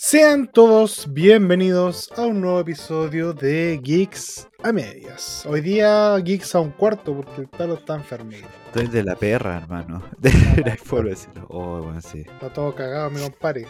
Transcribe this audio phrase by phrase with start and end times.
[0.00, 5.44] Sean todos bienvenidos a un nuevo episodio de Geeks a medias.
[5.44, 8.46] Hoy día Geeks a un cuarto porque el talo está enfermito.
[8.66, 10.04] Estoy de la perra, hermano.
[10.18, 10.30] De
[10.64, 11.46] la forma de decirlo.
[11.48, 12.20] Oh, bueno, sí.
[12.20, 13.66] Está todo cagado, mi compadre.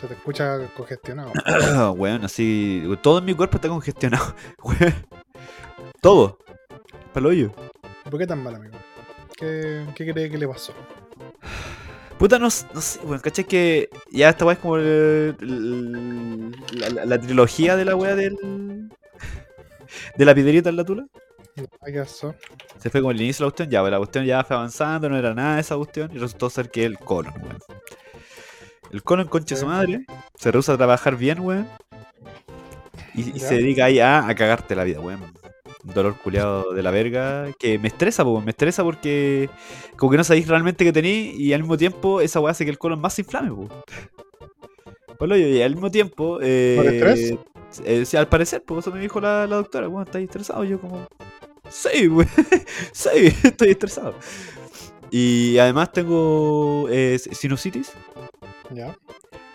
[0.00, 1.32] Se te escucha congestionado.
[1.96, 2.84] Weón, así.
[3.02, 4.36] Todo en mi cuerpo está congestionado.
[6.00, 6.38] Todo.
[7.12, 7.50] Para hoyo.
[8.08, 8.78] ¿Por qué tan mal, amigo?
[9.36, 10.74] ¿Qué, qué cree que le pasó?
[12.22, 12.44] Puta, no,
[12.74, 13.44] no sé, weón, ¿cachai?
[13.44, 18.14] Que ya esta weá es como el- el- la, la- la trilogía de la weá
[18.14, 18.36] del.
[20.16, 21.04] de la piedrita en la tula.
[21.56, 21.66] ¿Qué
[21.98, 22.32] pasó?
[22.78, 25.18] Se fue como el inicio de la cuestión, ya, la cuestión ya fue avanzando, no
[25.18, 27.58] era nada esa cuestión, y resultó ser que el colon, weón.
[28.92, 30.06] El colon, concha su madre,
[30.38, 31.66] se rehúsa a trabajar bien, weón.
[33.16, 35.20] Y, se dedica ahí a, a cagarte la vida, weón.
[35.82, 39.50] Dolor culiado de la verga que me estresa, pues, me estresa porque
[39.96, 42.70] como que no sabéis realmente qué tenéis y al mismo tiempo esa weá hace que
[42.70, 43.50] el colon más se inflame.
[45.18, 46.38] Polo, y al mismo tiempo.
[46.42, 47.34] Eh, ¿Por estrés?
[47.84, 50.64] eh, sí, al parecer, pues eso me dijo la, la doctora, weón, ¿estáis estresado?
[50.64, 51.06] Yo como.
[51.68, 52.28] Sí, weón.
[52.92, 53.08] sí,
[53.42, 54.14] estoy estresado.
[55.10, 57.92] Y además tengo eh, sinusitis.
[58.70, 58.96] Ya.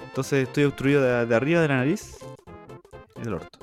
[0.06, 2.17] Entonces estoy obstruido de, de arriba de la nariz
[3.16, 3.59] y del orto.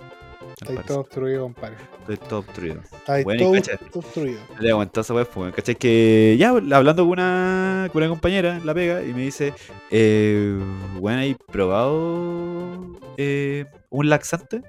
[0.72, 1.76] Está todo obstruido, compadre.
[2.00, 2.80] Estoy todo obstruido.
[2.82, 4.40] Está Bueno, todo obstruido.
[4.60, 5.74] Le aguantó esa weá, pues, ¿cachai?
[5.74, 9.54] Que ya hablando con una, con una compañera, la pega, y me dice,
[9.90, 10.58] eh,
[10.98, 14.62] bueno, ¿hay probado eh, un laxante?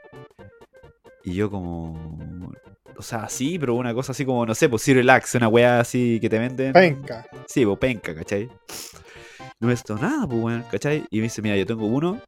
[1.23, 2.53] Y yo como,
[2.97, 6.19] o sea, sí, pero una cosa así como, no sé, pues Lax, una weá así
[6.21, 6.73] que te venden.
[6.73, 7.25] Penca.
[7.47, 8.49] Sí, pues penca, ¿cachai?
[9.59, 11.05] No me esto nada, pues, weón, ¿cachai?
[11.09, 12.21] Y me dice, mira, yo tengo uno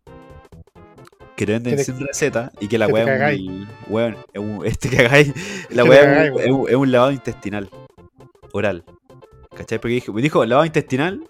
[1.38, 4.42] que te venden Que te- sin receta y que la weá es un, weón, es
[4.42, 5.32] un- este cagáis,
[5.70, 7.70] la weá es un- es, un, es un lavado intestinal,
[8.52, 8.84] oral,
[9.56, 9.80] ¿cachai?
[9.80, 11.24] Porque dije, me dijo, lavado intestinal,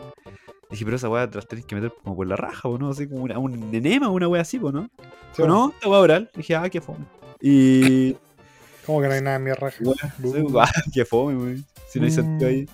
[0.71, 2.89] dije, pero esa weá te la tenés que meter como por la raja, ¿o no?
[2.89, 4.89] Así como una- un enema, una weá así, ¿o no?
[5.35, 5.71] Sí, ¿O no?
[5.75, 7.05] Esta weá oral, dije, ah, qué fome.
[7.41, 8.15] Y...
[8.87, 9.77] ¿Cómo que no hay nada en mi raja?
[9.77, 9.83] Sí,
[10.59, 11.65] ah, qué fome, weón.
[11.89, 12.53] Si no hay sentido Mm.
[12.53, 12.69] ahí.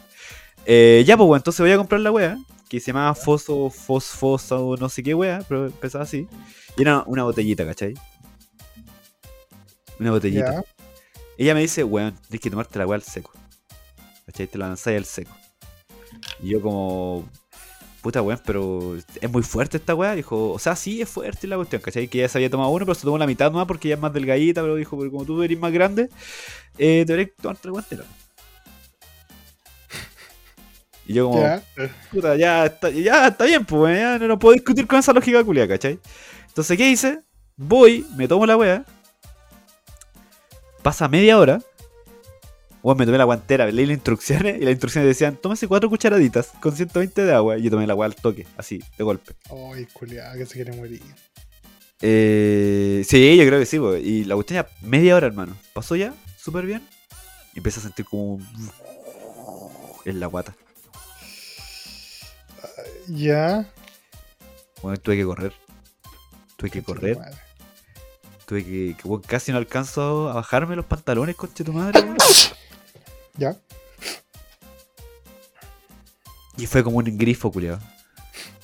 [0.65, 2.37] Eh, ya, pues, weón, entonces voy a comprar la wea.
[2.73, 6.27] Que se llamaba Foso, Fosfosa o no sé qué wea, pero empezaba así.
[6.75, 7.93] Y era una botellita, ¿cachai?
[9.99, 10.63] Una botellita.
[11.37, 13.31] Ella me dice, weón, tienes que tomarte la wea al seco.
[14.25, 14.47] ¿Cachai?
[14.47, 15.31] Te la lanzáis al seco.
[16.41, 17.29] Y yo como...
[18.01, 20.15] Puta weón, pero es muy fuerte esta weá.
[20.15, 22.07] Dijo, o sea, sí es fuerte la cuestión, ¿cachai?
[22.07, 24.01] Que ella se había tomado uno, pero se tomó la mitad nomás porque ella es
[24.01, 26.09] más delgadita, pero dijo, pero como tú eres más grande,
[26.79, 28.03] eh, deberías tomarte la weá entera.
[31.05, 31.61] Y yo como, Ya.
[32.11, 35.43] puta, ya está, ya está bien, pues, ya no, no puedo discutir con esa lógica
[35.43, 35.99] culia, ¿cachai?
[36.47, 37.21] Entonces, ¿qué hice?
[37.57, 38.85] Voy, me tomo la wea.
[40.81, 41.61] Pasa media hora.
[42.81, 46.51] Weón, me tomé la guantera, leí las instrucciones y las instrucciones decían, tómese cuatro cucharaditas
[46.59, 47.57] con 120 de agua.
[47.57, 49.33] Y yo tomé la wea al toque, así, de golpe.
[49.73, 51.01] Ay, culiada, que se quiere morir.
[52.01, 54.01] Eh, sí, yo creo que sí, weón.
[54.03, 55.55] Y la cuestión ya media hora, hermano.
[55.73, 56.81] Pasó ya, súper bien.
[57.53, 58.47] Y empecé a sentir como un...
[60.03, 60.53] en la guata.
[63.07, 63.69] Ya.
[64.81, 65.53] Bueno, tuve que correr.
[66.57, 67.17] Tuve que correr.
[68.45, 68.95] Tuve que,
[69.27, 72.01] casi no alcanzo a bajarme los pantalones, conche tu madre.
[72.01, 72.17] weón.
[73.35, 73.57] Ya.
[76.55, 77.79] Y fue como un grifo, culiado.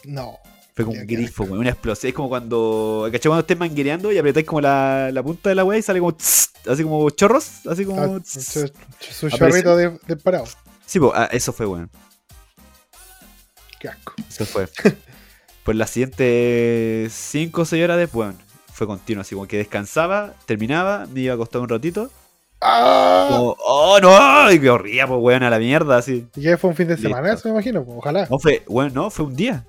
[0.06, 0.38] No.
[0.76, 2.10] Fue como un grifo, weón, una explosión.
[2.10, 3.10] Es como cuando.
[3.12, 3.30] ¿Cachai?
[3.30, 6.14] Cuando estés manguereando y apretáis como la, la punta de la weá y sale como.
[6.14, 7.66] tss, así como chorros.
[7.66, 8.00] Así como.
[8.00, 8.72] Ah, tss.
[9.00, 10.46] su, su chorrito de, de parado.
[10.86, 11.90] Sí, pues, ah, eso fue, weón.
[13.80, 14.14] Qué asco.
[14.28, 14.68] Eso fue.
[15.64, 18.38] pues las siguientes 5 o 6 horas después, weón,
[18.74, 19.22] fue continuo.
[19.22, 22.12] Así como que descansaba, terminaba, me iba a acostar un ratito.
[22.62, 23.28] ¡Ah!
[23.30, 26.28] Como, oh no, y me corría, pues, weón, a la mierda, así.
[26.36, 27.08] ¿Y qué fue un fin de Listo.
[27.08, 27.34] semana?
[27.34, 27.84] Eso me imagino.
[27.86, 28.28] pues, Ojalá.
[28.30, 29.64] No fue, weón, no, fue un día.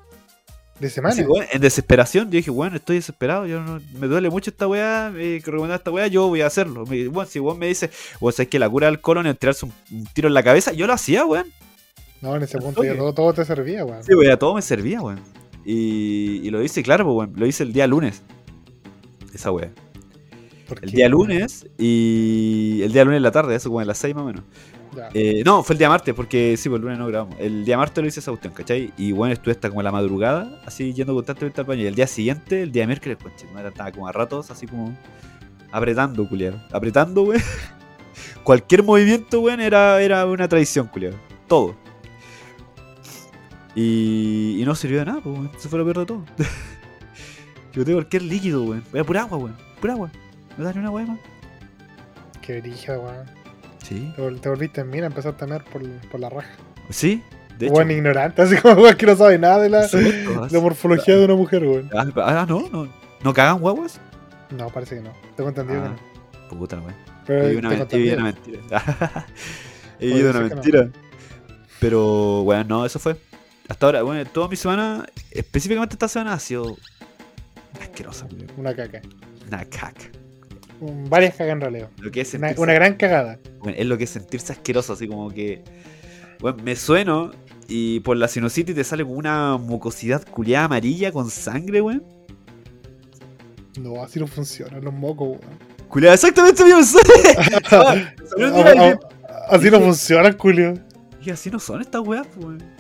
[0.81, 1.12] De semana.
[1.12, 5.10] Así, en desesperación, yo dije, bueno, estoy desesperado, yo no, me duele mucho esta weá,
[5.15, 6.87] me que recomendar esta weá, yo voy a hacerlo.
[6.87, 9.66] Me, weón, si weón me dice, weón, sabes que la cura del colon es tirarse
[9.66, 11.47] un, un tiro en la cabeza, yo lo hacía, weón.
[12.22, 14.04] No, en ese Al punto ya todo, todo te servía, weón.
[14.04, 15.20] Sí, weón, a todo me servía, weón.
[15.64, 18.22] Y, y lo hice, claro, pues, weón, lo hice el día lunes.
[19.34, 19.70] Esa weá.
[20.69, 23.99] Porque- El día lunes y el día lunes en la tarde, eso como en las
[23.99, 24.44] 6 más o menos.
[25.14, 27.37] Eh, no, fue el día martes, porque sí, pues el lunes no grabamos.
[27.38, 28.93] El día martes lo hice esa cuestión, ¿cachai?
[28.96, 31.82] Y bueno, estuve hasta como la madrugada, así yendo constantemente al baño.
[31.82, 34.96] Y el día siguiente, el día miércoles, conche, no estaba como a ratos, así como
[35.70, 36.61] apretando, culiado.
[36.73, 37.40] Apretando, weón.
[38.43, 41.16] Cualquier movimiento, weón, era, era una traición, culiado.
[41.46, 41.76] Todo.
[43.75, 45.50] Y, y no sirvió de nada, pues, weón.
[45.58, 46.25] Se fue lo peor de todo.
[47.72, 48.82] Yo tengo cualquier líquido, weón.
[48.93, 49.56] Era pura agua, weón.
[49.81, 50.11] Pura agua.
[50.58, 51.19] ¿No da ni una weá más?
[52.43, 53.26] Qué brija, weón.
[53.82, 54.12] Sí.
[54.17, 56.50] Te, vol- te volviste en mira, empezaste a mear por, por la raja.
[56.90, 57.22] Sí,
[57.58, 57.75] de hecho.
[57.76, 61.25] Weón ignorante, así como weón que no sabe nada de la, Exacto, la morfología de
[61.25, 61.90] una mujer, weón.
[61.94, 62.88] Ah, ah, no, no.
[63.23, 64.00] ¿No cagan guaguas?
[64.50, 65.12] No, parece que no.
[65.37, 65.94] Tengo entendido Ah,
[66.49, 66.58] que no.
[66.61, 66.94] puta, weón.
[67.26, 68.34] Pero He vivido una, mentira.
[70.00, 70.88] he vivido una mentira.
[71.78, 73.16] Pero, bueno, no, eso fue.
[73.70, 76.76] Hasta ahora, bueno, toda mi semana, específicamente esta semana, ha sido
[77.81, 78.26] asquerosa.
[78.56, 79.00] Una caca.
[79.46, 80.11] Una caca.
[81.08, 81.88] Varias cagas en realidad.
[81.99, 83.38] Lo que es Una, gran cagada.
[83.61, 85.62] bueno, es lo que es sentirse asqueroso, así como que.
[86.40, 87.31] Bueno, me sueno
[87.69, 92.02] y por la sinusitis te sale como una mucosidad culiada amarilla con sangre, weón.
[93.78, 95.58] No, así no funcionan los mocos, weón.
[95.88, 96.73] Culiada, exactamente y
[97.70, 98.99] ah,
[99.49, 100.75] Así no funcionan, Julio.
[101.20, 102.80] dije, así no son estas weas, pues, weón.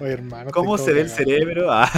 [0.00, 0.50] Oye, hermano.
[0.52, 1.68] ¿Cómo se ve el cerebro?
[1.70, 1.90] Ah,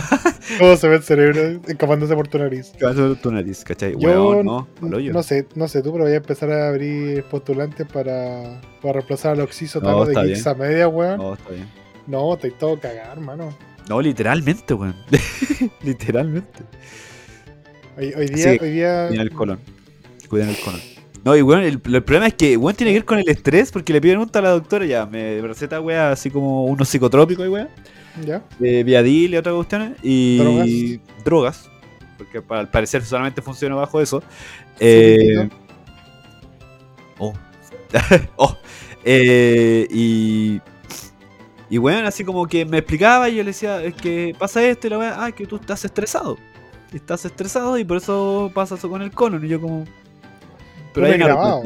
[0.59, 2.73] ¿Cómo se ve el cerebro escapándose por tu nariz?
[2.79, 3.95] ¿qué vas a ver tu nariz, cachai?
[3.99, 8.61] Yo no, no sé, no sé tú, pero voy a empezar a abrir postulantes para,
[8.83, 11.19] para reemplazar al Oxiso No, de está Geeks a media, weón.
[11.19, 11.69] No, No, está bien.
[12.35, 13.57] estoy todo cagado, hermano.
[13.89, 14.97] No, literalmente, weón.
[15.83, 16.63] literalmente.
[17.97, 19.07] Hoy, hoy día, hoy día.
[19.09, 19.59] Cuiden el colon.
[20.29, 20.81] Cuiden el colon.
[21.25, 23.71] No, y weón, el, el problema es que weón tiene que ver con el estrés
[23.71, 27.45] porque le piden un a la doctora ya, me receta weá así como unos psicotrópicos
[27.45, 27.69] y weá,
[28.25, 28.43] ¿Ya?
[28.59, 31.69] de Viadil y otras cuestiones, y drogas.
[32.17, 34.23] porque al parecer solamente funciona bajo eso.
[34.79, 35.49] Eh,
[37.19, 37.35] oh.
[38.37, 38.57] oh.
[39.05, 40.61] Eh, y.
[41.69, 44.89] Y bueno, así como que me explicaba y yo le decía, es que pasa esto
[44.89, 46.37] y la weá, ah, que tú estás estresado.
[46.93, 49.45] Estás estresado y por eso pasa eso con el colon.
[49.45, 49.85] Y yo como.
[50.97, 51.63] No he una grabado.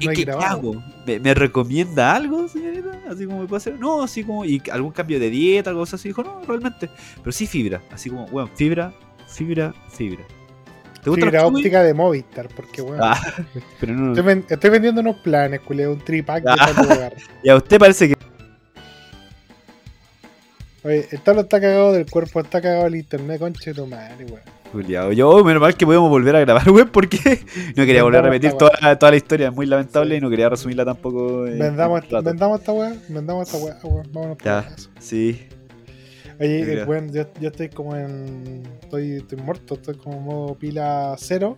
[0.00, 0.82] ¿Y No qué, hago?
[1.06, 2.90] ¿Me, me recomienda algo, señorita?
[3.10, 3.78] Así como me puede hacer.
[3.80, 4.44] No, así como.
[4.44, 6.08] ¿Y algún cambio de dieta, algo así?
[6.08, 6.88] Dijo, no, realmente.
[7.16, 7.80] Pero sí fibra.
[7.90, 8.92] Así como, bueno, fibra,
[9.28, 10.24] fibra, fibra.
[11.02, 13.00] ¿Te gusta Fibra óptica de Movistar, porque, weón.
[13.02, 13.20] Ah,
[13.80, 14.12] pero no.
[14.12, 16.82] Estoy, ven- estoy vendiendo unos planes, culeo, un tripack de Ah.
[16.82, 17.14] lugar.
[17.42, 18.14] Y a usted parece que.
[20.84, 24.24] Oye, el talo está cagado del cuerpo, está cagado el internet, conche de tu madre,
[24.26, 24.40] weón.
[24.72, 25.12] Juliado.
[25.12, 27.40] Yo, menos mal que podemos volver a grabar, web, porque
[27.76, 29.48] no quería volver a repetir toda, la- toda la historia.
[29.48, 31.46] Es muy lamentable y no quería resumirla tampoco.
[31.46, 34.08] en Vendamos, vendamos esta weá, vendamos esta weá, weón.
[34.12, 34.68] Vámonos por Ya.
[34.76, 34.90] eso.
[34.98, 35.46] Sí.
[36.40, 38.62] Oye, eh, weón, yo, yo estoy como en.
[38.82, 41.56] Estoy, estoy muerto, estoy como en modo pila cero.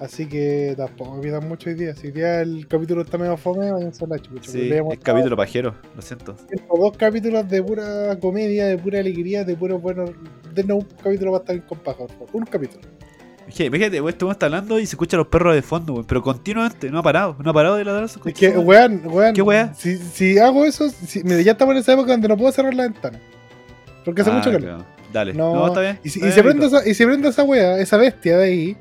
[0.00, 1.94] Así que tampoco me pidan mucho hoy día.
[1.94, 4.50] Si hoy día el capítulo está medio fome, váyanse a la chucha.
[4.50, 6.34] Sí, Le hemos es capítulo pajero, lo siento.
[6.74, 10.06] Dos capítulos de pura comedia, de pura alegría, de puro bueno.
[10.54, 12.04] Denos un capítulo para estar con paja.
[12.32, 12.80] Un capítulo.
[13.46, 16.22] Imagínate, weón, este weón está hablando y se escuchan los perros de fondo, weón, pero
[16.22, 19.34] continuamente, no ha parado, no ha parado de ladrar Es que, weón, weón.
[19.34, 19.74] ¿Qué weá?
[19.74, 22.72] Si, si hago eso, si, mira, ya estamos en esa época donde no puedo cerrar
[22.72, 23.18] la ventana.
[24.04, 24.62] Porque hace Ah, mucho calor.
[24.62, 24.84] claro.
[25.12, 25.98] Dale, No, no, está bien.
[26.04, 28.76] Y si, y se prende esa, y se prende esa wea, esa bestia de ahí,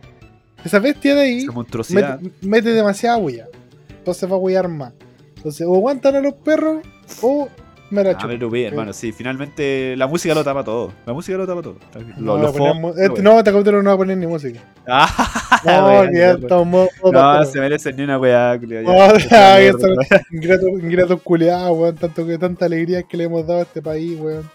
[0.66, 1.46] esa bestia de ahí,
[1.90, 3.48] mete, mete demasiada huella.
[3.90, 4.94] Entonces va a huear más.
[5.38, 6.80] Entonces, o aguantan a los perros,
[7.22, 7.48] o
[7.92, 8.30] me la Ah, chupan.
[8.30, 10.92] pero bien, hermano, sí, finalmente la música lo tapa todo.
[11.06, 11.76] La música lo tapa todo.
[12.18, 14.60] No, Lo, lo poner lo este, no, este capítulo no va a poner ni música.
[14.92, 18.58] Ah, No, weón, que estamos modo- No, se merecen ni una weá.
[18.58, 18.60] No,
[20.32, 21.96] ingratos ingratos culiados, weón.
[21.96, 24.50] Tanto que tanta alegría que le hemos dado a este país, weón.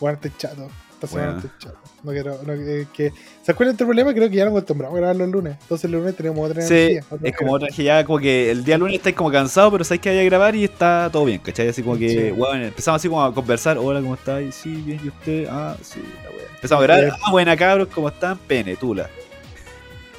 [0.00, 0.68] Weón, estoy chato.
[1.06, 1.78] Chato.
[2.02, 3.12] No quiero, no, eh, que,
[3.42, 4.12] ¿Se acuerdan del problema?
[4.14, 5.56] Creo que ya nos acostumbramos a grabar los lunes.
[5.62, 7.04] Entonces el lunes tenemos otra Sí, energía.
[7.10, 9.84] otra es como otra que ya como que el día lunes estáis como cansado, pero
[9.84, 11.68] sabéis que vaya a grabar y está todo bien, ¿cachai?
[11.68, 12.30] Así como que, Sí.
[12.32, 14.54] weón, empezamos así como a conversar, hola, ¿cómo estáis?
[14.54, 15.46] Sí, bien, ¿y usted?
[15.50, 16.46] Ah, sí, la weá.
[16.56, 17.10] Empezamos a grabar, Eh.
[17.12, 18.38] ah, buena cabros, ¿cómo están?
[18.38, 19.08] Pene, tula.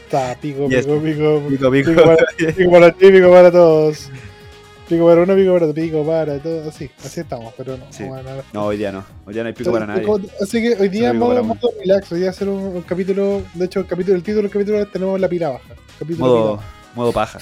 [0.05, 0.85] Está, pico, Yes.
[0.85, 1.89] pico, pico, Pico, pico.
[1.91, 4.09] Pico para, pico para ti, pico para todos.
[4.89, 6.67] Pico para uno, pico para otro, pico para todos.
[6.67, 7.85] Así, así estamos, pero no.
[7.89, 8.03] Sí.
[8.51, 10.05] No, hoy día no, hoy día no hay pico para nadie.
[10.41, 13.79] Así que hoy día modo, modo relax, hoy día hacer un, un capítulo, de hecho
[13.79, 15.73] el capítulo, el título del capítulo tenemos la pila baja.
[15.97, 17.39] Capítulo Modo, pila modo paja.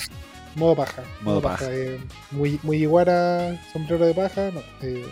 [0.55, 1.03] modo paja.
[1.21, 1.65] modo paja.
[1.71, 5.05] eh, muy, muy iguara, sombrero de paja, no, eh,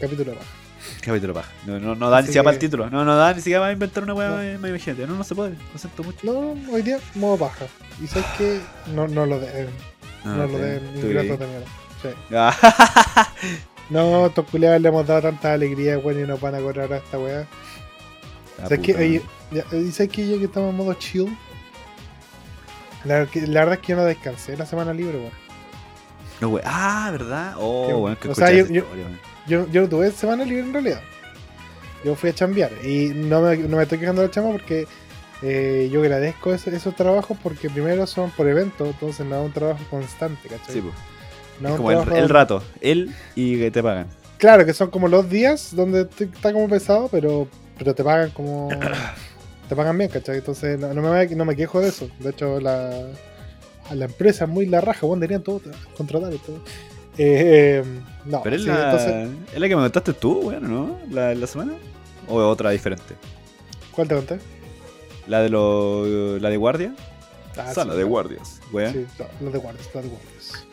[0.00, 0.50] capítulo de paja.
[1.00, 1.50] Capítulo paja.
[1.64, 2.90] No, no, no da ni siquiera para el título.
[2.90, 4.68] No, no da ni siquiera para inventar una weá, No.
[4.68, 5.06] imagínate.
[5.06, 5.54] No, no se puede.
[5.72, 6.18] Lo siento mucho.
[6.24, 7.66] No, hoy día modo paja.
[8.02, 8.60] Y sabes que
[8.92, 9.38] no, no lo
[10.24, 11.66] den, no, lo den, ingratos de mierda.
[12.02, 12.08] Sí.
[12.34, 13.28] Ah,
[13.90, 16.96] No, estos culiados le hemos dado tanta alegría, weón, y nos van a cobrar a
[16.96, 17.46] esta weá.
[18.58, 18.92] la ¿Sabes qué?
[18.94, 19.66] puta Oye, madre.
[19.70, 21.36] ya, ¿y ¿sabes que ya que estamos en modo chill?
[23.04, 25.32] La, que- la verdad es que yo no descansé la semana libre, weón.
[26.40, 26.62] No, wey.
[26.66, 27.54] Ah, ¿verdad?
[27.58, 29.18] Oh, Sí, weón, que o sea, yo- yo- historia, weón.
[29.46, 31.02] Yo, yo no tuve semana libre en realidad.
[32.04, 32.70] Yo fui a chambear.
[32.84, 34.86] Y no me, no me estoy quejando de la chamba porque
[35.42, 39.52] eh, yo agradezco eso- esos trabajos porque primero son por evento, entonces no es un
[39.52, 40.74] trabajo constante, ¿cachai?
[40.74, 40.94] Sí, pues.
[41.60, 42.62] No es un como el, rato.
[42.80, 44.06] Él y que te pagan.
[44.38, 47.46] Claro, que son como los días donde está como pesado, pero,
[47.78, 48.68] pero te pagan como.
[49.68, 50.38] te pagan bien, ¿cachai?
[50.38, 52.08] Entonces no, no me, no me quejo de eso.
[52.18, 52.90] De hecho, la,
[53.90, 55.60] a la empresa es muy la raja, bueno, deberían todo
[55.96, 56.56] contratar y todo.
[57.18, 57.84] Eh, eh,
[58.24, 60.98] no, Pero es sí, la, entonces, es la que me contaste tú, weón, ¿no?
[61.10, 61.74] La, la semana.
[62.26, 63.14] ¿O otra diferente?
[63.92, 64.38] ¿Cuál te conté?
[65.26, 66.40] ¿La de los.
[66.42, 66.94] la de guardia?
[67.56, 68.92] Ah, Sala sí, de guardias, weón.
[68.92, 70.64] Sí, la- de guardias, la de guardias.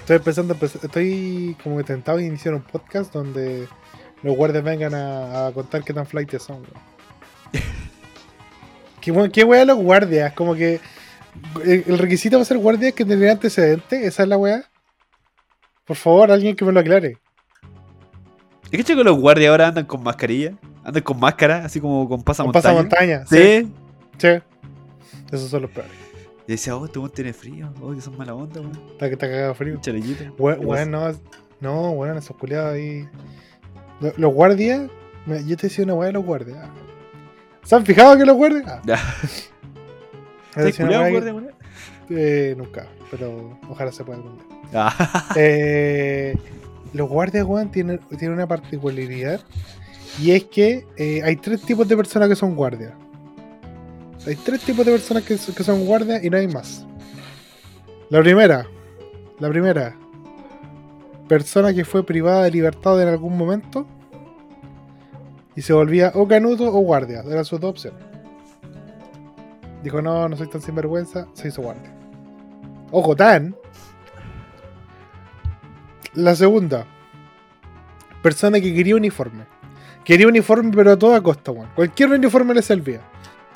[0.00, 3.68] Estoy empezando, empe- estoy como que tentado de iniciar un podcast donde
[4.22, 6.68] los guardias vengan a, a contar qué tan flight son, weón.
[9.00, 10.32] ¿Qué, we- qué wea los guardias?
[10.32, 10.80] Como que
[11.64, 14.64] el, el requisito para ser guardia es que tener antecedentes, esa es la wea.
[15.84, 17.18] Por favor, alguien que me lo aclare.
[18.70, 20.52] ¿Es que que los guardias ahora andan con mascarilla?
[20.88, 22.62] Andan con máscara, así como con Con pasamontaña.
[22.62, 23.26] pasamontaña.
[23.26, 23.72] Sí.
[24.18, 24.28] Sí.
[25.30, 25.92] Esos son los peores.
[26.46, 27.72] Y decía, oh, este tiene frío.
[27.82, 28.72] Oh, que son mala onda, weón.
[28.92, 29.78] Está que está cagado frío.
[29.80, 30.24] Chalequito.
[30.38, 31.12] We- Weón, no,
[31.60, 33.06] no, weón, esos culiados ahí.
[34.00, 34.88] Lo- Los guardias,
[35.26, 36.68] yo te decía una weá de los guardias.
[37.64, 38.64] ¿Se han fijado que los guardias?
[38.66, 38.96] Ah, Ya.
[40.72, 41.50] te weá guardia, weón?
[42.10, 44.46] eh, nunca, pero ojalá se pueda algún día.
[44.72, 46.34] Ah, Eh,
[46.94, 49.40] los guardias, weón, tienen, tienen una particularidad.
[50.20, 52.92] Y es que eh, hay tres tipos de personas que son guardias.
[54.26, 56.84] Hay tres tipos de personas que, son guardias y no hay más.
[58.10, 58.66] La primera,
[59.38, 59.96] la primera,
[61.28, 63.86] persona que fue privada de libertad en algún momento
[65.54, 67.22] y se volvía o canuto o guardia.
[67.26, 68.00] Eran sus dos opciones.
[69.82, 71.94] Dijo, no, no soy tan sinvergüenza, se hizo guardia.
[72.90, 73.54] Ojo, tan.
[76.14, 76.86] La segunda,
[78.22, 79.57] persona que quería uniforme.
[80.08, 81.68] Quería uniforme, pero a toda costa, weón.
[81.76, 83.02] Cualquier uniforme le servía.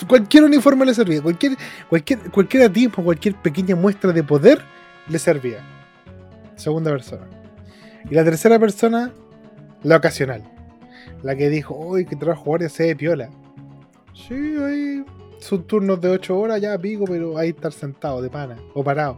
[0.06, 1.22] Cualquier uniforme le servía.
[1.22, 1.56] Cualquier,
[1.88, 4.60] cualquier, cualquier atismo, cualquier pequeña muestra de poder
[5.08, 5.64] le servía.
[6.54, 7.26] Segunda persona.
[8.10, 9.12] Y la tercera persona,
[9.82, 10.42] la ocasional.
[11.22, 13.30] La que dijo, uy, que trabajo guardia se de piola.
[14.14, 15.04] Sí, ahí.
[15.38, 19.16] Son turnos de 8 horas, ya pico, pero ahí estar sentado de pana o parado.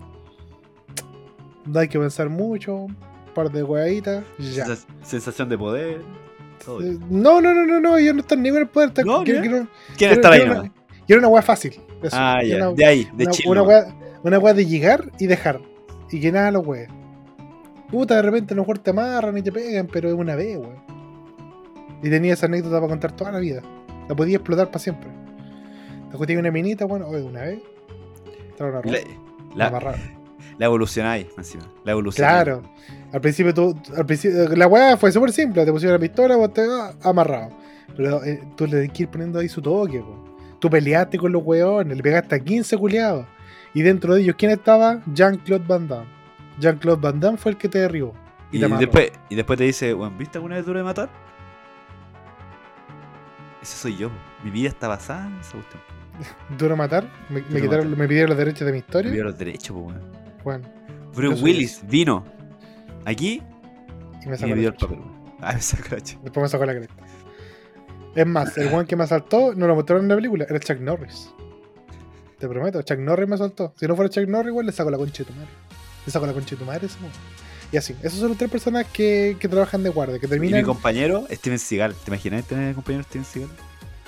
[1.66, 2.96] No hay que pensar mucho, un
[3.34, 4.66] par de hueaditas, ya.
[4.66, 6.00] sens- sensación de poder.
[6.66, 6.98] Eh.
[7.10, 8.88] No, no, no, no, no, yo no estoy ni el poder.
[8.90, 10.72] está- No, quiero, quiero- ¿Quién quiero- está ahí una,
[11.06, 11.72] quiero una hueá fácil.
[12.02, 12.56] eso, Ah, ya.
[12.56, 13.50] una- De ahí, de una, chill.
[13.50, 13.86] una weá,
[14.22, 15.60] una weá de llegar y dejar.
[16.10, 16.88] Y que nada los weas.
[17.90, 20.56] Puta, de repente a lo mejor te amarran y te pegan, pero es una vez,
[20.58, 20.82] weón.
[22.02, 23.62] Y tenía esa anécdota para contar toda la vida.
[24.08, 25.08] La podía explotar para siempre.
[26.12, 27.60] Te tenía una minita, bueno, oye, una vez.
[28.50, 29.00] Entraron a robar,
[29.56, 29.94] La, la,
[30.58, 31.64] la evolucionáis, encima.
[31.84, 32.26] La evolución.
[32.26, 32.62] Claro.
[33.14, 36.52] Al principio tú, al principio, la weá fue súper simple, te pusieron la pistola, vos
[36.52, 37.50] te ah, amarrado.
[37.96, 40.36] Pero eh, tú le tienes que ir poniendo ahí su toque, po.
[40.58, 43.24] Tú peleaste con los weones, le pegaste a 15 culiados.
[43.72, 45.00] Y dentro de ellos, ¿quién estaba?
[45.14, 46.08] Jean-Claude Van Damme.
[46.58, 48.14] Jean-Claude Van Damme fue el que te derribó.
[48.50, 51.08] Y, Y, te después, y después te dice, weón, ¿viste alguna vez duro de matar?
[53.62, 54.10] Ese soy yo.
[54.42, 55.82] Mi vida está basada en esa cuestión.
[56.58, 57.98] Duro matar, me, me quitaron, matar.
[57.98, 59.10] me pidieron los derechos de mi Me historia.
[59.12, 60.00] dio los derechos, po, weón.
[60.42, 60.68] Bueno,
[61.14, 62.24] Bruce Willis vino
[63.04, 63.42] aquí
[64.24, 64.98] y me y dio el papel.
[65.40, 66.18] Ah, me sacó la chucha.
[66.22, 66.94] Después me sacó la cresta.
[68.14, 70.78] Es más, el weón que me asaltó no lo mostraron en la película, era Chuck
[70.80, 71.30] Norris.
[72.38, 73.74] Te prometo, Chuck Norris me asaltó.
[73.78, 75.48] Si no fuera Chuck Norris, igual le saco la concha de tu madre.
[76.06, 77.12] Le saco la concha de tu madre ese weón.
[77.72, 80.60] Y así, esas son las tres personas que, que trabajan de guardia, que Y terminan.
[80.60, 81.94] mi compañero, Steven Seagal.
[81.94, 83.50] ¿Te imaginas tener el compañero Steven Seagal?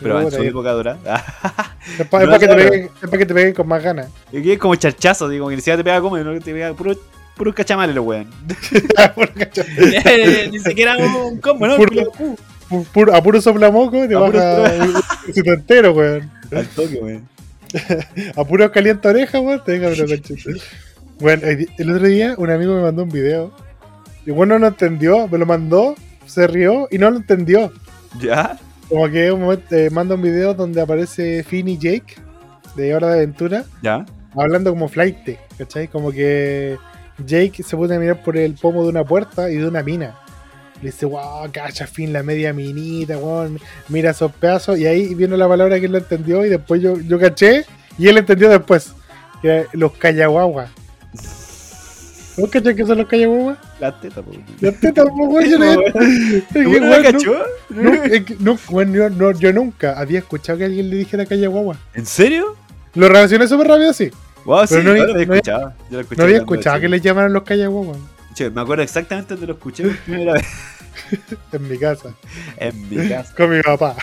[0.00, 1.76] Pero en su y- época dorada.
[1.98, 3.10] Es para No, que, claro.
[3.10, 4.08] que te peguen con más ganas.
[4.32, 6.72] Y que es como charchazo, digo, que ni siquiera te pega como, no te pega
[6.74, 6.94] puro,
[7.36, 8.26] puro cachamales, los weón.
[10.52, 11.76] Ni siquiera un combo, ¿no?
[11.76, 12.12] Puro-
[12.68, 14.84] Pu- puro- a puro soplamoco te A puro baja
[15.28, 16.30] un sitio entero, weón.
[16.50, 17.28] Al toque, weón.
[18.36, 20.22] A puro caliente oreja, weón, te deja pero.
[21.20, 23.52] Bueno, el otro día un amigo me mandó un video.
[24.26, 25.94] Y bueno, no entendió, me lo mandó,
[26.26, 27.72] se rió y no lo entendió.
[28.20, 28.58] ¿Ya?
[28.88, 32.14] Como que un momento, eh, manda un video donde aparece Finn y Jake
[32.76, 34.04] de Hora de Aventura ¿Ya?
[34.36, 35.16] hablando como flight,
[35.58, 35.88] ¿cachai?
[35.88, 36.76] Como que
[37.24, 40.14] Jake se pone a mirar por el pomo de una puerta y de una mina.
[40.82, 43.58] Le dice, wow, cacha, Finn, la media minita, weón.
[43.88, 44.78] Mira esos pedazos.
[44.78, 47.64] Y ahí viene la palabra que él lo entendió y después yo, yo caché
[47.98, 48.92] y él entendió después.
[49.40, 50.70] Que los callaguaguas.
[52.36, 53.56] ¿No cachai que son los callaguaguas?
[53.80, 54.30] La teta, po.
[54.30, 54.44] weón.
[54.60, 57.34] Yo te tampoco, yo no- es que, ¿Tú no weón, la no- cachó?
[57.70, 61.78] no, no, yo nunca había escuchado que alguien le dijera callaguagua.
[61.94, 62.54] ¿En serio?
[62.94, 64.10] Lo relacioné súper rápido, sí.
[64.46, 65.12] Wow, sí, no yo había- lo.
[65.12, 65.14] Yo
[65.90, 67.98] lo escuché No había escuchado que le llamaran los callaguaguas
[68.34, 70.46] Che, me acuerdo exactamente donde lo escuché por primera vez
[71.52, 72.14] en mi casa,
[72.56, 73.34] en mi casa.
[73.34, 73.96] con mi papá.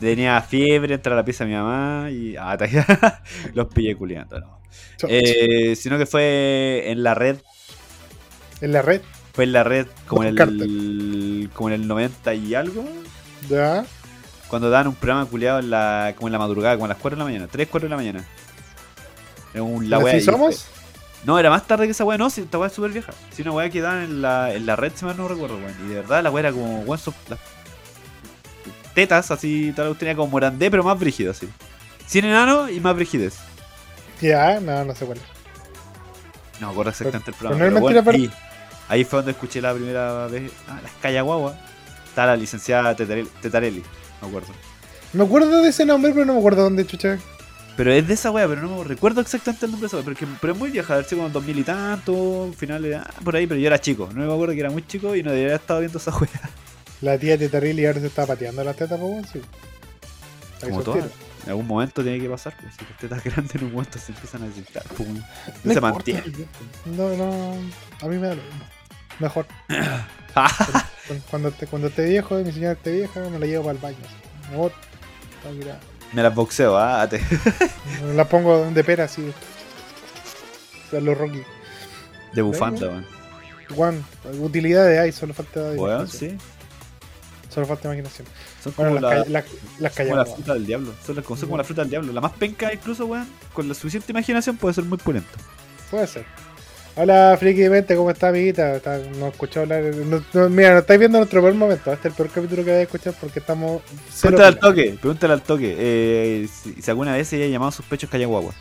[0.00, 2.56] Tenía fiebre, entré a la pieza de mi mamá y ah,
[3.54, 4.40] los pillé culiando.
[4.40, 4.58] No.
[5.08, 7.36] Eh, sino que fue en la red,
[8.60, 9.00] En la red,
[9.32, 12.84] fue en la red como en el, como en el 90 y algo,
[13.48, 13.84] ya.
[14.48, 17.16] cuando daban un programa culiado en la, como en la madrugada, como a las 4
[17.16, 18.24] de la mañana, 3, 4 de la mañana.
[19.54, 20.64] Un, la ¿Así somos?
[20.64, 20.74] fue-
[21.24, 23.12] No, era más tarde que esa wea, no, si esta wea es súper vieja.
[23.32, 25.74] Si una wea que daban en la, en la red, si mal no recuerdo, weón.
[25.86, 27.00] Y de verdad la wea era como, weón,
[28.94, 31.48] tetas, así, tal vez tenía como morandé, pero más brígido, así.
[32.06, 33.34] Sin enano y más brigidez.
[34.20, 35.18] Ya, no, no sé cuál.
[36.60, 37.80] No me acuerdo exactamente el pero programa.
[37.80, 38.32] no pero mentira, bueno,
[38.88, 40.52] ahí, ahí fue donde escuché la primera vez.
[40.68, 41.56] Ah, las Callaguagua.
[42.06, 43.82] Está la licenciada Tetarelli, Tetarelli,
[44.22, 44.48] me acuerdo.
[45.12, 47.18] Me acuerdo de ese nombre, pero no me acuerdo dónde chucha.
[47.76, 50.04] Pero es de esa wea, pero no me recuerdo exactamente el nombre de esa wea.
[50.04, 52.96] Pero, que- pero es muy vieja, a ver si como en 2000 y tanto, finales,
[52.96, 54.08] ah, por ahí, pero yo era chico.
[54.14, 56.50] No me acuerdo que era muy chico y no debería haber estado viendo esa wea.
[57.00, 59.40] La tía Tetarelli ahora se está pateando las tetas, pues, weón, sí.
[60.60, 61.10] Como todas.
[61.44, 64.12] En algún momento tiene que pasar, pues si las tetas grandes en un momento se
[64.12, 65.24] empiezan a necesitar, pues, weón.
[65.64, 66.22] No se mantiene.
[66.86, 67.54] No, no,
[68.00, 68.64] a mí me da lo mismo.
[69.18, 69.46] Mejor.
[71.08, 73.76] Cu- Cuando te, cuando esté viejo y mi señora esté vieja, me la llevo para
[73.76, 73.96] el baño.
[74.04, 74.14] así.
[76.12, 77.20] Me las boxeo, ah, te-
[78.14, 79.32] la pongo de pera así.
[80.96, 81.42] A los Rocky.
[82.34, 83.06] de bufanda, weón.
[83.74, 84.04] Juan,
[84.40, 86.08] utilidades hay, solo falta imaginación.
[86.30, 86.38] sí.
[87.52, 88.26] Solo falta imaginación.
[88.62, 89.44] Son como Bueno, la, las, ca- las,
[89.80, 90.34] las como la calladas.
[90.34, 90.92] fruta del diablo.
[91.04, 92.12] Son, las- son como la fruta del diablo.
[92.12, 95.30] La más penca, incluso, weón, con la suficiente imaginación puede ser muy pulento.
[95.90, 96.24] Puede ser.
[96.96, 98.76] Hola, Friki de Mente, ¿cómo está, amiguita?
[98.76, 99.82] Está- no escuchado hablar.
[99.96, 101.92] no- no, mira, no estáis viendo nuestro peor momento.
[101.92, 103.82] Este es el peor capítulo que vais a escuchar porque estamos.
[104.20, 105.74] Pregúntale al toque, pregúntale al toque.
[105.76, 108.54] Eh, si, si alguna vez se haya llamado sus pechos Callaguagua.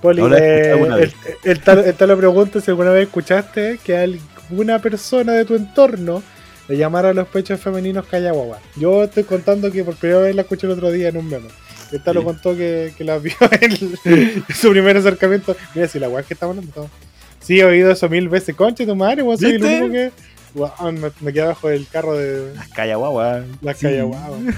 [0.00, 1.14] Poli, Ahora eh, el, vez.
[1.44, 5.54] el tal, el tal lo pregunto si alguna vez escuchaste que alguna persona de tu
[5.56, 6.22] entorno
[6.68, 8.58] le llamara a los pechos femeninos callaguagua.
[8.76, 11.48] Yo estoy contando que por primera vez la escuché el otro día en un meme.
[11.92, 12.26] El tal lo Sí.
[12.26, 13.76] contó que, que la vio en,
[14.54, 15.54] su primer acercamiento.
[15.74, 16.70] Mira, si la weá que estamos hablando.
[16.70, 16.90] estamos-
[17.40, 18.54] Sí, he oído eso mil veces.
[18.54, 20.12] Concha, tu madre, weón, soy el único que.
[20.54, 23.42] Weón, me, me quedé abajo del carro de Las Callaguagua.
[23.62, 23.86] las Sí.
[23.86, 24.54] callaguaguas.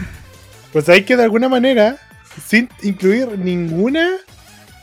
[0.73, 1.97] Pues hay que de alguna manera,
[2.47, 4.17] sin incluir ninguna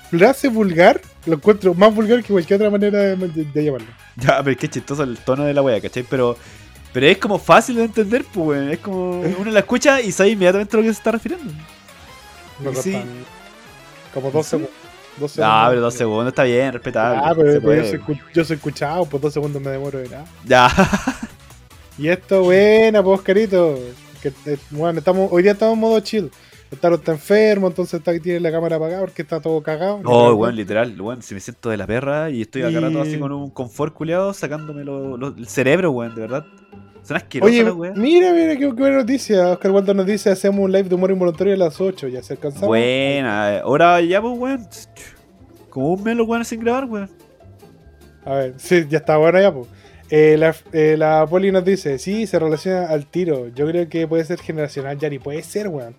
[0.10, 3.88] frase vulgar, lo encuentro más vulgar que cualquier otra manera de, de- de llamarlo.
[4.15, 6.03] Ya, pero es que chistoso el tono de la wea, ¿cachai?
[6.10, 6.38] Pero,
[6.93, 8.72] pero es como fácil de entender, pues.
[8.72, 11.53] Es como uno la escucha y sabe inmediatamente a lo que se está refiriendo.
[12.63, 12.98] No Sí.
[14.14, 14.50] como dos ¿Sí?
[14.51, 14.74] segundos.
[15.20, 17.20] Dos Ah, pero dos segundos está bien, respetable.
[17.24, 20.00] Ah, pero, se pero yo, soy, escu- yo soy escuchado, pues dos segundos me demoro
[20.00, 20.25] de nada.
[20.46, 20.70] Ya.
[21.98, 23.77] Y esto, buena, pues, Oscarito.
[24.22, 26.31] Que, eh, bueno, estamos, hoy día estamos en modo chill.
[26.72, 30.00] El Taro está enfermo, entonces está, tiene la cámara apagada porque está todo cagado.
[30.05, 33.01] Oh, weón, literal, weón, si me siento de la perra y estoy acá rato Y-
[33.09, 36.46] así con un confort culeado, sacándome lo- lo- el cerebro, weón, de verdad.
[37.03, 37.98] Son asquerosas Oye, weas.
[37.98, 39.50] mira, mira, qué, qué buena noticia.
[39.50, 42.33] Oscar Waldo nos dice, hacemos un live de humor involuntario a las 8, ya se
[42.33, 42.68] alcanzamos.
[42.68, 44.68] Buena, eh, ahora ya, pues, weón.
[45.70, 47.09] Como un mes los weones sin grabar, weón.
[48.25, 49.68] A ver, sí, ya está bueno ya, pues.
[50.09, 53.48] Eh, la, eh, la Poli nos dice, sí, se relaciona al tiro.
[53.55, 55.20] Yo creo que puede ser generacional, Yari.
[55.20, 55.96] Puede ser, weón.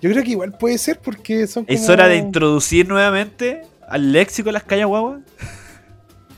[0.00, 1.76] Yo creo que igual puede ser porque son como...
[1.76, 5.20] Es hora de introducir nuevamente al léxico de las callaguaguas.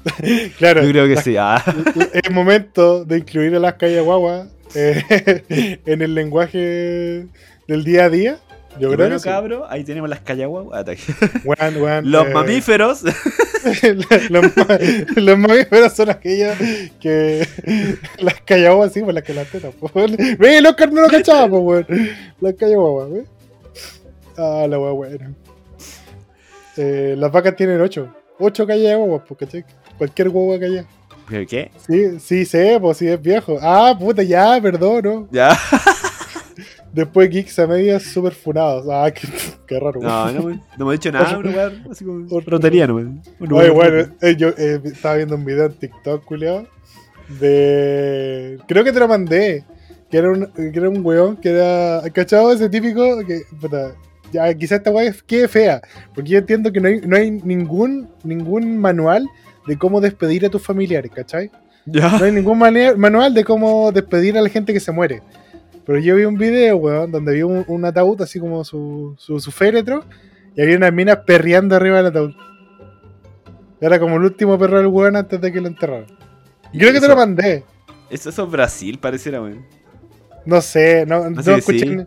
[0.59, 1.37] Claro, Yo creo que sí.
[1.39, 1.63] Ah.
[2.13, 7.27] es momento de incluir a las calles guagua eh, en el lenguaje
[7.67, 8.39] del día a día.
[8.81, 9.29] Yo creo bueno, que sí.
[9.29, 10.19] cabro, ahí tenemos las
[11.77, 13.03] weón, Los eh, mamíferos.
[14.31, 14.79] los, ma-
[15.15, 16.57] los mamíferos son aquellos
[17.01, 17.47] que
[18.19, 19.73] las callaguas sí, pues las que las tetas.
[19.75, 19.89] po.
[19.95, 22.09] Ve, el Oscar no lo cachaba, pues, weón.
[22.41, 23.29] Las callaguas, ¿ves?
[24.37, 25.11] Ah, la weá.
[26.77, 28.13] Eh, las vacas tienen ocho.
[28.41, 29.65] Ocho callaguas, pues, ¿cachai?
[29.99, 30.85] Cualquier guagua calla.
[31.29, 31.71] ¿Pero qué?
[31.87, 33.59] Sí, sí sé, pues sí es viejo.
[33.63, 35.29] Ah, puta, ya, perdón, ¿no?
[35.31, 35.57] Ya.
[36.93, 38.87] Después geeks a medias super funados.
[38.89, 39.27] Ah, qué,
[39.67, 40.13] qué raro, weón.
[40.13, 41.41] No, no, no hemos dicho nada,
[41.91, 42.87] así como Otro- rotería.
[42.93, 46.67] Una Oye, bueno, eh, yo eh, estaba viendo un video en TikTok, culiao,
[47.41, 48.59] de...
[48.69, 49.65] Creo que te lo mandé.
[50.11, 52.03] Que era un, que era un weón que era...
[52.13, 52.53] ¿Cachado?
[52.53, 53.43] Ese típico que...
[53.61, 53.93] puta,
[54.33, 55.83] ya, quizás esta weá quede fea.
[56.15, 59.27] Porque yo entiendo que no hay, no hay ningún, ningún manual
[59.67, 61.51] de cómo despedir a tus familiares, ¿cachai?
[61.87, 62.19] Ya.
[62.19, 65.23] No hay ningún manual de cómo despedir a la gente que se muere.
[65.85, 69.39] Pero yo vi un video, weón, donde vi un, un ataúd así como su, su,
[69.39, 70.05] su féretro
[70.57, 72.33] y había unas minas perreando arriba del ataúd.
[73.81, 76.07] Era como el último perro del weón antes de que lo enterraran.
[76.73, 77.65] Y creo que te lo mandé.
[78.09, 79.67] Eso, es Brasil, pareciera, weón.
[80.47, 81.87] No sé, no, no escuché.
[81.87, 82.07] sí.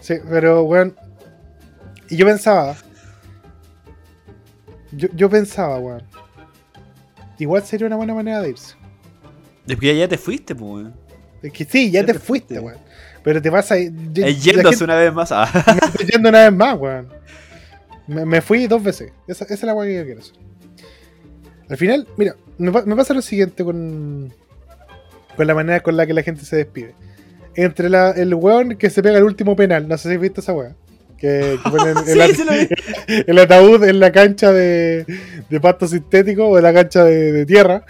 [0.00, 0.96] Sí, pero weón.
[2.08, 2.74] Y yo pensaba.
[4.90, 6.02] Yo, yo pensaba, weón.
[7.42, 8.76] Igual sería una buena manera de irse.
[9.66, 10.94] Es que ya te fuiste, pues, weón.
[11.42, 12.78] Es que sí, ya, Ya te, te fuiste, weón.
[13.24, 13.92] Pero te vas a ir.
[14.14, 15.32] la yéndose una vez más.
[15.32, 15.50] Ah.
[15.66, 17.08] me estoy yendo una vez más, weón.
[18.06, 19.10] Me, me fui dos veces.
[19.26, 20.34] Esa, esa es la weá que yo quiero hacer.
[21.68, 24.32] Al final, mira, me pasa lo siguiente con,
[25.36, 26.94] con la manera con la que la gente se despide.
[27.56, 30.40] Entre la, el weón que se pega el último penal, no sé si has visto
[30.40, 30.76] esa weá.
[31.22, 32.18] Que, que ponen Sí,
[33.28, 35.06] el, sí ataúd en la cancha de,
[35.48, 37.84] de pasto sintético o en la cancha de, de tierra.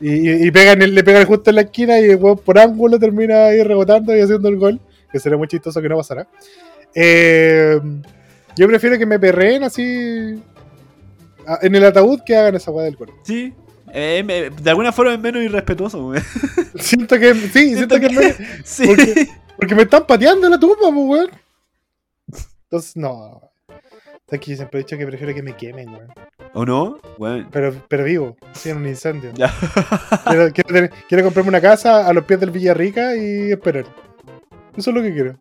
[0.00, 2.58] Y, y- y pegan el- le pegan justo en la esquina y el weón por
[2.58, 4.80] ángulo termina ahí rebotando y haciendo el gol.
[5.12, 6.26] Que sería muy chistoso que no pasara.
[6.94, 7.78] Eh,
[8.56, 9.82] yo prefiero que me perreen así
[11.62, 13.10] en el ataúd que hagan esa weá del gol.
[13.24, 13.52] Sí.
[13.92, 16.12] Eh, me- de alguna forma es menos irrespetuoso.
[16.78, 18.86] Siento que, sí, siento que, me- Sí.
[18.86, 21.30] Porque- porque me están pateando la tumba, pues, weón.
[22.70, 23.40] Entonces, no.
[24.30, 26.08] Es que yo siempre he dicho que prefiero que me quemen, weón.
[26.54, 26.98] ¿O no?
[27.18, 27.48] Weón.
[27.50, 29.32] Pero, pero vivo, sí, en un incendio.
[30.24, 33.86] Quiero, quiero tener- quiero comprarme una casa a los pies del Villarrica y esperar.
[34.76, 35.36] Eso es lo que quiero.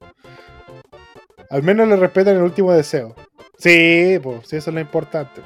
[1.51, 3.15] Al menos le respetan el último deseo.
[3.59, 5.41] Sí, pues, sí, eso es lo importante.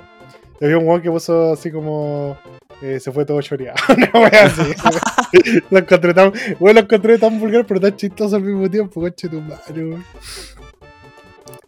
[0.61, 2.37] Había un weón que puso así como.
[2.81, 3.75] eh, se fue todo choreado.
[3.97, 5.61] Una wea así.
[5.69, 6.31] lo encontré tan.
[6.61, 10.05] Weón, lo encontré tan vulgar, pero tan chistoso al mismo tiempo, coche tu madre, weón.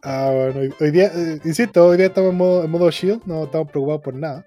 [0.08, 3.46] Ah, bueno, hoy, día, eh, insisto, hoy día estamos en modo, en modo shield, no
[3.46, 4.46] estamos preocupados por nada.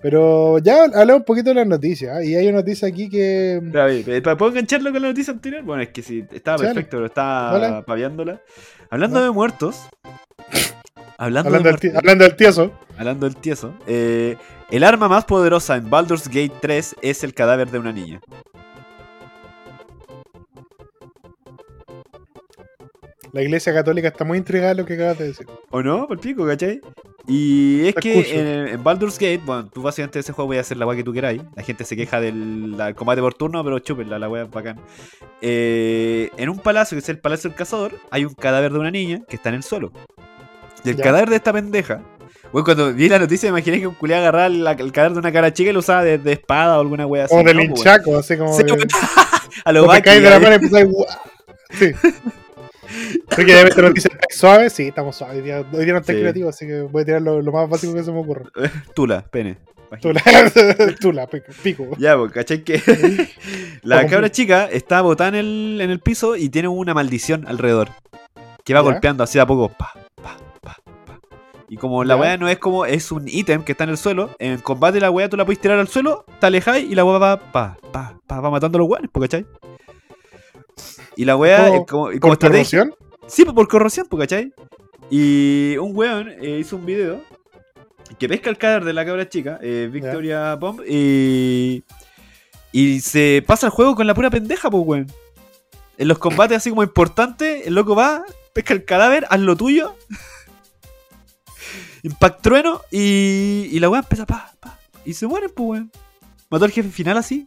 [0.00, 2.16] Pero ya hablamos un poquito de las noticias.
[2.16, 2.24] ¿ah?
[2.24, 3.58] Y hay una noticia aquí que.
[3.62, 5.62] Ve, ve, ¿Puedo engancharlo con la noticia anterior?
[5.64, 7.82] Bueno, es que sí, estaba perfecto, pero estaba Dale.
[7.82, 8.40] paviándola.
[8.90, 9.88] Hablando de muertos.
[11.18, 12.72] Hablando, Hablando, de muertos, hablando del tieso.
[12.98, 13.74] hablando del tieso.
[13.86, 14.36] eh,
[14.70, 18.20] el arma más poderosa en Baldur's Gate 3 es el cadáver de una niña.
[23.32, 25.46] La iglesia católica está muy intrigada de lo que acabas de decir.
[25.70, 26.06] ¿O no?
[26.06, 26.80] Por pico, ¿cachai?
[27.26, 30.76] Y es que en, en Baldur's Gate, bueno, tú básicamente ese juego voy a hacer
[30.76, 31.40] la weá que tú queráis.
[31.56, 34.78] La gente se queja del la- combate por turno, pero chúpenla, la weá es bacán.
[35.40, 38.90] Eh, en un palacio, que es el Palacio del Cazador, hay un cadáver de una
[38.90, 39.92] niña que está en el suelo.
[40.84, 41.04] Y el Ya.
[41.04, 42.02] cadáver de esta pendeja.
[42.52, 45.18] Bueno, cuando vi la noticia me imaginé que un culiado agarraba la- el cadáver de
[45.20, 47.34] una cara chica y lo usaba de, de espada o alguna weá así.
[47.34, 47.60] Como de ¿no?
[47.62, 48.54] Linchaco, así como.
[48.58, 48.88] De- weón.
[49.64, 51.76] A lo como te caes de la mano y empiezas a.
[51.78, 51.92] Sí.
[53.28, 53.54] Porque
[54.30, 55.36] suave, sí, estamos suaves.
[55.38, 56.18] Hoy día, hoy día no está Sí.
[56.20, 58.44] creativo, así que voy a tirar lo, lo más básico que se me ocurra.
[58.94, 59.58] Tula, pene.
[60.00, 60.22] Tú la,
[61.00, 61.84] tú la pico.
[61.98, 62.64] Ya, pues, ¿cachai?
[62.64, 62.80] Que
[63.82, 67.90] la cabra chica está botada en el, en el piso y tiene una maldición alrededor.
[68.64, 68.84] Que va Ya.
[68.84, 69.68] golpeando así de a poco.
[69.68, 71.20] Pa, pa, pa, pa.
[71.68, 74.30] Y como la weá no es como, es un ítem que está en el suelo,
[74.38, 77.18] en combate la weá tú la puedes tirar al suelo, te alejáis y la weá
[77.18, 79.44] va, pa, pa, pa, va matando a los weones, po, ¿cachai?
[81.16, 82.80] Y la weá, ¿Por- eh, como, ¿Por estrategia.
[82.84, 82.94] corrosión?
[83.26, 84.52] Sí, pues por corrosión, pues, ¿cachai?
[85.10, 87.20] Y un weón eh, hizo un video
[88.18, 91.82] que pesca el cadáver de la cabra chica, eh, Victoria Bomb, y.
[92.74, 95.06] Y se pasa el juego con la pura pendeja, pues, weón.
[95.98, 99.94] En los combates así como importantes, el loco va, pesca el cadáver, haz lo tuyo.
[102.02, 103.68] Impact trueno y.
[103.70, 104.78] Y la weá empieza pa, pa.
[105.04, 105.92] Y se muere, pues, weón.
[106.50, 107.46] Mató al jefe final así.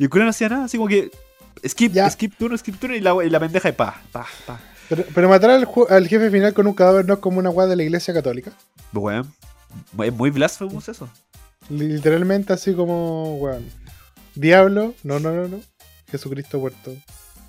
[0.00, 1.10] Y el culo no hacía nada, así como que.
[1.68, 2.08] Skip, Ya.
[2.08, 4.58] skip turno, skip turno y la, y la pendeja y pa, pa, pa.
[4.88, 7.76] Pero, pero matar al, jefe final con un cadáver no es como una weá de
[7.76, 8.50] la iglesia católica.
[8.94, 9.30] Weón.
[10.02, 11.06] Es muy blasfemo eso.
[11.68, 13.66] Literalmente así como, weón.
[14.34, 15.60] Diablo, no, no, no, no.
[16.10, 16.96] Jesucristo muerto.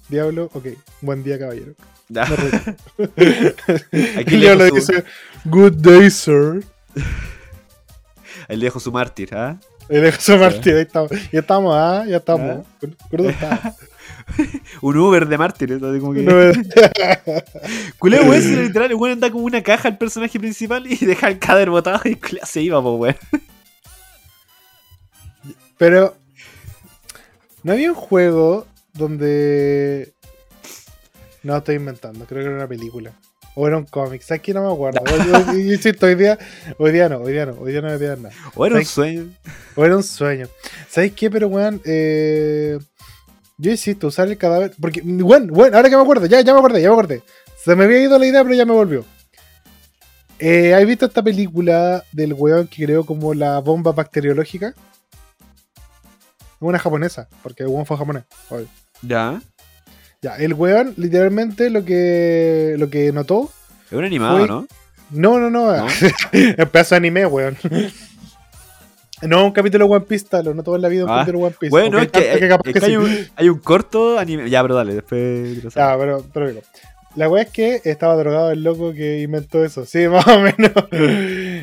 [0.09, 0.67] Diablo, ok.
[0.99, 1.73] Buen día, caballero.
[2.09, 2.25] Ya.
[2.25, 2.75] Me retiro.
[4.19, 5.05] Aquí le dice,
[5.45, 6.65] Good day, sir.
[8.49, 9.57] Ahí le dejo su mártir, ¿ah?
[9.91, 11.11] Y dejo su martillo, ahí estamos.
[11.33, 12.65] Ya estamos, ah, ya estamos.
[13.11, 13.75] Está.
[14.81, 16.23] Un Uber de mártires, así como que.
[17.99, 21.27] Culeo, weón, si literal, el weón anda como una caja al personaje principal y deja
[21.27, 23.15] el cadáver botado y culeo se iba, pues, weón.
[25.77, 26.15] Pero
[27.63, 30.13] no había un juego donde
[31.43, 33.11] no estoy inventando, creo que era una película.
[33.55, 34.53] O era un cómic, ¿sabes qué?
[34.53, 35.01] No me acuerdo.
[35.11, 36.37] Hoy- hoy- insisto, hoy día,
[36.77, 38.35] hoy día no, hoy día no, hoy día no me pidan nada.
[38.55, 39.27] O era un sueño.
[39.75, 40.47] O era un sueño.
[40.89, 41.29] ¿Sabes qué?
[41.29, 42.79] Pero, weón, eh,
[43.57, 44.71] yo insisto, usar el cadáver.
[44.79, 47.23] Porque, weón, weón, ahora que me acuerdo, ya, ya me acordé, ya me acordé.
[47.63, 49.05] Se me había ido la idea, pero ya me volvió.
[50.39, 54.73] Eh, ¿Has visto esta película del weón que creó como la bomba bacteriológica?
[56.59, 58.23] Una japonesa, porque el weón fue japonés.
[58.49, 58.67] obvio.
[59.01, 59.41] Ya.
[60.23, 63.49] Ya, el weón literalmente lo que, lo que notó.
[63.87, 64.67] Es un animado, Fue- ¿no?
[65.09, 65.75] No, no, no.
[65.75, 65.87] ¿No?
[66.31, 67.57] el pedazo de anime, weón.
[69.23, 71.55] No, un capítulo One Piece, tal, no todo en la vida un Ah, capítulo One
[71.59, 71.71] Piece.
[71.71, 74.47] Bueno, es que, capaz es que que hay, un, hay un corto anime.
[74.47, 75.65] Ya, pero dale, después.
[75.65, 75.99] Ah, saco.
[75.99, 76.61] pero, pero digo,
[77.15, 79.87] La weá es que estaba drogado el loco que inventó eso.
[79.87, 80.71] Sí, más o menos.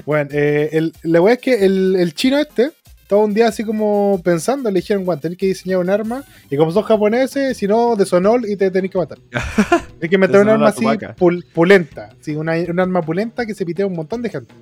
[0.04, 2.72] bueno, eh, el- la weá es que el, el chino este
[3.08, 6.24] estaba un día así como pensando, le dijeron, bueno, tenés que diseñar un arma.
[6.50, 9.16] Y como son japoneses, si no, de sonol y te tenés que matar.
[10.02, 10.84] Hay que meter un Deshonor arma así
[11.18, 12.10] pul- pulenta.
[12.20, 14.52] Sí, una, un arma pulenta que se pitea a un montón de gente.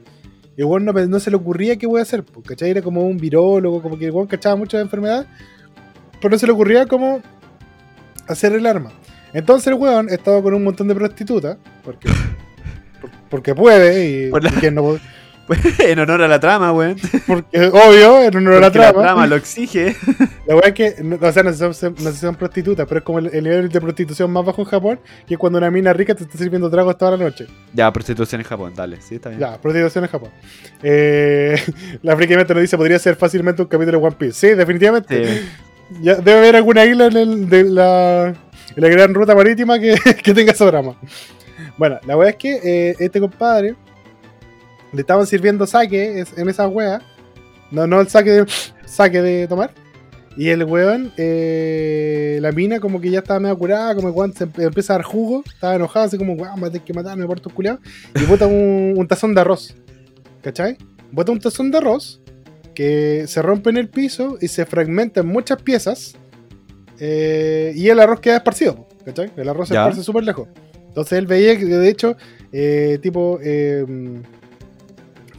[0.57, 2.23] Y el no, no se le ocurría qué voy a hacer.
[2.47, 2.71] ¿Cachai?
[2.71, 5.27] Era como un virólogo, como que el weón cachaba mucho de enfermedad.
[6.21, 7.21] Pero no se le ocurría cómo
[8.29, 8.93] hacer el arma.
[9.33, 12.09] Entonces el weón estaba con un montón de prostitutas, porque,
[13.01, 15.01] por- porque puede y, Por la- y quién no puede-
[15.79, 16.97] en honor a la trama, weón.
[17.27, 19.27] porque obvio, en honor a la Porque trama.
[19.27, 19.95] lo exige.
[20.47, 23.27] La weá es que, o sea, no si son- no prostitutas, pero es como el,
[23.35, 26.23] el nivel de prostitución más bajo en Japón, que es cuando una mina rica te
[26.23, 27.47] está sirviendo tragos toda la noche.
[27.73, 29.41] Ya, prostitución en Japón, dale, sí, está bien.
[29.41, 30.31] Ya, prostitución en Japón.
[30.83, 31.61] Eh,
[32.03, 34.49] la frikamente nos dice, podría ser fácilmente un capítulo de One Piece.
[34.51, 35.41] Sí, definitivamente.
[35.41, 35.49] Sí.
[36.03, 38.35] Ya, debe haber alguna isla en, el- de la, en
[38.77, 40.95] la gran ruta marítima que, que tenga ese drama.
[41.77, 43.75] Bueno, la weá es que eh, este compadre
[44.93, 47.01] le estaban sirviendo saque en esa wea.
[47.71, 48.47] No, no el saque de,
[48.85, 49.73] saque de tomar.
[50.37, 54.45] Y el weón, eh, la mina como que ya estaba medio curada, como weón se
[54.45, 57.49] empieza a dar jugo, estaba enojado, así como, weón, me tenés que matar, me parto
[57.49, 57.79] culiado.
[58.15, 59.75] Y bota un, un tazón de arroz.
[60.43, 60.77] ¿Cachai?
[61.11, 62.21] Bota un tazón de arroz
[62.75, 66.15] que se rompe en el piso y se fragmenta en muchas piezas.
[67.01, 69.33] eh, y el arroz queda esparcido, ¿cachai?
[69.37, 70.49] El arroz se esparce súper lejos.
[70.89, 72.17] Entonces él veía que de hecho,
[72.53, 73.85] eh, tipo, eh,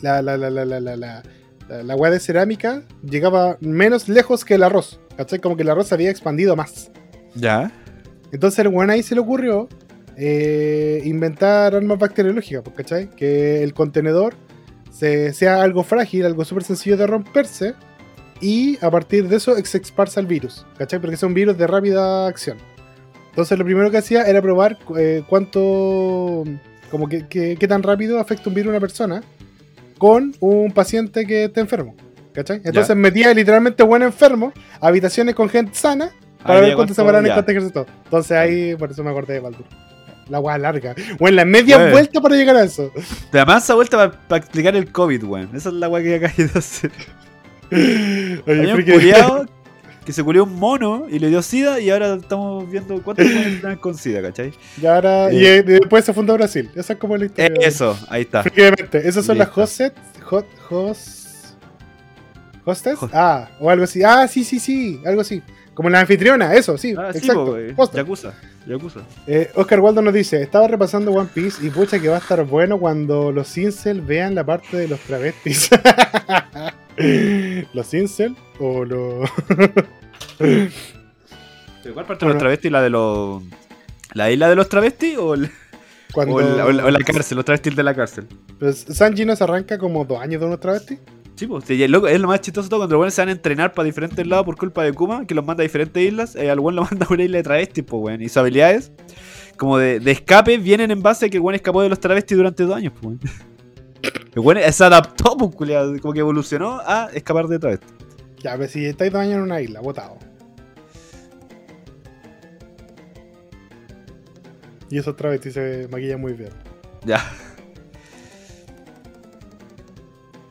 [0.01, 1.23] la, la, la, la, la, la, la,
[1.83, 4.99] la de cerámica llegaba menos lejos que el arroz.
[5.17, 5.39] ¿Cachai?
[5.39, 6.91] Como que el arroz se había expandido más.
[7.33, 7.71] Ya.
[8.31, 9.67] Entonces el weón ahí se le ocurrió
[10.15, 13.09] eh, inventar armas bacteriológicas, pues, ¿cachai?
[13.11, 14.35] Que el contenedor
[14.91, 17.73] sea algo frágil, algo súper sencillo de romperse.
[18.39, 20.99] Y a partir de eso se exparsa el virus, ¿cachai?
[20.99, 22.57] Porque es un virus de rápida acción.
[23.29, 26.43] Entonces lo primero que hacía era probar eh, cuánto,
[26.91, 29.23] como que, que, qué tan rápido afecta un virus a una persona
[29.97, 31.95] con un paciente que esté enfermo,
[32.33, 32.61] ¿cachai?
[32.63, 36.11] Entonces metía literalmente buen enfermo habitaciones con gente sana
[36.43, 37.35] para Ahí ver cuánto se cuánto- paran en ya.
[37.35, 37.85] contagiarse todo.
[38.05, 39.65] Entonces ahí, por eso me acordé de Baldur.
[40.29, 40.93] La weá larga.
[41.19, 41.91] O en la media Bueno.
[41.93, 42.91] vuelta para llegar a eso.
[43.31, 45.49] Te da esa vuelta para explicar el COVID, weón.
[45.55, 46.91] Esa es la weá que acá hay de hacer.
[47.71, 49.47] Oye,
[50.07, 53.45] que se culió un mono y le dio sida y ahora estamos viendo cuántos monos
[53.47, 54.53] están con sida, ¿cachai?
[54.81, 55.57] Y ahora, y, Eh.
[55.57, 56.71] eh, después se fundó Brasil.
[56.75, 57.59] Esa es como la historia.
[57.67, 58.39] Eso, ahí está.
[58.39, 59.93] Efectivamente, esas son las hostet.
[60.23, 61.27] Hot, host,
[62.63, 62.97] ¿Hostes?
[63.01, 64.01] Host- Ah, o algo así.
[64.01, 65.41] Ah, sí, sí, sí, algo así.
[65.73, 67.57] Como la anfitriona, eso, sí, Ah, sí, exacto.
[67.75, 67.97] po, hostes.
[68.01, 68.33] Yakuza.
[68.65, 69.01] Yakuza.
[69.27, 72.43] Eh, Oscar Waldo nos dice, estaba repasando One Piece y pucha que va a estar
[72.45, 75.69] bueno cuando los incel vean la parte de los travestis.
[77.73, 79.29] los incel o los...
[80.37, 82.71] ¿Pero ¿Cuál parte de los travestis?
[82.71, 83.43] ¿La de los.
[84.13, 85.49] ¿La isla de los travestis o, el-
[86.11, 86.35] cuando...
[86.35, 87.35] o la, o o la cárcel?
[87.37, 88.27] Los travestis de la cárcel.
[88.59, 90.99] Pues, Sanji nos arranca como dos años de unos travestis.
[91.35, 93.85] Sí, pues, es lo, más chistoso todo cuando los buenos se van a entrenar para
[93.85, 96.75] diferentes lados por culpa de Kuma, que los manda a diferentes islas, eh, al buen
[96.75, 98.21] lo manda a una isla de travestis, pues, weón.
[98.21, 98.91] Y sus habilidades,
[99.55, 102.35] como de, de escape, vienen en base a que el buen escapó de los travestis
[102.35, 103.19] durante dos años, pues, weón.
[104.03, 107.91] El buen se adaptó, pues, culiao, como que evolucionó a escapar de travestis.
[108.43, 110.17] Ya, pues si estáis dos años en una isla, botado.
[114.89, 116.51] Y esos travestis se maquillan muy bien.
[117.03, 117.21] Ya.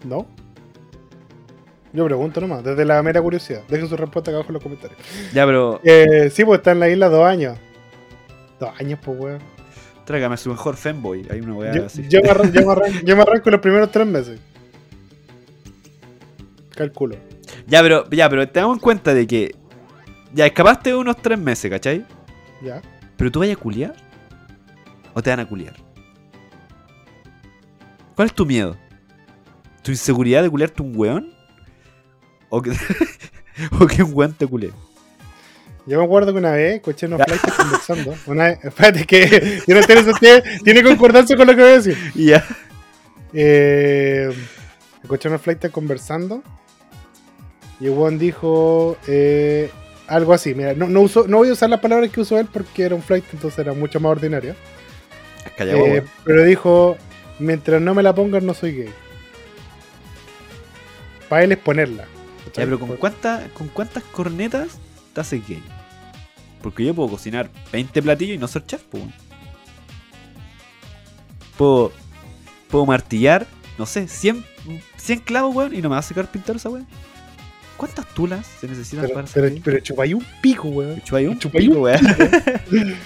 [0.04, 0.26] ¿No?
[1.92, 3.62] Yo pregunto nomás, desde la mera curiosidad.
[3.68, 4.98] Dejen su respuesta acá abajo en los comentarios.
[5.32, 7.56] Ya, pero Eh, sí, pues está en la isla dos años.
[8.60, 9.55] Dos años, pues, weón.
[10.06, 11.26] Tráigame a su mejor fanboy.
[11.30, 12.06] Hay una weá Yo, así.
[12.08, 14.40] yo me arran- yo me arran- yo me arranco los primeros tres meses.
[16.74, 17.16] Calculo.
[17.66, 19.54] Ya, pero, ya, pero tengamos en cuenta de que.
[20.32, 22.04] Ya escapaste unos tres meses, ¿cachai?
[22.62, 22.82] Ya.
[23.16, 23.94] ¿Pero tú vayas a culiar?
[25.14, 25.74] ¿O te van a culiar?
[28.14, 28.76] ¿Cuál es tu miedo?
[29.82, 31.32] ¿Tu inseguridad de culiarte un weón?
[32.50, 32.72] ¿O que,
[33.80, 34.72] o que un weón te culie?
[35.86, 38.14] Yo me acuerdo que una vez escuché unos flights conversando.
[38.26, 41.74] Una vez, espérate, que yo no tiene, tiene, tiene concordancia con lo que voy a
[41.74, 41.96] decir.
[42.14, 42.44] Ya.
[43.32, 44.30] Eh,
[45.02, 46.42] escuché unos flights conversando.
[47.78, 49.70] Y weón dijo eh,
[50.08, 50.54] algo así.
[50.54, 52.94] Mira, no, no, uso, no voy a usar las palabras que usó él porque era
[52.94, 54.56] un flight, entonces era mucho más ordinario.
[55.56, 56.96] Calla, Eh, pero dijo:
[57.38, 58.90] Mientras no me la pongan, no soy gay.
[61.28, 62.06] Para él es ponerla.
[62.54, 64.78] Ya, pero ¿con, cuántas ¿con cuántas cornetas
[65.12, 65.62] te haces gay?
[66.66, 69.12] Porque yo puedo cocinar 20 platillos y no ser chef, weón.
[71.56, 71.92] Puedo,
[72.68, 73.46] puedo martillar,
[73.78, 74.44] no sé, 100,
[74.96, 76.84] 100 clavos, weón, y no me va a sacar pintar esa weón.
[77.76, 81.00] ¿Cuántas tulas se necesitan Pero, para pero, pero chupay un pico, weón.
[81.02, 82.00] Chupay un chupay pico, weón.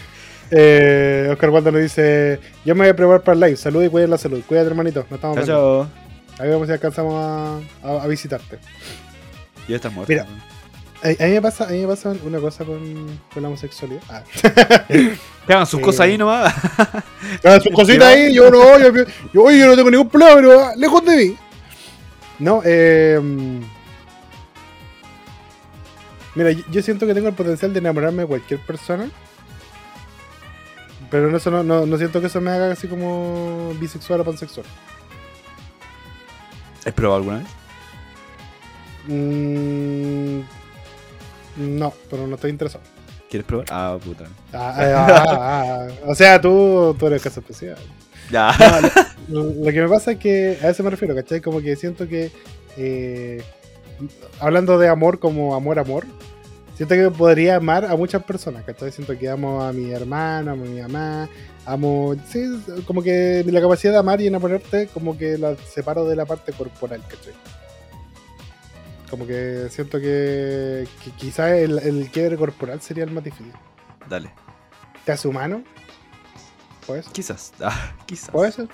[0.52, 3.56] Eh, Oscar Waldo nos dice: Yo me voy a preparar para el live.
[3.56, 4.42] Salud y cuiden la salud.
[4.48, 5.00] Cuídate, hermanito.
[5.08, 5.90] Nos estamos Chao, viendo.
[6.34, 6.44] chao.
[6.44, 8.58] Ahí vamos si alcanzamos a, a- a visitarte.
[9.68, 10.10] Ya estás muerto.
[10.12, 10.26] Mira.
[11.02, 14.02] A, a mí me pasa, a mí me pasa una cosa con, con la homosexualidad.
[14.08, 14.22] Ah.
[15.66, 16.54] Sus Eh, cosas ahí nomás.
[17.44, 18.92] Ah, sus cositas ahí, yo no, yo,
[19.32, 21.36] yo, yo no tengo ningún problema, pero ah, lejos de mí.
[22.38, 23.18] No, eh.
[26.34, 29.10] Mira, yo, siento que tengo el potencial de enamorarme de cualquier persona.
[31.10, 34.24] Pero no, eso no, no, no siento que eso me haga así como bisexual o
[34.24, 34.66] pansexual.
[36.86, 37.46] ¿Has probado alguna vez?
[39.08, 40.40] Mm,
[41.60, 42.82] no, pero no estoy interesado.
[43.28, 43.66] ¿Quieres probar?
[43.70, 44.24] Ah, puta.
[44.52, 45.88] Ah, ah, ah, ah.
[46.06, 47.76] O sea, tú, tú eres caso especial.
[48.30, 48.52] Ya.
[49.28, 51.40] No, lo, lo que me pasa es que a eso me refiero, ¿cachai?
[51.40, 52.32] Como que siento que,
[52.76, 53.42] eh,
[54.40, 56.06] hablando de amor como amor, amor,
[56.76, 58.90] siento que podría amar a muchas personas, ¿cachai?
[58.90, 61.28] Siento que amo a mi hermano, amo a mi mamá,
[61.66, 62.40] amo, sí,
[62.86, 66.52] como que la capacidad de amar y enamorarte, como que la separo de la parte
[66.52, 67.34] corporal, ¿cachai?
[69.10, 73.52] Como que siento que, que quizás el, el quiebre corporal sería el más difícil.
[74.08, 74.30] Dale.
[75.04, 75.62] ¿Te hace humano?
[76.86, 77.52] Pues, Quizás.
[77.60, 78.30] Ah, quizás.
[78.30, 78.68] puede ser.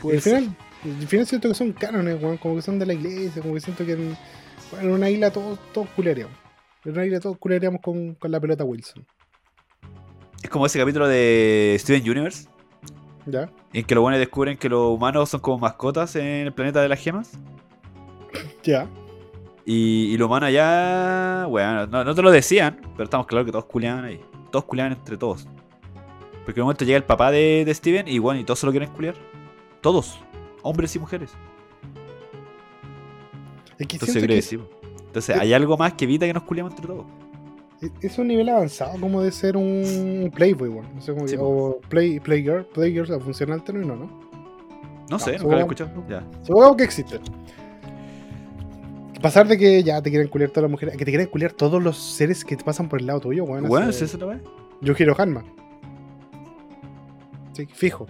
[0.00, 2.92] Puede al final, al final siento que son cánones, weón, como que son de la
[2.94, 4.16] iglesia, como que siento que en,
[4.70, 6.36] bueno, en una isla todos, todos culearíamos.
[6.84, 9.04] En una isla todos culearíamos con, con la pelota Wilson.
[10.42, 12.48] Es como ese capítulo de Steven Universe,
[13.26, 13.50] ¿Ya?
[13.72, 16.88] en que los buenos descubren que los humanos son como mascotas en el planeta de
[16.88, 17.32] las gemas.
[18.62, 18.88] Ya.
[19.64, 23.66] Y, y los allá, bueno, no, no te lo decían, pero estamos claros que todos
[23.66, 24.20] culeaban ahí.
[24.50, 25.46] Todos culeaban entre todos.
[26.44, 28.66] Porque en un momento llega el papá de, de Steven y bueno, y todos se
[28.66, 29.14] lo quieren culiar.
[29.80, 30.18] Todos.
[30.62, 31.30] Hombres y mujeres.
[33.78, 34.58] Es que Entonces que sí.
[35.06, 37.06] Entonces hay algo más que evita que nos culiamos entre todos.
[37.80, 40.86] es, es un nivel avanzado como de ser un Playboy, weón.
[40.94, 44.20] No sé cómo Sí, que- o play, Playgirl, Playgirl, funciona el término, ¿no?
[45.10, 46.04] No sé, nunca lo he supongo- escuchado.
[46.08, 46.24] Ya.
[46.42, 47.20] Supongamos que existe.
[49.22, 51.82] Pasar de que ya te quieren culiar todas las mujeres, que te quieren culiar todos
[51.82, 53.66] los seres que te pasan por el lado tuyo, weón.
[53.88, 54.40] Hace- ¿es eso wea?
[54.80, 55.44] Yujiro Hanma.
[57.52, 58.06] Sí, fijo.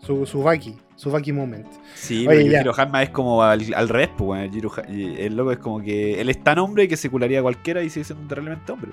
[0.00, 1.66] Su, su Baki, su Baki moment.
[1.94, 2.50] Sí, Oye, pero.
[2.52, 4.84] Yujiro Hanma es como al, al revés, pues, weón.
[4.88, 7.90] El, loco es como que él es tan hombre que se cularía a cualquiera y
[7.90, 8.90] sigue siendo terriblemente hombre.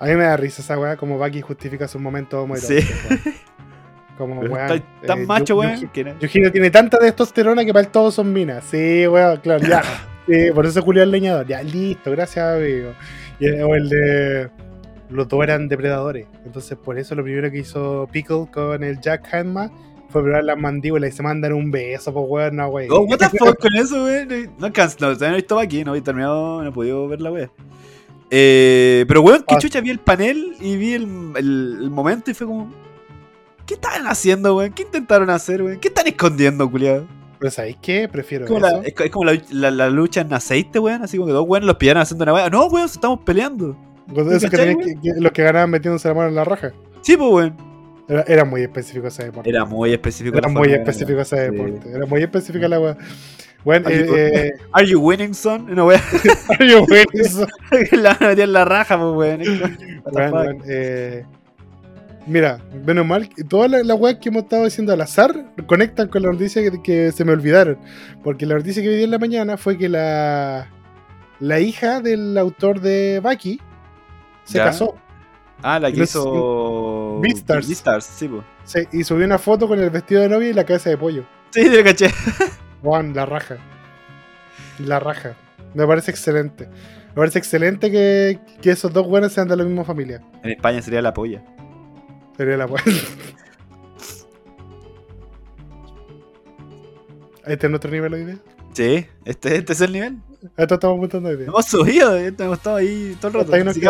[0.00, 2.74] A mí me da risa esa weá, como Baki justifica sus momentos Sí.
[2.78, 3.34] homoeróticos, weón.
[4.18, 4.72] Como weón.
[4.72, 5.78] está tan eh, macho, weón.
[6.20, 8.64] Yujiro tiene tanta testosterona que para él todos son minas.
[8.64, 9.80] Sí, weón, claro, ya.
[10.28, 11.46] Sí, por eso culió al leñador.
[11.46, 12.92] Ya, listo, gracias, amigo.
[13.40, 14.50] Y el, o el de.
[15.10, 16.26] Los dos eran depredadores.
[16.44, 19.70] Entonces, por eso lo primero que hizo Pickle con el Jack Hanma
[20.10, 22.88] fue probar las mandíbulas y se mandan un beso, pues weón, no, wey.
[22.90, 24.28] Oh, what the fuck con eso, weón.
[24.58, 27.30] No no, todavía no he visto aquí, no he terminado, no he podido ver la
[27.32, 27.50] wea.
[28.30, 29.58] Eh, pero weón, qué Ah.
[29.58, 31.04] chucha, vi el panel y vi el,
[31.36, 32.70] el- el momento y fue como.
[33.64, 34.72] ¿Qué estaban haciendo, weón?
[34.72, 35.78] ¿Qué intentaron hacer, weón?
[35.78, 37.06] ¿Qué están escondiendo, culiado?
[37.38, 38.08] Pero ¿sabéis qué?
[38.08, 38.76] Prefiero Es como, eso.
[38.82, 41.02] la, es, es como la, la- la lucha en aceite, weón.
[41.02, 42.50] Así como que dos weones los pillaron haciendo una wea.
[42.50, 43.76] No, weón, estamos peleando.
[44.12, 46.44] Con eso que ¿Cachai, tenían que- que- los que ganaban metiéndose la mano en la
[46.44, 46.72] raja.
[47.02, 47.56] Sí, pues, weón.
[48.08, 49.50] Era, era muy específico ese deporte.
[49.50, 50.38] Era muy específico.
[50.38, 51.52] Era la muy específico ese Sí.
[51.52, 51.90] deporte.
[51.92, 52.96] Era muy específica la weá.
[53.64, 55.68] Bueno, Are you- eh, eh, Are you winning, son?
[55.76, 56.00] Yo, weón,
[57.12, 57.46] eso.
[57.92, 59.44] la van a meter en la raja, pues, weón.
[60.04, 60.14] Fuck?
[60.14, 61.24] weón, eh,
[62.28, 66.22] mira, menos mal, todas las las weas que hemos estado diciendo al azar conectan con
[66.22, 67.78] la noticia que, que se me olvidaron.
[68.22, 70.68] Porque la noticia que vi en la mañana fue que la,
[71.40, 73.60] la hija del autor de Baki
[74.44, 74.64] se ¿Ya?
[74.64, 74.94] casó.
[75.62, 77.18] Ah, la que hizo.
[77.20, 77.66] Beastars.
[77.66, 78.44] Beastars, sí, pues.
[78.64, 81.24] Sí, y subió una foto con el vestido de novia y la cabeza de pollo.
[81.50, 82.10] Sí, te caché.
[82.82, 83.56] Juan, la raja.
[84.78, 85.34] La raja.
[85.74, 86.68] Me parece excelente.
[87.08, 90.22] Me parece excelente que, que esos dos buenos sean de la misma familia.
[90.42, 91.42] En España sería la polla.
[92.38, 92.86] Sería la buena.
[97.46, 98.38] Este es nuestro nivel hoy día.
[98.74, 100.18] Sí, este, este es el nivel.
[100.56, 101.46] Esto estamos apuntando hoy día.
[101.46, 103.44] Hemos subido, estamos estado ahí todo el rato.
[103.46, 103.80] Hasta ahí nos Así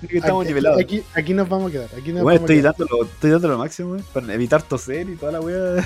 [0.00, 0.80] que que estamos aquí, nivelados.
[0.80, 1.88] Aquí, aquí nos vamos a quedar.
[1.96, 2.74] Aquí nos Bueno, vamos estoy a quedar.
[2.78, 5.84] dándolo, estoy dando lo máximo, para evitar toser y toda la weá.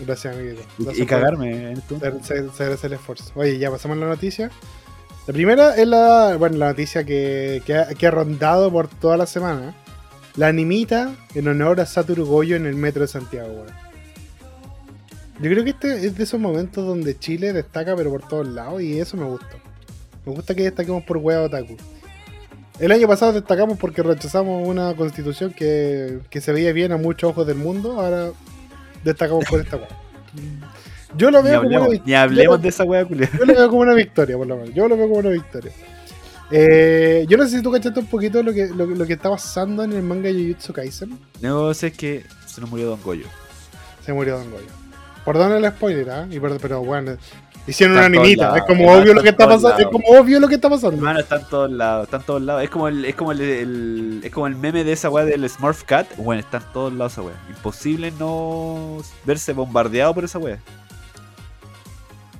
[0.00, 0.60] Gracias, amiguito.
[0.78, 1.98] Y, Gracias y por- cagarme en esto.
[2.22, 3.32] Se, agradece el esfuerzo.
[3.36, 4.50] Oye, ya pasamos a la noticia.
[5.26, 9.16] La primera es la, bueno, la noticia que, que ha, que ha rondado por toda
[9.16, 9.74] la semana.
[10.36, 13.84] La animita en honor a Satoru Goyo en el metro de Santiago, weón.
[15.40, 18.82] Yo creo que este es de esos momentos donde Chile destaca, pero por todos lados,
[18.82, 19.56] y eso me gusta.
[20.24, 21.76] Me gusta que destaquemos por wea otaku.
[22.78, 27.30] El año pasado destacamos porque rechazamos una constitución que, que se veía bien a muchos
[27.30, 28.30] ojos del mundo, ahora
[29.04, 29.88] destacamos por esta wea.
[31.16, 32.02] Yo lo Ni veo como una victoria.
[32.06, 33.30] ni hablemos de esa culia.
[33.38, 34.74] Yo lo veo como una victoria, por lo menos.
[34.74, 35.72] Yo lo veo como una victoria.
[36.56, 39.14] Eh, yo no sé si tú cachaste un poquito lo que, lo, que- lo que
[39.14, 41.18] está pasando en el manga Jujutsu Kaisen.
[41.40, 43.26] No sé, es que se nos murió Don Goyo.
[44.06, 44.66] Se murió Don Goyo.
[45.24, 46.26] Perdona el spoiler, ¿ah?
[46.30, 47.16] Perd- Pero bueno,
[47.66, 48.56] hicieron Está una animita.
[48.58, 49.78] Es como obvio lo que está pasando.
[49.78, 50.96] Es como obvio lo que está pasando.
[50.96, 52.62] Hermano, está en todos lados, está en todos lados.
[52.62, 55.48] Es como el, es como el, el- es como el meme de esa weá del
[55.48, 56.06] Smurf Cat.
[56.18, 57.34] Bueno, está en todos lados esa weá.
[57.48, 60.58] Imposible no verse bombardeado por esa weá.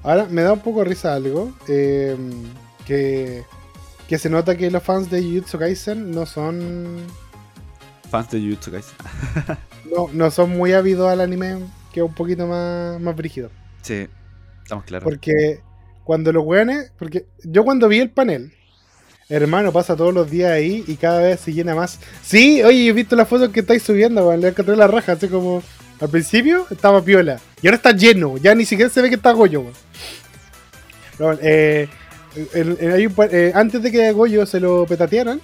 [0.02, 1.52] Ahora me da un poco de risa algo.
[1.68, 2.16] eh,
[2.86, 3.42] que,
[4.08, 6.98] que se nota que los fans de Jujutsu Kaisen no son
[8.10, 8.94] fans de Jujutsu Kaisen.
[9.94, 11.58] No, no son muy ávidos al anime,
[11.92, 13.50] que es un poquito más, más brígido.
[13.82, 14.08] Sí,
[14.62, 15.04] estamos claros.
[15.04, 15.60] Porque
[16.04, 16.90] cuando los weones.
[16.98, 18.52] Porque yo cuando vi el panel,
[19.28, 22.00] hermano, pasa todos los días ahí y cada vez se llena más.
[22.22, 24.40] Sí, oye, he visto las fotos que estáis subiendo, weón.
[24.40, 25.62] Le encontré la raja, así como.
[26.00, 27.40] Al principio estaba piola.
[27.62, 28.36] Y ahora está lleno.
[28.36, 29.74] Ya ni siquiera se ve que está Goyo, weón.
[31.18, 31.88] No, eh,
[32.36, 35.40] hay un eh, antes de que a Goyo se lo petatearan,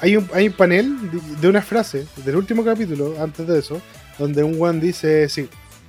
[0.00, 3.80] hay un, hay un panel de, de una frase del último capítulo, antes de eso,
[4.18, 5.48] donde un one dice, sí,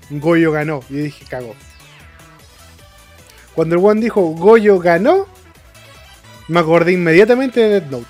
[0.09, 0.81] Goyo ganó.
[0.89, 1.55] Y yo dije, cago.
[3.55, 5.27] Cuando el one dijo, Goyo ganó,
[6.47, 8.05] me acordé inmediatamente de Death Note.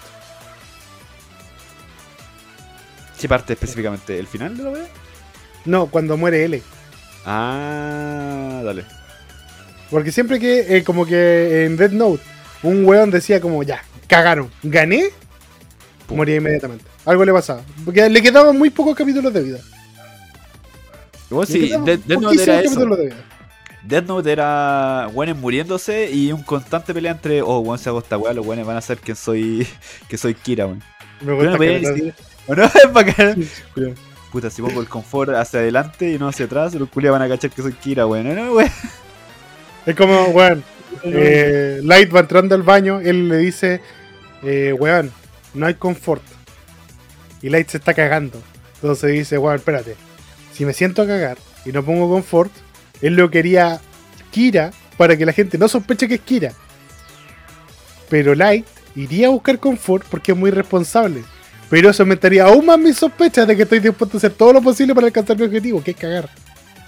[3.20, 4.18] ¿Qué parte específicamente?
[4.18, 4.88] ¿El final de la wea?
[5.66, 6.64] No, cuando muere L.
[7.26, 8.86] Ah, dale.
[9.90, 12.24] Porque siempre que, eh, como que en Death Note,
[12.64, 15.10] un weón decía como, ya, cagaron, gané,
[16.10, 16.86] moría inmediatamente.
[17.06, 17.62] Algo le pasaba.
[17.86, 19.60] Porque le quedaban muy pocos capítulos de vida.
[21.30, 22.72] Le sí, Death Note era eso.
[22.72, 23.26] capítulos de vida.
[23.84, 28.18] Death Note era weones muriéndose y un constante pelea entre, oh, weón se hago esta
[28.18, 29.68] weá, los weones van a saber que soy,
[30.10, 30.84] que soy Kira, weón.
[31.22, 31.58] Me gusta
[32.56, 32.64] no.
[32.64, 33.46] Es bacán.
[34.32, 37.28] Puta, si pongo el confort hacia adelante y no hacia atrás, los culias van a
[37.28, 38.36] cachar que soy Kira, weón.
[38.36, 38.70] No, weón.
[39.86, 40.64] Es como, weón,
[41.04, 43.82] eh, Light va entrando al baño, él le dice,
[44.44, 45.12] eh, weón,
[45.54, 46.24] no hay confort.
[47.42, 48.42] Y Light se está cagando.
[48.76, 49.96] Entonces dice, weón, espérate,
[50.54, 52.52] si me siento a cagar y no pongo confort,
[53.02, 53.80] él lo quería
[54.32, 56.54] Kira para que la gente no sospeche que es Kira.
[58.10, 58.66] Pero Light
[58.96, 61.24] iría a buscar confort porque es muy responsable.
[61.70, 64.62] Pero eso aumentaría aún más mis sospechas de que estoy dispuesto a hacer todo lo
[64.62, 66.30] posible para alcanzar mi objetivo, que es cagar.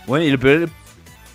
[0.08, 0.70] Bueno, y lo peor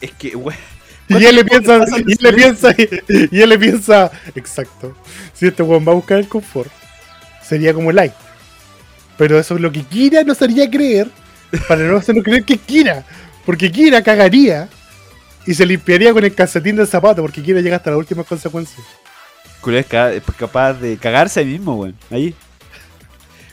[0.00, 0.75] es que, weón.
[1.08, 4.96] Y él le piensa, y él le piensa, y él le piensa, exacto,
[5.34, 6.70] si este weón va a buscar el confort,
[7.46, 8.12] sería como Light.
[9.16, 11.08] Pero eso es lo que Kira nos haría creer,
[11.68, 13.04] para no hacernos creer que Kira.
[13.44, 14.68] Porque Kira cagaría
[15.46, 18.84] y se limpiaría con el calcetín del zapato, porque Kira llega hasta las últimas consecuencias.
[19.60, 21.94] Culiao es ca- es capaz de cagarse ahí mismo, weón.
[22.10, 22.34] Ahí.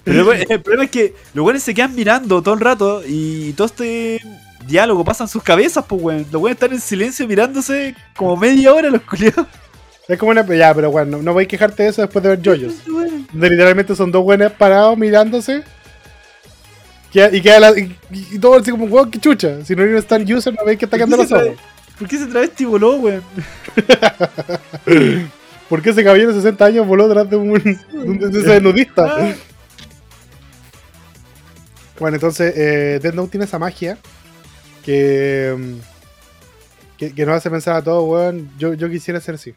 [0.03, 3.53] Pero el, el problema es que los weones se quedan mirando todo el rato y
[3.53, 4.19] todo este
[4.67, 6.25] diálogo pasa en sus cabezas, pues, weón.
[6.31, 9.45] Los weones están en silencio mirándose como media hora los culiados.
[10.07, 10.45] Es como una.
[10.55, 12.73] Ya, pero bueno, no, no voy a quejarte de eso después de ver Joyos.
[12.85, 15.63] Donde literalmente son dos buenas parados mirándose.
[17.13, 19.63] Y, queda la- y, y todo así como, weón, qué chucha.
[19.63, 21.43] Si no hay un stand user, no veis que está ¿Por qué cantando se los
[21.53, 21.59] ojos.
[21.99, 23.21] ¿Por qué ese travesti voló, weón?
[25.69, 28.59] ¿Por qué ese caballero de 60 años voló detrás de un, de un de ese
[28.61, 29.15] nudista?
[29.17, 29.33] Ah.
[31.99, 33.97] Bueno, entonces eh, Death Note tiene esa magia
[34.83, 35.55] que,
[36.97, 38.49] que, nos hace pensar a todos, weón.
[38.57, 39.53] Yo, yo quisiera ser así.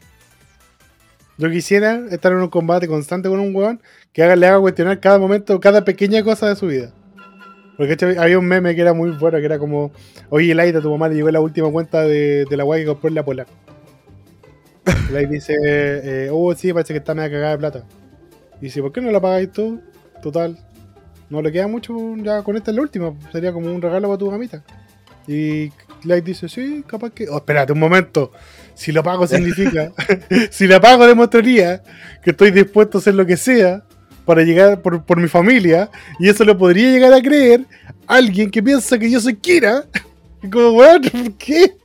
[1.37, 3.79] Yo quisiera estar en un combate constante con un weón
[4.11, 6.91] que le haga cuestionar cada momento, cada pequeña cosa de su vida.
[7.77, 9.91] Porque había un meme que era muy bueno, que era como,
[10.29, 13.15] oye, Laita, tu mamá le llegó la última cuenta de, la weá que compró en
[13.15, 13.45] la.
[15.09, 17.83] Y Light dice, eh, oh, sí, parece que está media cagada de plata.
[18.59, 19.79] Y dice, ¿por qué no la pagáis tú?
[20.23, 20.57] Total,
[21.29, 24.17] no le queda mucho, ya con esta es la última, sería como un regalo para
[24.17, 24.63] tu mamita.
[25.27, 25.71] Y
[26.03, 27.27] Light dice, sí, capaz que...
[27.29, 28.31] Oh, espérate un momento,
[28.73, 29.91] si lo pago significa,
[30.51, 31.83] si la pago demostraría
[32.23, 33.83] que estoy dispuesto a hacer lo que sea
[34.25, 37.65] para llegar por, por mi familia, y eso lo podría llegar a creer
[38.05, 39.85] alguien que piensa que yo soy Kira.
[40.39, 41.75] Y como, weón, ¿por qué?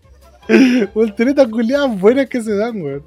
[0.92, 3.02] Volteretas culiadas buenas que se dan, weón.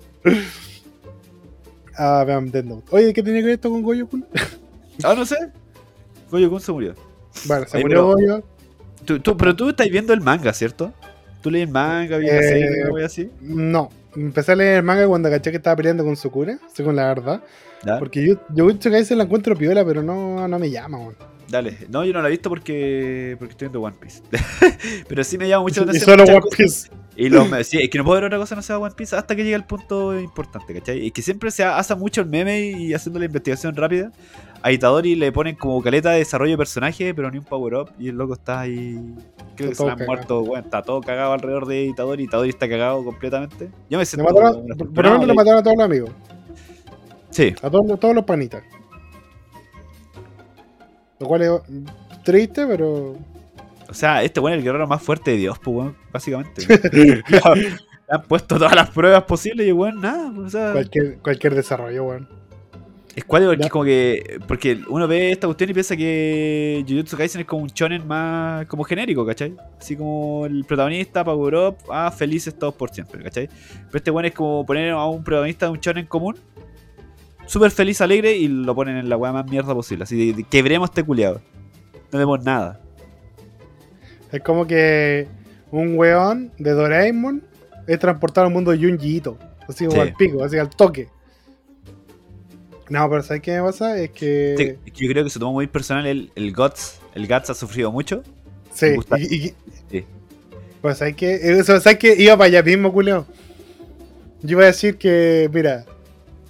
[1.95, 2.87] Ah, vean, Note.
[2.89, 4.25] Oye, ¿qué tiene que ver esto con Goyo Kun?
[5.03, 5.35] Ah, no sé.
[6.31, 6.95] Goyo Kun se murió.
[7.45, 8.43] Bueno, se murió Goyo.
[9.05, 10.93] Tú, tú- pero tú estás viendo el manga, ¿cierto?
[11.41, 13.29] Tú lees el manga, la Eh, así.
[13.41, 17.05] No, empecé a leer el manga cuando caché que estaba peleando con Sukura, según la
[17.07, 17.41] verdad.
[17.85, 17.99] ¿Ya?
[17.99, 20.97] Porque yo, yo mucho que a veces la encuentro piola, pero no, no me llama,
[20.97, 21.15] weón.
[21.47, 21.77] Dale.
[21.89, 24.23] No, yo no la he visto porque porque estoy viendo One Piece.
[25.07, 26.17] pero sí me llama mucho la Y atención.
[26.19, 26.91] solo muchas One cosas.
[27.17, 29.15] Y lo, me- sí, es que no puedo ver otra cosa no sea One Piece
[29.15, 31.07] hasta que llegue el punto importante, ¿cachai?
[31.07, 34.11] Es que siempre se hace mucho el meme y haciendo la investigación rápida.
[34.61, 37.89] A Itadori le ponen como caleta de desarrollo de personaje, pero ni un power up.
[37.99, 38.99] Y el loco está ahí.
[39.55, 42.23] Creo que se han muerto, bueno, está todo cagado alrededor de Itadori.
[42.23, 43.69] Itadori está cagado completamente.
[43.89, 44.33] Yo me Le siento.
[44.33, 46.09] mataron, como- por, lo le mataron a todos los amigos.
[47.29, 48.63] Sí, A todos, todos los panitas.
[51.19, 51.51] Lo cual es
[52.23, 53.15] triste, pero.
[53.89, 56.65] O sea, este weón es el guerrero más fuerte de Dios, pues, weón, básicamente.
[56.91, 57.21] le
[58.09, 60.31] han puesto todas las pruebas posibles y, weón, nada.
[60.33, 62.27] pues, O sea, Cualquier, cualquier desarrollo, weón.
[63.15, 64.39] Es cuático porque como que.
[64.45, 68.65] Porque uno ve esta cuestión y piensa que Jujutsu Kaisen es como un shonen más
[68.65, 69.55] como genérico, ¿cachai?
[69.79, 73.47] Así como el protagonista, Power Up, ah, felices todos por siempre, ¿cachai?
[73.47, 76.35] Pero este bueno es como poner a un protagonista de un shonen común
[77.47, 80.03] súper feliz, alegre y lo ponen en la weá más mierda posible.
[80.03, 81.39] Así de, de- quebremos este culiado.
[82.11, 82.81] No vemos nada.
[84.31, 85.27] Es como que
[85.71, 87.43] un weón de Doraemon
[87.87, 89.37] es transportado al mundo de Junji Ito.
[89.67, 90.07] Así como Sí.
[90.09, 91.07] al pico, así al toque.
[92.89, 93.97] No, pero ¿sabes qué me pasa?
[93.99, 94.77] Es que.
[94.85, 96.99] Sí, yo creo que se tomó muy personal el, el Guts.
[97.15, 98.21] El Guts ha sufrido mucho.
[98.73, 99.53] Sí, y, y-
[99.89, 100.05] Sí.
[100.81, 101.33] Pues ¿sabes qué?
[101.41, 102.13] Eso, ¿sabes qué?
[102.15, 103.25] Iba para allá mismo, culeo.
[104.43, 105.85] Yo iba a decir que, mira,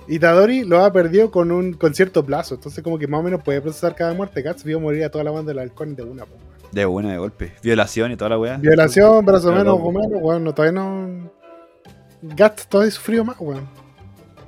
[0.09, 2.55] Itadori lo ha perdido con un con cierto plazo.
[2.55, 4.41] Entonces, como que más o menos puede procesar cada muerte.
[4.41, 6.25] Guts vio morir a toda la banda del halcón de una.
[6.25, 6.35] po.
[6.75, 7.53] De buena de golpe.
[7.63, 8.57] Violación y toda la weá.
[8.57, 10.43] Violación, brazo menos, weón.
[10.43, 11.31] No, todavía no.
[12.21, 13.65] Guts todavía sufrido más, weón.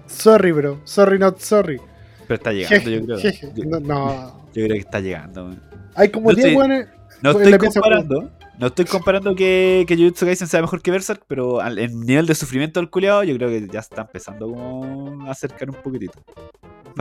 [0.08, 0.82] Sorry, bro.
[0.84, 1.80] Sorry, not sorry.
[2.28, 3.18] Pero está llegando, yo creo.
[3.18, 3.54] Jeje.
[3.66, 4.46] No, no.
[4.48, 5.62] yo creo que está llegando, weón.
[5.96, 6.88] Hay como Yo 10 estoy- weones.
[7.22, 8.32] No estoy comparando.
[8.60, 12.26] No estoy comparando que, que Jujutsu Kaisen sea mejor que Berserk, pero al, en nivel
[12.26, 16.20] de sufrimiento del culiado, yo creo que ya está empezando como a acercar un poquitito.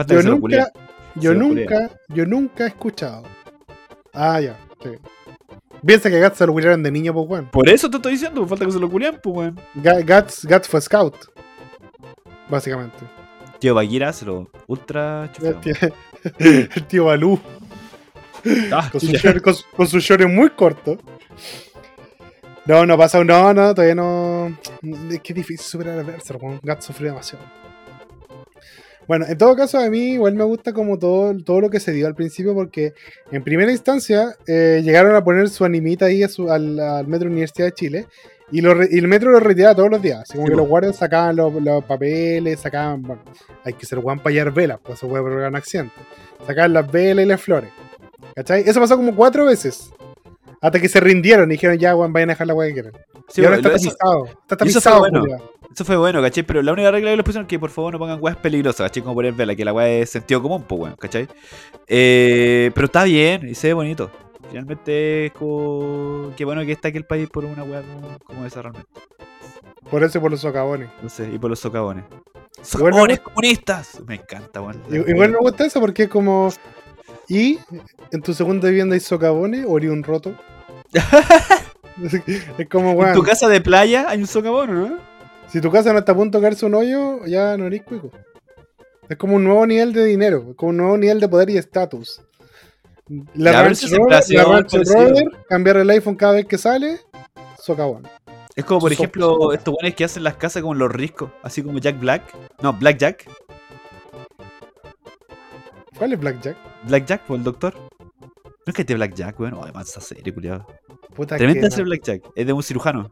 [0.07, 0.71] Yo nunca,
[1.15, 3.23] yo nunca, yo nunca he escuchado.
[4.13, 4.57] Ah, ya.
[4.83, 4.89] Sí.
[5.85, 7.49] Piensa que Guts se lo culiaron de niño, pues, weón.
[7.51, 9.59] Por eso te estoy diciendo, falta que se lo culean, pues weón.
[9.75, 11.15] Guts, Guts fue scout.
[12.49, 12.97] Básicamente.
[13.59, 15.59] Tío Bagheera se lo ultra tío,
[16.39, 17.39] el tío Balú.
[18.71, 20.97] Ah, Con su, short, con, con su short muy corto.
[22.65, 24.57] No, no pasa, no, no, todavía no.
[25.09, 26.59] Es que es difícil superar a Berserk, weón.
[26.61, 27.43] Guts sufrió demasiado.
[29.07, 31.93] Bueno, en todo caso, a mí igual me gusta como todo, todo lo que se
[31.93, 32.93] dio al principio, porque
[33.31, 37.29] en primera instancia eh, llegaron a poner su animita ahí a su- al, al Metro
[37.29, 38.05] Universidad de Chile,
[38.51, 40.21] y, lo re- y el Metro lo retiraba todos los días.
[40.21, 43.01] Así como Sí, que los guardias sacaban los, los papeles, sacaban.
[43.01, 43.21] Bueno,
[43.63, 45.93] hay que ser guan para hallar velas, pues eso puede provocar un accidente.
[46.45, 47.69] Sacaban las velas y las flores.
[48.35, 48.63] ¿Cachai?
[48.67, 49.89] Eso pasó como cuatro veces.
[50.61, 52.93] Hasta que se rindieron y dijeron, ya, weón, vayan a dejar la weá que quieran.
[53.27, 54.25] Sí, y ahora está eso, tapizado.
[54.25, 55.43] Está y eso fue tapizado, bueno.
[55.73, 56.43] eso fue bueno, ¿cachai?
[56.43, 58.87] Pero la única regla que les pusieron es que por favor no pongan weas peligrosas,
[58.89, 59.03] ¿cachai?
[59.03, 61.27] Como poner vela, que la wea es sentido común, pues weón, ¿cachai?
[61.87, 64.09] Eh, pero está bien y se ve bonito.
[64.49, 66.31] Finalmente es como.
[66.37, 68.89] Qué bueno que está aquí el país por una wea como, como esa realmente.
[69.91, 70.89] Por eso y por los socavones.
[71.01, 72.05] No sé, y por los socavones.
[72.05, 74.01] Igual me ¡Socavones comunistas!
[74.07, 74.81] Me encanta, weón.
[74.89, 76.49] I- Igual me gusta eso porque es como.
[77.27, 77.59] ¿Y
[78.11, 80.35] en tu segunda vivienda hay socavones o haría un roto?
[82.57, 83.13] es como, En weón.
[83.13, 84.97] tu casa de playa hay un socavón, ¿no?
[85.47, 88.11] Si tu casa no está a punto de caerse un hoyo, ya no eres cuico.
[89.09, 92.21] Es como un nuevo nivel de dinero, como un nuevo nivel de poder y estatus.
[93.35, 94.83] La Range Rover, la Range.
[94.83, 96.99] Rover, cambiar el iPhone cada vez que sale,
[97.57, 98.03] socavón.
[98.55, 101.79] Es como, por ejemplo, estos weones que hacen las casas como los riscos, así como
[101.79, 102.23] Jack Black.
[102.61, 103.29] No, Black Jack.
[105.97, 106.19] ¿Cuál es?
[106.19, 106.57] Black Jack,
[106.87, 107.73] pues el doctor.
[107.75, 109.53] No es que este Black Jack, weón.
[109.53, 110.67] Oh, mansa serie, culiado.
[111.27, 111.83] Tremenda no.
[111.85, 112.21] Black Jack.
[112.35, 113.09] Es de un cirujano.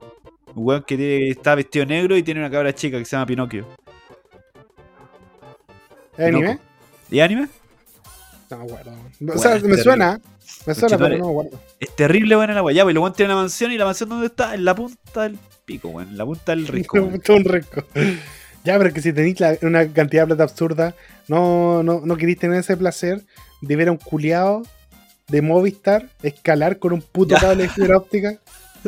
[0.54, 3.26] Un weón que tiene- está vestido negro y tiene una cabra chica que se llama
[3.26, 3.66] Pinocchio.
[6.18, 6.60] ¿Es anime?
[7.10, 7.48] ¿Y anime?
[8.50, 8.92] No me acuerdo.
[8.92, 9.84] O Bueno, sea, me terrible.
[9.84, 10.22] suena.
[10.68, 11.60] Me suena, pero no me acuerdo.
[11.80, 12.76] Es terrible, weón, en la weá.
[12.76, 15.24] Ya, pues, el weón tiene una mansión y la mansión donde está, en la punta
[15.24, 16.10] del pico, weón.
[16.10, 17.20] En la punta del risco, weón.
[17.22, 17.84] Todo un rico.
[18.64, 20.96] Ya, pero que si tenéis la- una cantidad de plata absurda,
[21.28, 23.22] no, no, no queréis tener ese placer
[23.62, 24.64] de ver a un culiado
[25.28, 28.38] de Movistar escalar con un puto cable de fibra óptica.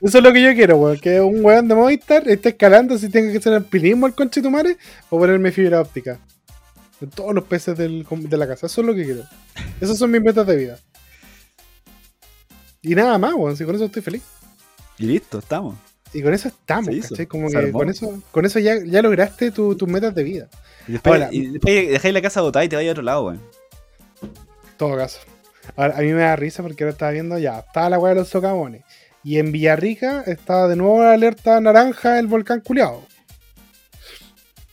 [0.00, 0.98] Eso es lo que yo quiero, weón.
[0.98, 4.44] Que un weón de Movistar esté escalando si tenga que hacer alpinismo al conche de
[4.46, 4.78] tu madre
[5.10, 6.18] o ponerme fibra óptica.
[7.02, 8.66] En todos los peces del- de la casa.
[8.66, 9.22] Eso es lo que quiero.
[9.80, 10.78] Esas son mis metas de vida.
[12.82, 13.56] Y nada más, weón.
[13.56, 14.22] Si con eso estoy feliz.
[14.98, 15.76] Y listo, estamos.
[16.12, 16.88] Y con eso estamos.
[17.28, 17.78] Como se que armó.
[17.78, 20.48] con eso, con eso ya, ya lograste tu- tus metas de vida.
[20.88, 23.26] Y después, Ahora- y después dejáis la casa botada y te vais a otro lado,
[23.26, 23.40] weón.
[24.80, 25.20] Todo caso.
[25.76, 28.20] Ahora, a mí me da risa porque ahora estaba viendo ya, estaba la weá de
[28.20, 28.82] los socavones.
[29.22, 33.02] Y en Villarrica estaba de nuevo la alerta naranja el volcán culeado.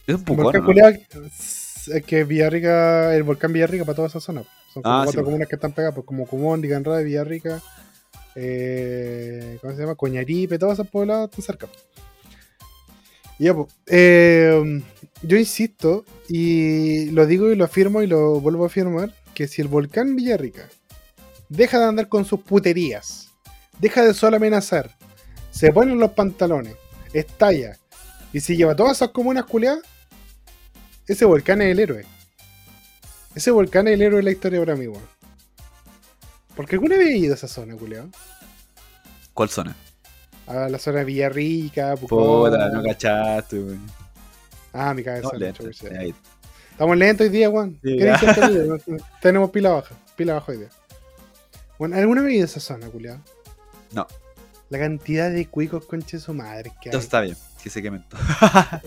[0.08, 0.68] Es un El poco, volcán ¿no?
[0.68, 4.44] culeado es que Villarrica, el volcán Villarrica para toda esa zona.
[4.74, 7.62] Son como Ah, cuatro comunas que están pegadas, pues como Cumón, Dicanrade, Villarrica,
[8.36, 9.96] eh, ¿cómo se llama?
[9.96, 11.68] Coñaripe, todos esos poblados están cerca.
[13.40, 14.82] Y ya, pues, eh,
[15.22, 19.62] yo insisto, y lo digo y lo afirmo y lo vuelvo a afirmar, que si
[19.62, 20.68] el volcán Villarrica
[21.48, 23.30] deja de andar con sus puterías,
[23.78, 24.98] deja de solo amenazar,
[25.52, 26.74] se pone en los pantalones,
[27.14, 27.78] estalla,
[28.34, 29.84] y se lleva todas esas comunas culeadas,
[31.06, 32.04] ese volcán es el héroe.
[33.36, 35.06] Ese volcán es el héroe de la historia para mí, weón.
[36.56, 38.10] Porque alguna vez he ido a esa zona, culeado.
[39.36, 39.76] ¿Cuál zona?
[40.48, 42.50] A la zona de Villarrica, Pucón.
[42.50, 43.86] Puta, no cachaste, weón.
[44.74, 45.30] Ah, mi cabeza.
[45.32, 46.16] No.
[46.78, 47.72] Estamos lentos hoy día, Juan.
[47.84, 48.20] Sí, ¿Qué ya.
[48.20, 49.96] dice este Tenemos pila baja.
[50.16, 50.70] Pila baja hoy día.
[51.80, 53.20] Bueno, ¿alguna vez ido a esa zona, culiado?
[53.94, 54.06] No.
[54.70, 56.96] La cantidad de cuicos conche su madre que hay.
[56.96, 58.24] Está bien, que se quemen todos.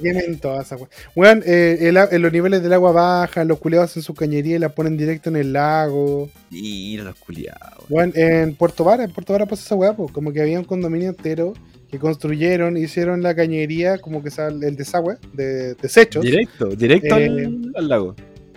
[0.01, 0.81] Quemen todas esas.
[1.17, 4.69] Weón, eh, eh, los niveles del agua bajan, los culeados hacen su cañería y la
[4.69, 6.31] ponen directo en el lago.
[6.49, 7.87] Y los culiados.
[7.89, 11.09] Weón, en Puerto Vara, en Puerto Vara pasa esa weá, como que había un condominio
[11.09, 11.55] entero
[11.91, 16.23] que construyeron, hicieron la cañería, como que sale el desagüe de desechos.
[16.25, 18.15] Directo, directo Eh, al, al lago.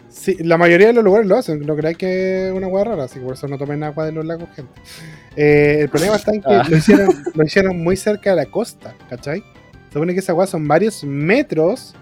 [0.10, 3.06] Sí, la mayoría de los lugares lo hacen, no creáis que es una hueá rara,
[3.06, 4.72] así que por eso no tomen agua de los lagos, gente.
[5.36, 6.64] Eh, el problema está en que Ah.
[6.70, 9.40] lo, hicieron, lo hicieron muy cerca de la costa, ¿cachai?
[9.88, 11.96] Se supone que esa hueá son varios metros.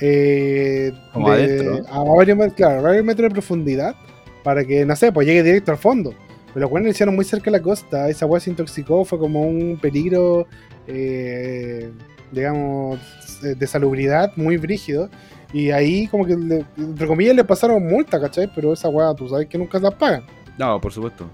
[0.00, 1.84] eh, Como adentro.
[1.90, 3.94] A varios, claro, varios metros de profundidad
[4.42, 6.14] para que, no sé, pues llegue directo al fondo.
[6.54, 9.42] Pero bueno, lo hicieron muy cerca de la costa, esa hueá se intoxicó, fue como
[9.42, 10.46] un peligro,
[10.88, 11.90] eh,
[12.32, 12.98] digamos,
[13.44, 15.08] eh, de salubridad muy brígido.
[15.52, 18.50] Y ahí, como que, le- entre comillas, le pasaron multa, ¿cachai?
[18.54, 20.24] Pero esa weá, tú sabes que nunca las pagan.
[20.58, 21.28] No, por supuesto.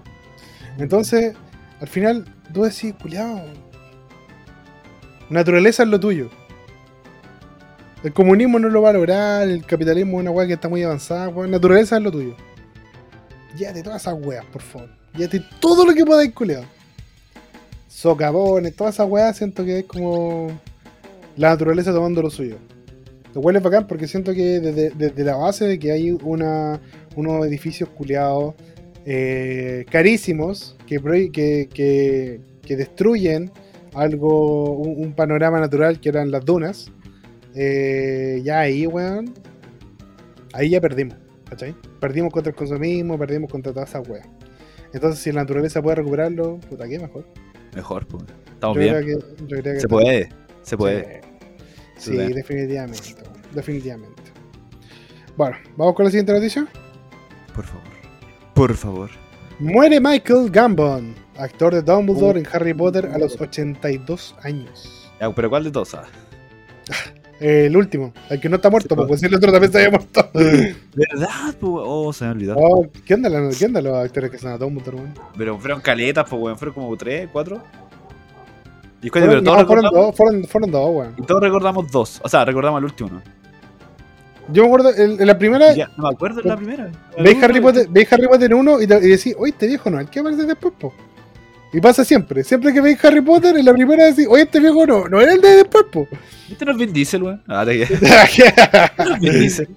[0.77, 1.35] Entonces,
[1.79, 3.41] al final, tú decís, culiao.
[5.29, 6.29] Naturaleza es lo tuyo.
[8.03, 10.83] El comunismo no lo va a lograr, el capitalismo es una weá que está muy
[10.83, 11.29] avanzada.
[11.47, 12.35] Naturaleza es lo tuyo.
[13.57, 14.89] Llévate todas esas weas, por favor.
[15.17, 16.63] Llévate todo lo que podáis, culiao.
[17.87, 20.47] Socavones, todas esas weas, siento que es como
[21.35, 22.57] la naturaleza tomando lo suyo.
[23.33, 26.79] Lo cual es bacán porque siento que desde, desde la base de que hay una,
[27.15, 28.55] unos edificios culiados
[29.05, 30.99] eh, carísimos que,
[31.31, 33.51] que, que, que destruyen
[33.93, 36.91] algo, un, un panorama natural que eran las dunas.
[37.55, 39.33] eh, ya ahí, weón.
[40.53, 41.17] Ahí ya perdimos,
[41.49, 41.75] ¿cachai?
[41.99, 44.27] Perdimos contra el consumismo, perdimos contra todas esas weas.
[44.97, 47.25] Entonces, si la naturaleza puede recuperarlo, puta, qué mejor.
[47.75, 48.23] Mejor, pues.
[48.53, 48.95] Estamos Yo bien.
[48.95, 50.29] creo que, yo creo que Se puede,
[50.63, 51.21] se puede.
[51.97, 53.15] Sí, definitivamente.
[53.53, 54.23] Definitivamente.
[55.35, 56.67] Bueno, vamos con la siguiente noticia.
[57.55, 57.83] Por favor.
[58.53, 59.09] Por favor.
[59.59, 62.43] Muere Michael Gambon, actor de Dumbledore Oh.
[62.43, 65.11] en Harry Potter a los 82 años.
[65.19, 65.93] Ya, pero ¿cuál de todos?
[65.95, 66.05] Ah,
[67.39, 69.77] Eh, el último, el que no está muerto, Sí, porque si el otro también se
[69.77, 70.29] había muerto.
[70.33, 71.55] ¿Verdad?
[71.59, 72.55] pues, Oh, se me olvidó.
[72.57, 75.13] Oh, ¿qué, onda, la- ¿Qué onda los actores que son a Dumbledore, weón?
[75.37, 76.57] Pero fueron caletas, pues, weón.
[76.57, 77.61] Fueron como tres, cuatro.
[79.03, 81.13] Y, Fueron, pero todos no, fueron dos, fueron, fueron dos, weón.
[81.17, 82.19] y todos recordamos dos.
[82.23, 83.21] O sea, recordamos el último, ¿no?
[84.51, 86.89] Yo me acuerdo, en, en la primera, Ya, no me acuerdo de la primera.
[87.21, 89.99] veis Harry Potter, veis Harry Potter 1 y, te- y decís, oye, este viejo no,
[89.99, 90.93] el que aparece después, po.
[91.73, 94.85] Y pasa siempre, siempre que veis Harry Potter, en la primera decís, oye, este viejo
[94.85, 96.07] no, no era el de después, po.
[96.47, 97.43] ¿Viste no es Vin Diesel, weón?
[97.47, 97.73] Ah, te
[99.19, 99.67] Diesel.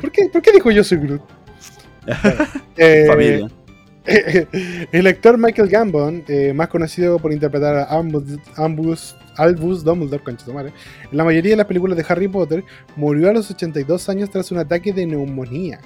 [0.00, 1.22] ¿Por qué, ¿Por qué dijo yo soy Groot?
[2.76, 3.48] Eh, Familia.
[4.92, 8.24] el actor Michael Gambon, eh, más conocido por interpretar a Ambus,
[8.56, 10.22] Ambus- Albus Dumbledore,
[10.54, 10.72] madre,
[11.10, 12.64] en la mayoría de las películas de Harry Potter,
[12.96, 15.80] murió a los 82 años tras un ataque de neumonía.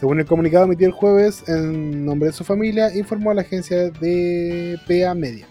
[0.00, 3.90] Según el comunicado emitido el jueves en nombre de su familia, informó a la agencia
[3.90, 5.46] de PA Media.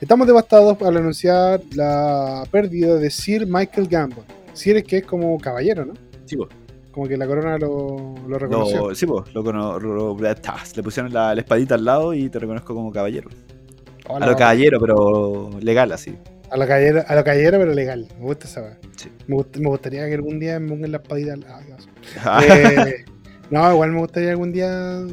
[0.00, 4.24] Estamos devastados al anunciar la pérdida de Sir Michael Gambon.
[4.52, 5.94] Sir es que es como caballero, ¿no?
[6.24, 6.48] Sí, po.
[6.92, 8.88] Como que la corona lo, lo reconoció.
[8.90, 12.38] Lo, sí, po, lo, lo- lo- le pusieron la, la espadita al lado y te
[12.38, 13.28] reconozco como caballero.
[14.08, 16.16] Hola, A lo caballero, pero legal así.
[16.50, 18.08] A la caballera, a la caballera, pero legal.
[18.18, 18.78] Me gusta esa.
[18.96, 19.08] Sí.
[19.28, 21.88] Me, gust- me gustaría que algún día me pongan la espadita al Dios.
[22.24, 23.04] Ah, Eh,
[23.50, 25.04] no, igual me gustaría algún día.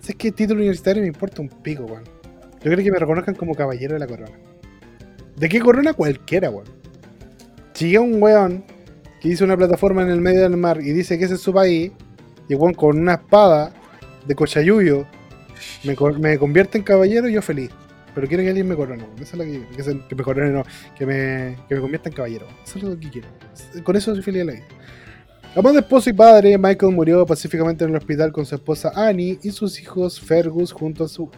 [0.00, 2.04] Si es que título universitario me importa un pico, weón.
[2.62, 4.32] Yo creo que me reconozcan como caballero de la corona.
[5.36, 5.92] ¿De qué corona?
[5.92, 6.66] Cualquiera, weón.
[7.74, 8.64] Si llega un weón
[9.20, 11.52] que hizo una plataforma en el medio del mar y dice que ese es su
[11.52, 11.92] país,
[12.48, 13.72] y weón con una espada
[14.26, 15.06] de cochayuyo
[15.84, 17.70] me, me convierte en caballero, yo feliz.
[18.14, 19.22] Pero quiero que alguien me corone, weón.
[19.22, 19.76] Eso es lo que.
[19.76, 20.64] Que, que me corone, no.
[20.96, 22.46] Que me, que me convierta en caballero.
[22.64, 23.28] Eso es lo que quiero.
[23.84, 24.64] Con eso soy feliz en la vida.
[25.54, 29.50] De esposo y padre, Michael murió pacíficamente en el hospital con su esposa Annie y
[29.50, 31.30] sus hijos Fergus junto a su.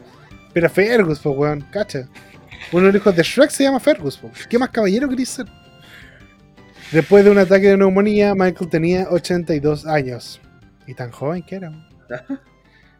[0.52, 2.08] Pero Fergus, pues, weón, cacha.
[2.72, 4.30] Uno de los hijos de Shrek se llama Fergus, po.
[4.48, 5.46] ¿Qué más caballero querés ser?
[6.92, 10.40] Después de un ataque de neumonía, Michael tenía 82 años.
[10.86, 11.72] Y tan joven que era.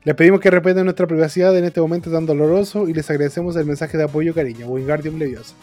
[0.03, 3.65] Les pedimos que respeten nuestra privacidad en este momento tan doloroso y les agradecemos el
[3.65, 4.67] mensaje de apoyo y cariño.
[4.67, 5.55] Wingardium Leviosa.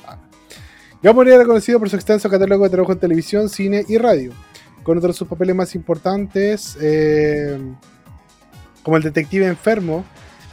[1.04, 4.34] Gambon era conocido por su extenso catálogo de trabajo en televisión, cine y radio
[4.84, 7.58] con otros de sus papeles más importantes, eh,
[8.84, 10.04] como el detective enfermo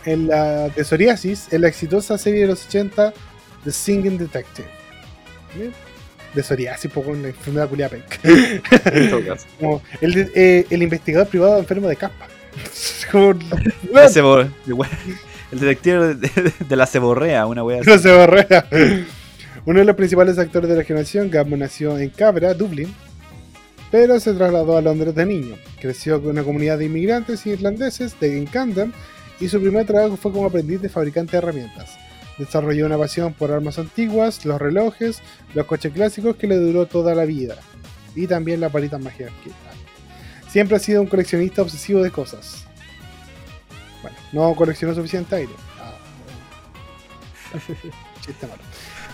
[0.04, 3.12] en la de psoriasis, en la exitosa serie de los 80
[3.64, 4.68] The Singing Detective.
[5.56, 5.72] ¿Bien?
[6.34, 7.68] De psoriasis, poco en la enfermedad
[9.26, 9.46] caso.
[9.60, 12.26] Como el, de- eh, el investigador privado enfermo de caspa.
[13.12, 13.34] Como,
[13.92, 14.08] La
[15.50, 18.66] El detective de, la ceborrea, una wea se barrea.
[19.64, 22.94] Uno de los principales actores de la generación, Gambon nació en Cabra, Dublín,
[23.90, 25.56] pero se trasladó a Londres de niño.
[25.80, 28.92] Creció con una comunidad de inmigrantes irlandeses de en Camden
[29.40, 31.96] y su primer trabajo fue como aprendiz de fabricante de herramientas.
[32.38, 35.20] Desarrolló una pasión por armas antiguas, los relojes,
[35.54, 37.56] los coches clásicos que le duró toda la vida.
[38.14, 39.32] Y también las varitas mágicas.
[39.42, 39.50] que-
[40.50, 42.64] Siempre ha sido un coleccionista obsesivo de cosas.
[44.02, 45.52] Bueno, no coleccionó suficiente aire.
[45.80, 45.94] Ah.
[48.24, 48.62] Chiste malo.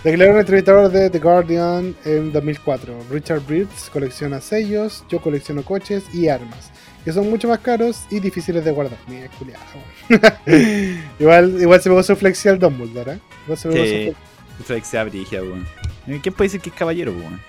[0.04, 2.94] Declaró un entrevistador de The Guardian en 2004.
[3.10, 6.70] Richard Briggs colecciona sellos, yo colecciono coches y armas,
[7.04, 8.98] que son mucho más caros y difíciles de guardar.
[9.08, 9.64] Mira, culiado.
[11.18, 13.18] igual, igual se pegó su flexi al Dumbledore, ¿eh?
[13.44, 13.96] Igual se pegó su Sí.
[14.10, 15.66] flex- Flex se abrigia, weón.
[16.04, 17.40] ¿Quién puede decir que es caballero, weón?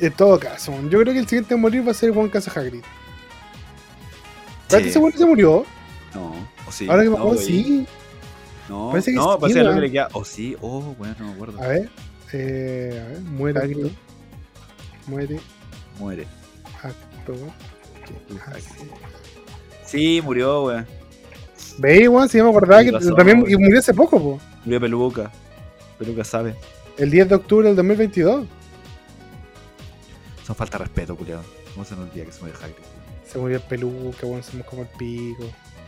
[0.00, 2.50] En todo caso, yo creo que el siguiente a morir va a ser Juan Casa
[2.54, 2.82] Hagrid.
[4.62, 4.90] ¿Espérate, Sí.
[4.90, 5.66] ese weón se murió?
[6.14, 6.32] No,
[6.66, 6.88] o sí.
[6.88, 7.86] Ahora que me no, acuerdo, sí.
[8.68, 10.08] No, Parece que no, sí, parece que le queda.
[10.12, 11.62] O sí, oh, bueno, no me acuerdo.
[11.62, 11.88] A ver,
[12.32, 13.90] eh, a ver, muere actor.
[15.06, 15.40] Muere
[15.98, 16.26] Muere.
[16.82, 17.36] actor.
[18.06, 18.88] ¿Qué hace?
[19.84, 20.86] Sí, murió, weón.
[21.78, 24.40] Ve, weón, si yo me acordaba que razón, también y murió hace poco, po.
[24.64, 25.30] Murió Peluca.
[25.98, 26.56] Peluca sabe.
[26.98, 28.46] El 10 de octubre del 2022.
[30.44, 31.44] Son falta de respeto, culiado.
[31.74, 32.74] ¿Cómo se nos olvida que se muere Hagrid?
[33.26, 35.44] Se murió el peluca, weón, somos como el pico.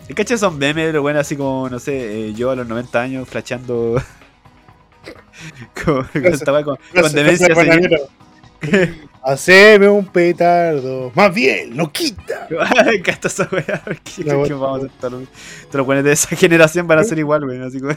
[0.09, 3.00] El caché son memes, pero bueno, así como, no sé, eh, yo a los 90
[3.00, 4.02] años flasheando.
[5.84, 7.48] con, con, esta weá, con, con demencia.
[9.22, 11.12] Haceme un petardo.
[11.14, 12.48] Más bien, lo quita.
[12.92, 13.82] Encanta esa weá.
[14.02, 17.62] Que, que vamos a los- buenos de esa generación van a ser igual, weón.
[17.62, 17.94] Así como.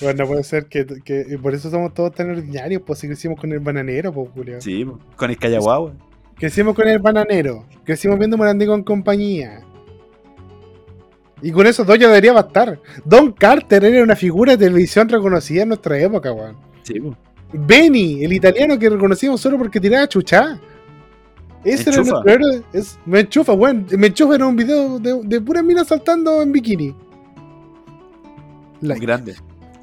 [0.00, 3.52] Bueno, puede ser que, que por eso somos todos tan ordinarios, pues si crecimos con
[3.52, 4.60] el bananero, pues, Julio.
[4.60, 5.92] Sí, po, con el Callaguá.
[6.36, 7.66] Crecimos con el bananero.
[7.84, 9.60] Crecimos viendo Morandé con compañía.
[11.42, 12.80] Y con eso dos ya debería bastar.
[13.04, 16.56] Don Carter era una figura de televisión reconocida en nuestra época, weón.
[16.82, 17.16] Sí, po.
[17.52, 20.60] Benny, el italiano que reconocimos solo porque tiraba chuchá.
[21.64, 22.62] Ese era nuestro héroe.
[22.72, 23.86] Es, me enchufa, weón.
[23.96, 26.94] Me enchufa era un video de, de puras minas saltando en bikini.
[28.80, 29.04] Like.
[29.04, 29.34] grande.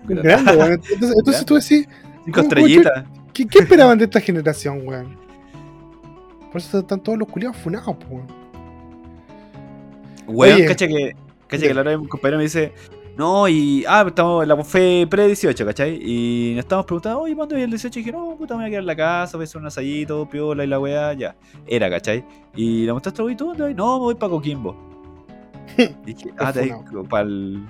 [0.05, 0.27] Grande.
[0.27, 0.71] Grande, weón.
[0.73, 1.87] Entonces, entonces tú decís,
[2.25, 3.05] Cinco ¿Cómo, estrellitas.
[3.33, 5.17] ¿qué, qué esperaban de esta generación, weón?
[6.51, 8.27] Por eso están todos los culiados funados, weón.
[10.27, 11.15] Weón, cacha que,
[11.47, 11.67] cacha Ya.
[11.69, 12.73] que la hora un compañero me dice,
[13.17, 15.99] no, y, ah, estamos, la fue pre-18, ¿cachai?
[16.01, 17.99] Y nos estamos preguntando, oye, ¿cuándo viene el 18?
[17.99, 19.67] Y dije, no, puta, me voy a quedar en la casa, voy a hacer un
[19.67, 21.35] asallito, piola y la weá, ya.
[21.65, 22.23] Era, ¿cachai?
[22.55, 23.73] Y le mostraste, oye, ¿tú dónde?
[23.73, 24.75] No, me voy para Coquimbo.
[25.77, 26.73] Y dije, ah, te
[27.09, 27.63] para el,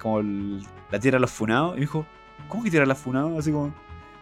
[0.00, 1.72] como el- la tierra de los funados.
[1.72, 2.06] Y me dijo,
[2.48, 3.38] ¿cómo que tierra de los funados?
[3.38, 3.72] Así como,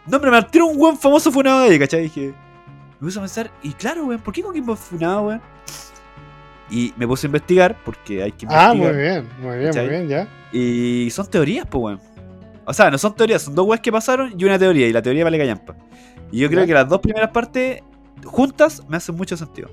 [0.06, 2.00] no, pero me tiro un buen famoso funado de ahí, ¿cachai?
[2.00, 2.34] Y dije,
[3.00, 5.40] me puse a pensar, y claro, weón, ¿por qué Coquimbo es funado, weón?
[6.70, 8.70] Y me puse a investigar, porque hay que investigar.
[8.70, 9.86] Ah, muy bien, muy bien, ¿Cachai?
[9.86, 10.28] muy bien, ya.
[10.52, 12.00] Y son teorías, pues, weón.
[12.64, 14.86] O sea, no son teorías, son dos weas que pasaron y una teoría.
[14.86, 15.74] Y la teoría vale callampa.
[16.30, 17.82] Y yo creo que las dos primeras partes
[18.24, 19.68] juntas me hacen mucho sentido.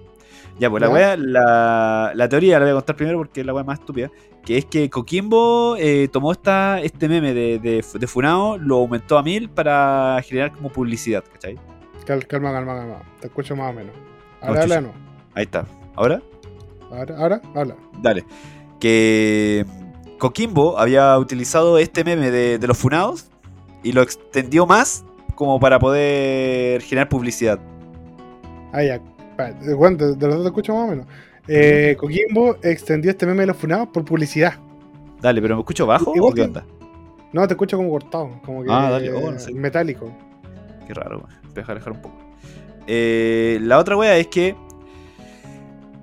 [0.59, 3.53] Ya, pues la wea, la, la teoría la voy a contar primero porque es la
[3.53, 4.09] wea más estúpida.
[4.43, 9.19] Que es que Coquimbo eh, tomó esta, este meme de, de, de Funao, lo aumentó
[9.19, 11.59] a mil para generar como publicidad, ¿cachai?
[12.07, 13.01] Cal- Calma, calma, calma.
[13.19, 13.93] Te escucho más o menos.
[14.41, 14.81] No, Ahora chucha.
[14.81, 14.93] no.
[15.35, 15.65] Ahí está.
[15.95, 16.21] ¿Ahora?
[16.91, 17.75] Ahora, ahora, habla.
[18.01, 18.25] Dale.
[18.79, 19.65] Que
[20.19, 23.27] Coquimbo había utilizado este meme de, de los funados
[23.83, 25.03] y lo extendió más
[25.35, 27.59] como para poder generar publicidad.
[28.73, 28.99] Ah, ya.
[29.61, 31.05] De, de los dos te escucho más o menos.
[31.47, 34.53] Eh, Coquimbo extendió este meme de los funados por publicidad.
[35.21, 36.65] Dale, pero ¿me escucho bajo o qué onda?
[37.33, 39.53] No, te escucho como cortado, como que Ah, dale, oh, no sé.
[39.53, 40.11] metálico.
[40.88, 41.27] Qué raro.
[41.53, 42.15] Voy a dejar un poco.
[42.88, 44.55] Eh, la otra wea es que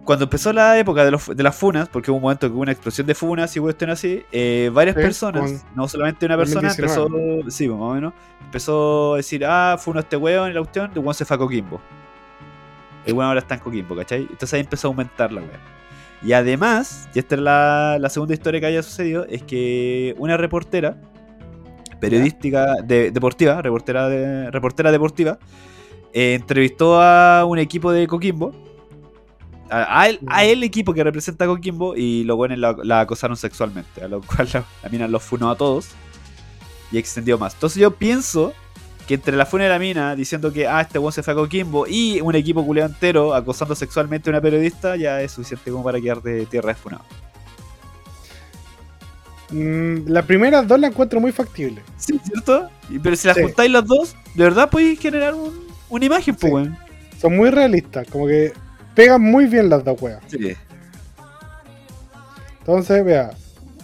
[0.04, 2.60] cuando empezó la época de, los, de las funas, porque hubo un momento que hubo
[2.62, 6.68] una explosión de funas y cuestiones así, eh, varias Sí, personas, no solamente una persona,
[6.68, 7.16] 2019.
[7.36, 8.12] empezó, sí, más o menos,
[8.44, 11.38] empezó a decir, ah, funo este weón y la cuestión, el weón se fue a
[11.38, 11.80] Coquimbo.
[13.06, 14.22] El weón ahora está en Coquimbo, ¿cachai?
[14.22, 15.60] Entonces ahí empezó a aumentar la wea.
[16.22, 20.36] Y además, y esta es la, la segunda historia que haya sucedido, es que una
[20.36, 20.96] reportera
[22.00, 25.38] periodística de- deportiva, reportera, de- reportera deportiva,
[26.12, 28.52] eh, entrevistó a un equipo de Coquimbo,
[29.70, 33.00] a, a él, a el equipo que representa a Coquimbo, y los buenos la, la
[33.00, 35.88] acosaron sexualmente, a lo cual la, la mina los funó a todos
[36.92, 37.54] y extendió más.
[37.54, 38.52] Entonces yo pienso
[39.06, 41.36] que entre la funa de la mina diciendo que ah, este weón se fue a
[41.36, 45.84] Coquimbo y un equipo culeado entero acosando sexualmente a una periodista, ya es suficiente como
[45.84, 47.04] para quedar de tierra de funado.
[49.50, 51.82] Mm, la primera dos la encuentro muy factible.
[51.98, 52.68] Sí, ¿cierto?
[53.02, 53.42] Pero si las Sí.
[53.42, 56.54] juntáis las dos, de verdad podéis generar un- una imagen, pues, Sí.
[56.54, 56.78] weón.
[57.20, 58.52] Son muy realistas, como que
[58.94, 60.20] pegan muy bien las dos weas.
[60.28, 60.54] Sí.
[62.60, 63.30] Entonces, vea,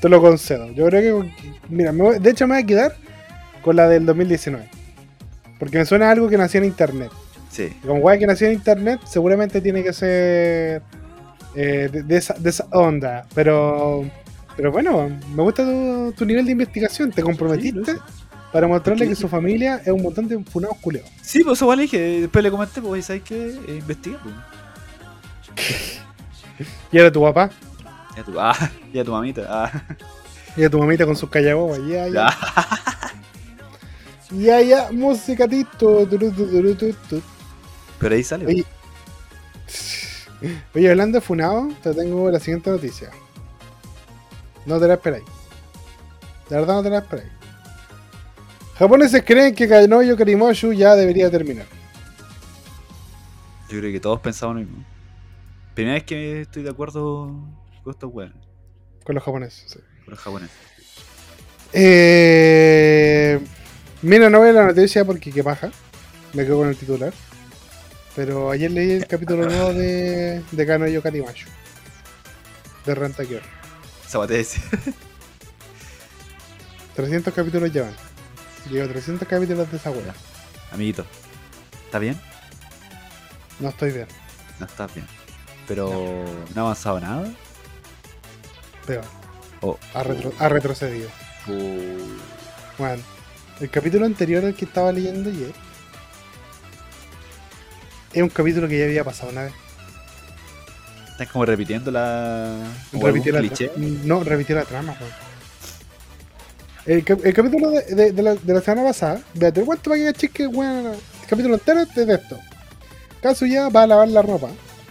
[0.00, 0.70] te lo concedo.
[0.72, 1.30] Yo creo que,
[1.68, 2.94] mira, me voy- de hecho me voy a quedar
[3.62, 4.68] con la del 2019.
[5.58, 7.10] Porque me suena a algo que nació en internet.
[7.50, 7.64] Sí.
[7.82, 10.82] Y como wea que nació en internet, seguramente tiene que ser
[11.54, 13.26] eh, de, de esa, de esa onda.
[13.34, 14.08] Pero,
[14.56, 17.10] pero bueno, me gusta tu, tu nivel de investigación.
[17.10, 17.92] ¿Te comprometiste?
[17.92, 17.98] Sí,
[18.52, 21.06] para mostrarle que su familia es un montón de funados culeos.
[21.22, 21.98] Sí, pues eso igual le dije.
[22.22, 23.48] Después le comenté, pues, ¿sabes qué?
[23.68, 24.34] Eh, investiga, pues.
[26.92, 27.50] Y era tu papá,
[28.16, 29.46] Ya tu, ah, tu mamita.
[29.48, 29.70] Ah,
[30.56, 31.78] y era tu mamita con sus callabobas.
[31.86, 32.30] Ya, ya.
[34.30, 34.88] ya.
[35.78, 37.22] Tu, tu.
[37.98, 38.46] Pero ahí sale.
[38.46, 38.64] Oye,
[40.74, 43.10] Oye, hablando de Funado, te tengo la siguiente noticia.
[44.66, 45.24] No te la esperáis.
[46.48, 47.30] De verdad no te la esperáis.
[48.78, 51.66] Japoneses creen que Kanoyo Karimoshu ya debería terminar.
[53.68, 54.84] Yo creo que todos pensamos lo mismo.
[55.74, 57.26] Primera vez que estoy de acuerdo
[57.82, 58.36] con estos weones,
[59.04, 59.78] Con los japoneses, sí.
[60.04, 60.56] con los japoneses.
[61.72, 63.40] Eh,
[64.02, 65.70] mira, no veo la noticia porque qué paja.
[66.32, 67.12] Me quedo con el titular.
[68.16, 71.48] Pero ayer leí el capítulo nuevo de, de Kanoyo Karimashu.
[72.84, 73.42] De Rantakyor.
[74.06, 74.56] Sabates.
[76.96, 77.94] 300 capítulos llevan.
[78.70, 80.12] Llevo 300 capítulos de esa wea.
[80.72, 81.06] Amiguito,
[81.86, 82.20] ¿estás bien?
[83.60, 84.06] No estoy bien.
[84.58, 85.06] No estás bien.
[85.70, 86.24] Pero
[86.56, 87.28] no, ha avanzado nada.
[88.84, 89.04] Peor.
[89.60, 91.08] Oh, Ha, retro- ha retrocedido.
[91.48, 92.76] oh.
[92.76, 93.00] Bueno,
[93.60, 95.52] el capítulo anterior al que estaba leyendo ayer
[98.12, 99.52] es un capítulo que ya había pasado una vez.
[101.12, 102.56] Estás como repitiendo la.
[102.90, 103.70] como algún Repitió la cliché.
[103.76, 104.96] No, repitió la trama.
[106.84, 109.96] El, cap- el capítulo de, de- de la, de la semana pasada, véate, cuento para
[110.02, 112.40] que cachis que weón, el capítulo entero es de esto.
[113.22, 114.48] Kazuya va a lavar la ropa.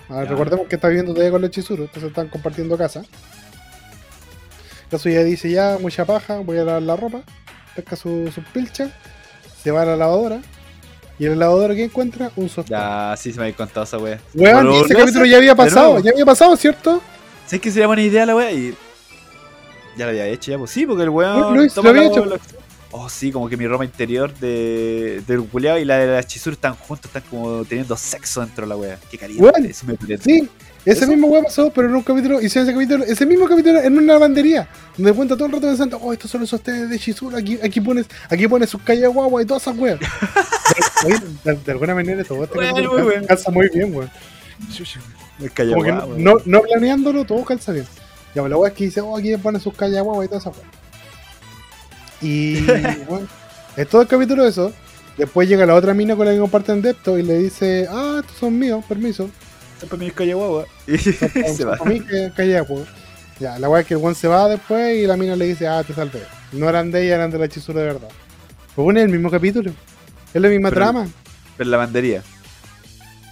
[0.09, 0.29] Ah, Ya.
[0.31, 3.03] recordemos que está viviendo todavía con los Chizuru, entonces están compartiendo casa.
[4.89, 7.21] Kazuya dice ya, mucha paja, voy a lavar la ropa.
[7.75, 8.89] Pesca su, su pilcha,
[9.63, 10.41] se va a la lavadora.
[11.19, 12.77] Y en la lavadora que encuentra un sostén.
[12.77, 14.19] Ya, sí, se me había contado esa wea.
[14.33, 17.01] Weón, y ese no capítulo sé, ya había pasado, ya había pasado, ¿cierto?
[17.45, 18.51] ¿Sabes que sería buena idea la wea?
[18.51, 18.73] Y.
[19.97, 21.55] Ya la había hecho ya, pues sí, porque el weón.
[21.57, 22.39] Luis, toma lo había la- hecho.
[22.91, 26.55] Oh, sí, como que mi ropa interior de, del culeado y la de la Chizuru
[26.55, 28.99] están juntos, están como teniendo sexo dentro de la wea.
[29.11, 29.19] Qué
[29.69, 30.23] eso me parece.
[30.23, 30.49] Sí,
[30.85, 31.07] ese ¿Eso?
[31.07, 34.13] mismo weón pasó, pero en un capítulo, hicieron ese capítulo, ese mismo capítulo en una
[34.13, 34.67] lavandería,
[34.97, 37.79] donde cuenta todo el rato pensando, oh, estos son los sostenes de Shizuru, aquí, aquí
[37.79, 39.99] pones, aquí pones sus calles guagua y todas esas weas.
[41.43, 43.27] De, de alguna manera todo este Bueno, capítulo calza, bueno.
[43.27, 44.11] calza muy bien, weón.
[46.17, 47.85] No, no, no planeándolo, todo calza bien.
[48.35, 50.57] Ya, la wea es que dice, oh, aquí pones sus calles guagua y todas esas
[50.57, 50.78] weas.
[52.21, 52.61] Y,
[53.07, 53.27] bueno,
[53.75, 54.73] es todo el capítulo de eso.
[55.17, 58.37] Después llega la otra mina con la que comparten depto y le dice, ah, estos
[58.37, 59.29] son míos, permiso.
[59.77, 60.65] Siempre me calla guagua.
[60.87, 61.77] Y se va.
[61.85, 62.01] Mí.
[63.39, 65.67] Ya, la weá es que el weón se va después y la mina le dice,
[65.67, 66.23] ah, te salvé.
[66.51, 68.09] No eran de ella, eran de la hechizura de verdad.
[68.75, 69.71] Pues bueno, es el mismo capítulo.
[70.33, 71.07] Es la misma Pero- trama.
[71.57, 72.23] Pero la bandería.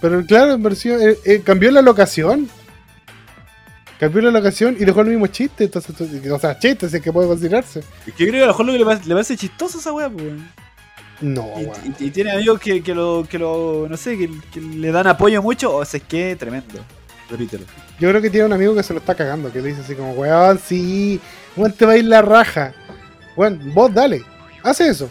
[0.00, 1.00] Pero claro, en versión.
[1.00, 2.48] eh, eh, cambió la locación.
[3.98, 5.64] Cambió la locación y dejó el mismo chiste.
[5.64, 5.94] Entonces,
[6.30, 7.80] o sea, chiste, es que puede considerarse.
[8.06, 9.78] Es que yo creo que a lo mejor lo que le parece, le parece chistoso
[9.78, 10.32] a esa wea, pues.
[11.20, 11.48] No,
[11.98, 15.08] y- y tiene amigos que, que lo, que lo, no sé, que, que le dan
[15.08, 16.78] apoyo mucho, o sea, es que tremendo.
[17.28, 17.64] Repítelo.
[17.98, 19.94] Yo creo que tiene un amigo que se lo está cagando, que le dice así
[19.96, 21.20] como, weón, sí,
[21.56, 22.72] weón, te va a ir la raja.
[23.36, 24.22] Weón, vos dale,
[24.62, 25.10] hace eso.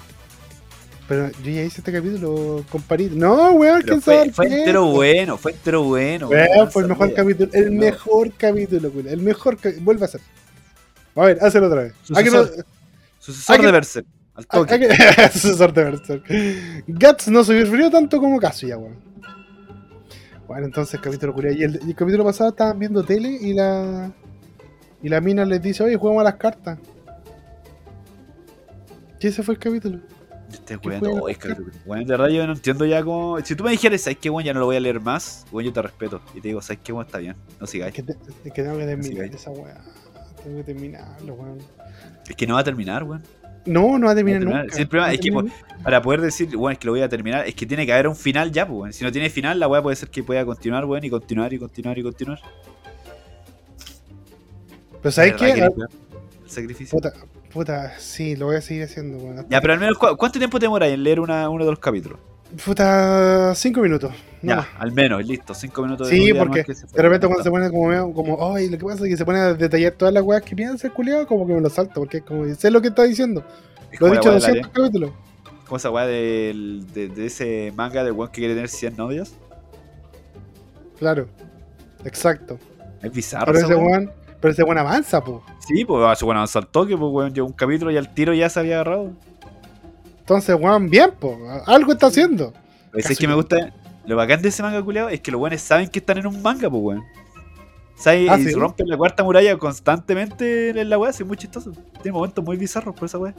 [1.07, 3.11] Pero yo ya hice este capítulo con París.
[3.13, 4.31] No, weón, quién fue, sabe.
[4.31, 4.59] fue qué?
[4.59, 6.27] entero bueno, fue entero bueno.
[6.27, 7.79] Weón, weón, fue el mejor capítulo, el No.
[7.81, 9.85] mejor capítulo, culo, el mejor capítulo.
[9.85, 10.21] Vuelve a hacer.
[11.15, 11.93] A ver, hazlo otra vez.
[12.09, 12.45] No-
[13.19, 13.61] Sucesor.
[13.61, 14.07] De Berserk.
[14.35, 14.79] Al toque.
[14.79, 16.25] que- Sucesor de Berserk.
[16.87, 18.97] Guts no sufrió tanto como Kazuya, weón.
[20.47, 21.53] Bueno, entonces capítulo culiao.
[21.53, 24.11] Y el, capítulo pasado estaban viendo tele y la.
[25.01, 26.79] Y la mina les dice, oye, juguemos a las cartas.
[29.19, 29.99] Y ese fue el capítulo.
[30.51, 31.53] Este ¿Qué weón, oh, es que-
[31.85, 33.39] weón, de verdad yo no entiendo ya cómo.
[33.43, 34.45] Si tú me dijeras, ¿sabes qué, weón?
[34.45, 36.21] Ya no lo voy a leer más, weón, yo te respeto.
[36.33, 37.05] Y te digo, ¿sabes qué, weón?
[37.05, 37.93] Está bien, no Es sigáis.
[37.93, 38.13] que, te-
[38.45, 39.75] es que tengo que terminar esa weá.
[40.43, 41.57] Tengo que terminarlo, weón.
[42.29, 43.21] Es que no va a terminar, weón.
[43.65, 44.63] No, no va a terminar No va a terminar.
[44.63, 44.75] nunca.
[44.75, 47.09] Sí, el problema No es que, Para poder decir, weón, es que lo voy a
[47.09, 48.93] terminar, es que tiene que haber un final ya, pues, weón.
[48.93, 51.59] Si no tiene final, la weá puede ser que pueda continuar, weón, y continuar y
[51.59, 52.39] continuar y continuar.
[55.01, 55.53] Pero ¿sabes qué?
[55.53, 55.69] que Ah,
[56.45, 56.95] El sacrificio.
[56.97, 57.13] Puta,
[57.51, 59.45] puta, sí, lo voy a seguir haciendo, weón.
[59.49, 61.79] Ya, pero al menos, ¿cu- ¿cuánto tiempo te demoras en leer una, uno de los
[61.79, 62.19] capítulos?
[62.63, 64.11] Puta, cinco minutos.
[64.41, 66.63] no ya, al menos, listo, cinco minutos Sí, de porque.
[66.63, 69.39] De repente cuando se pone como como, ay, lo que pasa es que se pone
[69.39, 72.17] a detallar todas las weas que piensa el culiado, como que me lo salta, porque
[72.17, 73.43] es como, sé lo que está diciendo.
[73.91, 75.11] Es Lo he dicho weá de la 200 capítulos.
[75.65, 79.33] como esa del- de, de ese manga del weón que quiere tener 100 novios.
[80.99, 81.27] Claro.
[82.05, 82.57] Exacto.
[83.01, 83.51] Es bizarro.
[83.51, 85.43] Pero ese weón, pero ese weón avanza, po.
[85.59, 88.13] Sí, pues a su bueno avanzó al toque, pues weón, llevó un capítulo y al
[88.13, 89.11] tiro ya se había agarrado.
[90.19, 91.37] Entonces, weón, bien, po.
[91.65, 92.53] Algo está haciendo.
[92.93, 93.73] Es que me gusta.
[94.05, 96.41] Lo bacán de ese manga culiado es que los weones saben que están en un
[96.41, 97.03] manga, pues weón.
[97.95, 98.29] ¿Sabes?
[98.29, 98.53] Ah, y ¿sí?
[98.53, 101.71] rompen la cuarta muralla constantemente en la weá, es muy chistoso.
[102.01, 103.33] Tiene momentos muy bizarros por esa weá.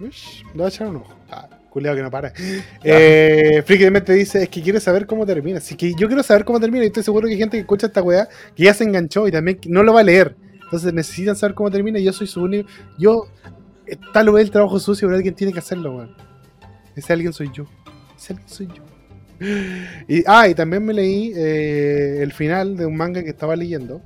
[0.00, 0.10] Le
[0.54, 1.12] voy a echar un ojo.
[1.30, 2.32] Ah, culiao que no para.
[2.84, 5.58] Eh, Mente dice, es que quiere saber cómo termina.
[5.58, 7.86] Así que yo quiero saber cómo termina y estoy seguro que hay gente que escucha
[7.86, 10.36] esta weá que ya se enganchó y también no lo va a leer.
[10.64, 12.68] Entonces necesitan saber cómo termina y yo soy su único...
[12.98, 13.26] Yo...
[13.86, 16.14] eh, Tal vez el trabajo sucio, pero alguien tiene que hacerlo, weón.
[16.94, 17.66] Ese alguien soy yo.
[18.16, 18.82] Ese alguien soy yo.
[20.06, 24.02] Y, ah, y también me leí eh, el final de un manga que estaba leyendo.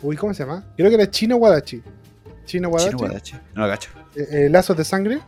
[0.00, 0.64] Uy, ¿cómo se llama?
[0.76, 1.82] Creo que era Chino Wadachi.
[2.44, 2.90] Chino Wadachi.
[2.90, 3.32] Chino Guadachi.
[3.32, 3.90] No lo agacho.
[4.14, 5.18] eh, eh, Lazos de sangre.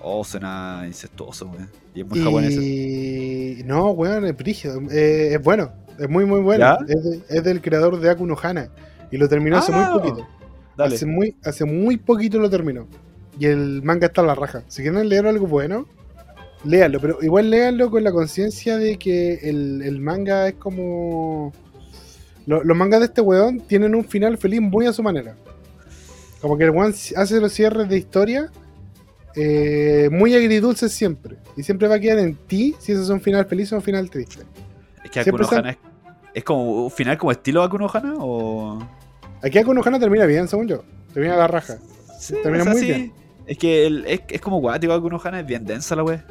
[0.00, 1.68] Oh, suena incestuoso, weón.
[1.94, 2.52] Y es muy japonés.
[2.54, 4.80] Y no, weón, es brígido.
[4.90, 5.72] Eh, es bueno.
[5.98, 6.76] Es muy, muy bueno.
[6.86, 8.68] Es, de- es del creador de Aku no Hana.
[9.10, 10.28] Y lo terminó hace Ah, muy poquito.
[10.76, 10.94] Dale.
[10.94, 12.86] Hace muy, hace muy poquito lo terminó.
[13.38, 14.62] Y el manga está a la raja.
[14.68, 15.86] Si quieren leer algo bueno,
[16.64, 17.00] léanlo.
[17.00, 21.52] Pero igual léanlo con la conciencia de que el, el manga es como.
[22.46, 25.34] lo- los mangas de este weón tienen un final feliz muy a su manera.
[26.40, 28.50] Como que el weón hace los cierres de historia
[29.34, 31.36] eh, muy agridulces siempre.
[31.56, 33.82] Y siempre va a quedar en ti si ese es un final feliz o un
[33.82, 34.42] final triste.
[35.04, 35.78] Es que siempre Akuno Hana es,
[36.34, 38.78] es como un final como estilo Akuno Hana o.
[39.42, 40.82] Aquí Akuno Hana termina bien, según yo.
[41.12, 41.78] Termina la raja.
[42.18, 43.12] Sí, Termina muy bien.
[43.46, 46.24] Es que el- es, es como guático Akuno Hana, es bien densa la wea.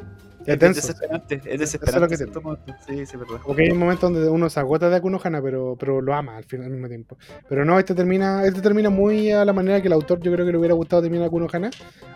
[0.52, 1.34] Es desesperante.
[1.36, 2.00] Es Eso es desesperante.
[2.00, 2.58] lo que ¿cierto?
[2.86, 3.40] Sí, sí, es verdad.
[3.46, 6.36] Porque hay un momento donde uno se agota de Akuno Hana, pero, pero lo ama
[6.36, 7.16] al, final, al mismo tiempo.
[7.48, 10.44] Pero no, este termina, este termina muy a la manera que el autor yo creo
[10.46, 11.70] que le hubiera gustado terminar Akuno Hana.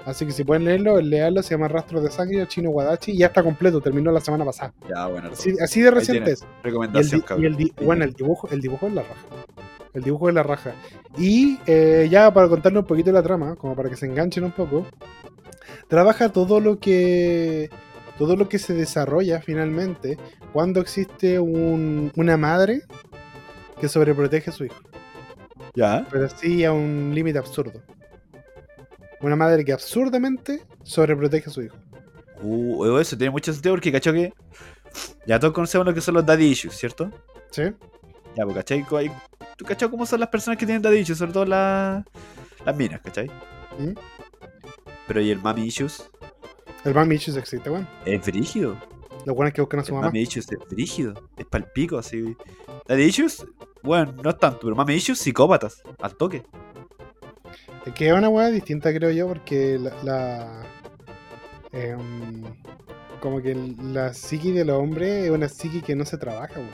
[0.04, 3.26] Así que si pueden leerlo, leerlo, se llama Rastros de Sangre, chino Wadachi, y ya
[3.26, 4.72] está completo, terminó la semana pasada.
[4.88, 5.30] Ya, bueno.
[5.32, 6.40] Así, así de reciente es.
[6.40, 9.26] Y el, Recomendación, y el di- bueno, el dibujo, el dibujo es la raja.
[9.94, 10.72] El dibujo es la raja.
[11.18, 14.52] Y eh, ya para contarles un poquito la trama, como para que se enganchen un
[14.52, 14.86] poco,
[15.88, 17.68] trabaja todo lo que
[18.18, 20.18] todo lo que se desarrolla finalmente
[20.52, 22.82] cuando existe un- una madre
[23.80, 24.80] que sobreprotege a su hijo,
[25.74, 26.06] Ya.
[26.10, 27.82] pero sí a un límite absurdo.
[29.20, 31.76] Una madre que absurdamente sobreprotege a su hijo.
[32.42, 34.32] Uh, eso tiene mucho sentido porque, cacho que.
[35.26, 37.10] Ya todos conocemos lo que son los daddy issues, ¿cierto?
[37.50, 37.62] ¿Sí?
[38.36, 38.84] Ya, pues, ¿cachai?
[39.56, 41.18] ¿Tú cachai cómo son las personas que tienen daddy issues?
[41.18, 42.04] Sobre todo las,
[42.66, 43.28] las minas, ¿cachai?
[43.78, 43.92] ¿Mm?
[45.06, 46.10] Pero ¿y el mami issues?
[46.84, 47.86] El mami issues existe, bueno.
[48.04, 48.76] Es brígido.
[49.24, 50.06] Lo bueno es que buscan a su El mamá.
[50.08, 51.14] mami issues es brígido.
[51.36, 52.36] Es palpico, así.
[52.88, 53.46] Daddy issues,
[53.82, 56.42] bueno, no es tanto, pero mami issues, psicópatas, al toque.
[57.86, 59.92] Es que es una weá distinta, creo yo, porque la.
[60.02, 60.66] la-
[61.72, 62.42] em,
[63.20, 66.70] como que la psiqui de los hombres es una psiqui que no se trabaja, weón.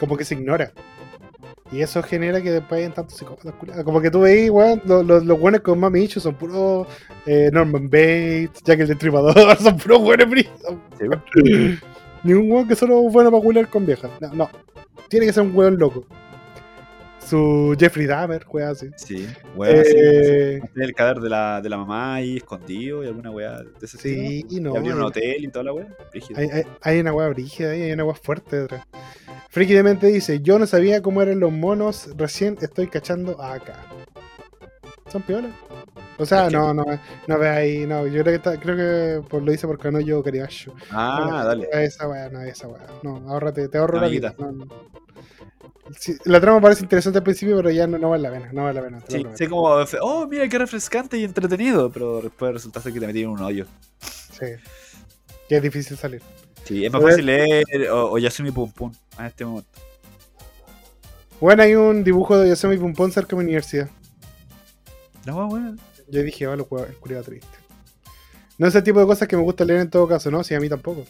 [0.00, 0.72] Como que se ignora.
[1.70, 3.84] Y eso genera que después hayan tantos psicópatas culiados.
[3.84, 6.86] Como que tú veis, weón, los, los, los buenos con Mami Ichu son puros
[7.26, 10.52] eh, Norman Bates, Jack el Destripador, son puros buenos brillos.
[10.98, 11.78] Sí.
[12.24, 14.10] Ningún weón que solo es bueno para culiar con viejas.
[14.20, 14.50] No, no.
[15.08, 16.04] Tiene que ser un weón loco.
[17.18, 18.88] Su Jeffrey Dahmer, weón así.
[18.96, 20.80] Sí, weón, Eh, sí.
[20.80, 24.38] El cadáver de la, de la mamá ahí escondido y alguna weá de ese Sí,
[24.40, 24.56] estilo.
[24.56, 24.72] y no.
[24.72, 25.86] Y abrieron un hotel y toda la weá.
[26.34, 28.86] Hay, hay, hay una weá brígida ahí, hay una weá fuerte detrás.
[29.58, 33.74] Friki de mente dice, yo no sabía cómo eran los monos, recién estoy cachando acá.
[35.10, 35.50] Son piolas.
[36.16, 36.84] O sea, no, no,
[37.26, 40.22] no ve ahí, no, yo creo que creo que por, lo dice porque no yo
[40.22, 40.72] Caribacho.
[40.92, 41.68] Ah, dale.
[41.72, 42.86] Esa weá, no, esa weá.
[43.02, 44.32] No, ahorrate, te ahorro la vida.
[46.24, 48.86] La trama parece interesante al principio, pero ya no, vale la pena, no vale la
[48.86, 49.02] pena.
[49.08, 49.62] Sí, sí, como,
[50.02, 53.66] oh, mira qué refrescante y entretenido, pero después resultaste que te metí en un hoyo.
[53.98, 54.46] Sí.
[55.48, 56.22] Que es difícil salir.
[56.62, 59.80] Sí, es más fácil leer o, o Yasumi Pum Pum en este momento.
[61.40, 63.88] Bueno, hay un dibujo de Yosemite Pumpón cerca de mi universidad.
[65.24, 65.76] No, bueno.
[66.08, 67.46] Yo dije, va, lo el culiado triste.
[68.56, 70.42] No es el tipo de cosas que me gusta leer en todo caso, ¿no?
[70.42, 71.04] Sí, a mí tampoco.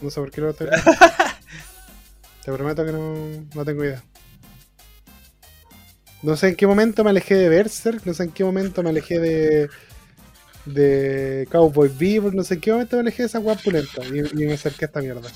[0.00, 0.92] No sé por qué lo estoy leyendo.
[2.44, 3.14] Te prometo que no,
[3.54, 4.02] no tengo idea.
[6.22, 8.90] No sé en qué momento me alejé de Berserk, no sé en qué momento me
[8.90, 9.70] alejé de.
[10.66, 14.20] de Cowboy Bebop, no sé en qué momento me alejé de esa guapa pulenta y,
[14.20, 15.28] y me acerqué a esta mierda.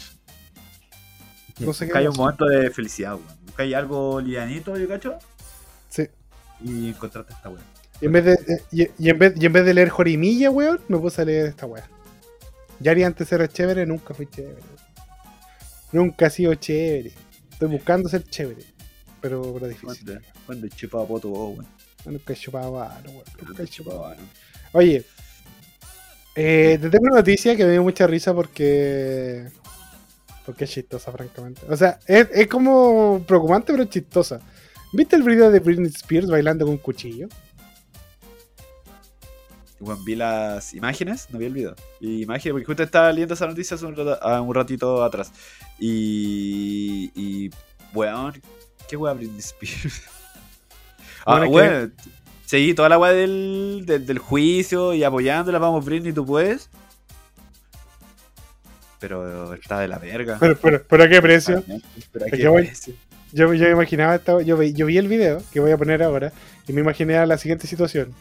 [1.58, 3.26] No sé Buscáis un momento de felicidad, weón.
[3.46, 5.18] Buscáis algo lianito, yo cacho,
[5.88, 6.08] Sí.
[6.60, 7.64] y encontraste esta weón.
[8.00, 10.50] Y en vez de, eh, y, y en vez, y en vez de leer Jorimilla,
[10.50, 11.88] weón, me puse a leer esta weá.
[12.80, 14.60] Yari antes era chévere, nunca fui chévere.
[15.92, 17.12] Nunca he sido chévere.
[17.52, 18.62] Estoy buscando ser chévere.
[19.22, 20.04] Pero, pero difícil.
[20.04, 21.66] ¿Cuándo, cuándo chupaba poto vos, weón?
[22.04, 23.14] Nunca he chupado varo, weón.
[23.16, 24.14] Nunca ¿Cuándo he chupado?
[24.72, 25.04] Oye,
[26.34, 29.48] eh, te tengo una noticia que me dio mucha risa porque.
[30.46, 31.60] Porque es chistosa, francamente.
[31.68, 34.40] O sea, es, es como preocupante, pero es chistosa.
[34.92, 37.28] ¿Viste el video de Britney Spears bailando con un cuchillo?
[39.80, 41.74] Weón, vi las imágenes, no vi el video.
[42.00, 45.32] Y imágenes, porque justo estaba leyendo esa noticia hace un, ah, un ratito atrás.
[45.78, 47.10] Y.
[47.14, 47.50] Y.
[47.92, 48.40] Weón,
[48.88, 50.02] ¿qué weón Britney Spears?
[51.26, 51.94] ah, Bueno, que- weón.
[52.46, 56.70] seguí toda la weá del, del, del juicio y apoyándola, vamos Britney, tú puedes.
[59.00, 60.38] Pero está de la verga.
[60.40, 61.62] Pero, pero, pero ¿a qué precio?
[62.12, 62.94] Pero ¿a Es qué que voy- precio?
[63.32, 66.32] Yo, yo imaginaba, esta- yo, vi, yo vi el video que voy a poner ahora
[66.66, 68.14] y me imaginé a la siguiente situación.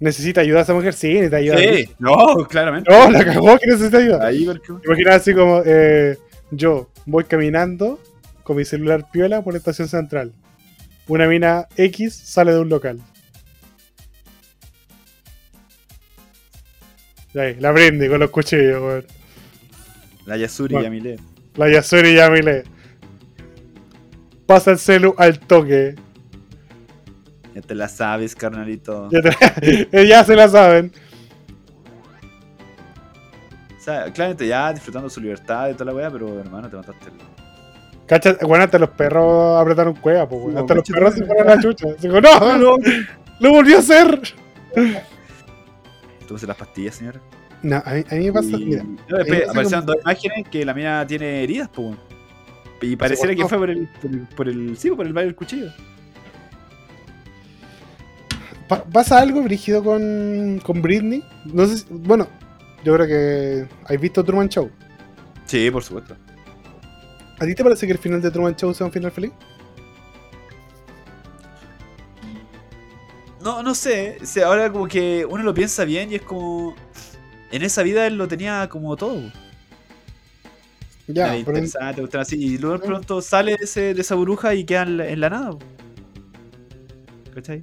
[0.00, 0.92] ¿Necesita ayuda esa mujer?
[0.94, 1.58] Sí, necesita ayuda.
[1.58, 2.14] Sí, no,
[2.48, 2.90] claramente.
[2.90, 4.26] No, la cagó que necesita ayuda.
[4.26, 4.86] Ahí, porque...
[4.86, 6.18] Imaginaba así como eh,
[6.50, 8.00] yo voy caminando
[8.42, 10.32] con mi celular piola por la estación central.
[11.06, 12.98] Una mina X sale de un local.
[17.40, 19.06] Ahí, la prende con los cuchillos, weón.
[20.26, 20.86] La Yasuri Bueno.
[20.88, 21.16] Yamile.
[21.56, 22.64] La Yasuri Yamile.
[24.46, 25.94] Pasa el celu al toque.
[27.54, 29.08] Ya te la sabes, carnalito.
[29.10, 30.92] Ya, te- ya se la saben.
[33.78, 37.06] O sea, claramente ya disfrutando su libertad y toda la weá, pero hermano, te mataste.
[37.06, 37.34] el-
[38.06, 40.54] Cacha, bueno, hasta los perros apretaron cueva, pues, weón.
[40.54, 41.86] No, Hasta los perros se fueron a la chucha.
[41.98, 42.76] Se dijo, no, no,
[43.40, 44.20] lo volvió a hacer.
[46.26, 47.20] Tómese las pastillas, señora.
[47.62, 50.48] No, a mí, a mí me pasa, Y- mira, no, después ese aparecieron dos imágenes
[50.50, 51.96] que la mina tiene heridas, pues.
[52.82, 54.76] Y pareciera que fue por el, por el, por el.
[54.76, 55.70] Sí, por el baile del cuchillo.
[58.68, 61.22] pa- pasa algo brígido con, con Britney.
[61.46, 62.28] No sé si- bueno,
[62.84, 64.70] yo creo que has visto Truman Show.
[65.46, 66.16] Sí, por supuesto.
[67.38, 69.32] ¿A ti te parece que el final de Truman Show sea un final feliz?
[73.44, 74.18] No, no sé.
[74.22, 76.74] o sea, ahora como que uno lo piensa bien y es como.
[77.52, 79.20] En esa vida él lo tenía como todo.
[81.06, 82.36] Ya, Era interesante, así.
[82.36, 85.20] Y luego de pronto sale de, ese- de esa burbuja y queda en la, en
[85.20, 85.58] la nada.
[87.34, 87.60] ¿Cachai?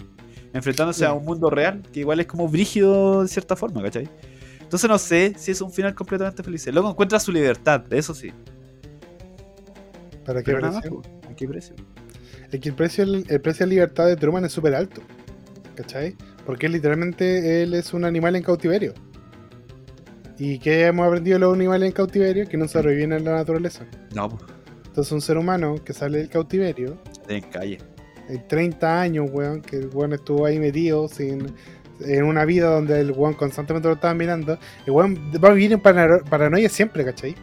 [0.54, 4.10] Enfrentándose a un mundo real, que igual es como brígido de cierta forma, ¿cachai?
[4.62, 6.68] Entonces no sé si es un final completamente feliz.
[6.68, 8.32] Luego encuentra su libertad, eso sí.
[10.26, 11.02] ¿para qué Pero precio?
[11.30, 11.76] ¿a qué precio?
[12.52, 15.02] Es que el precio, el precio de libertad de Truman es súper alto.
[15.76, 16.16] ¿Cachai?
[16.46, 18.94] Porque literalmente él es un animal en cautiverio.
[20.38, 22.48] ¿Y qué hemos aprendido de los animales en cautiverio?
[22.48, 23.86] Que no sobreviven en la naturaleza.
[24.16, 24.38] No,
[24.88, 26.98] Entonces un ser humano que sale del cautiverio,
[27.28, 27.78] en calle.
[28.28, 31.54] en 30 años, weón, que el weón estuvo ahí metido sin,
[32.02, 35.74] en una vida donde el weón constantemente lo estaba mirando, el weón va a vivir
[35.74, 37.36] en parano- paranoia siempre, ¿cachai?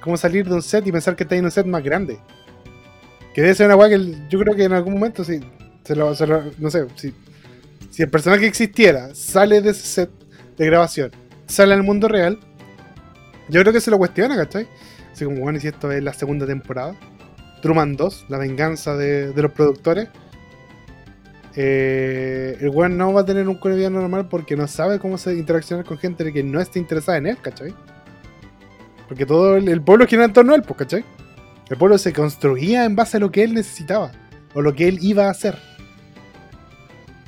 [0.00, 2.18] Como salir de un set y pensar que está en un set más grande.
[3.32, 5.40] Que debe ser una weá que yo creo que en algún momento, si
[5.84, 7.12] se lo, se lo- no sé, si,
[7.90, 10.10] si el personaje existiera, sale de ese set
[10.56, 11.10] de grabación,
[11.46, 12.38] sale al mundo real,
[13.48, 14.66] yo creo que se lo cuestiona, ¿cachai?
[15.12, 16.94] Así como, bueno, y si esto es la segunda temporada,
[17.60, 20.08] Truman 2, la venganza de, de los productores.
[21.54, 25.34] Eh, el weón no va a tener un vida normal porque no sabe cómo se
[25.34, 27.74] interaccionar con gente que no esté interesada en él, ¿cachai?
[29.06, 31.04] Porque todo el, el pueblo gira en torno a él, pues, ¿cachai?
[31.68, 34.10] El pueblo se construía en base a lo que él necesitaba
[34.54, 35.58] o lo que él iba a hacer.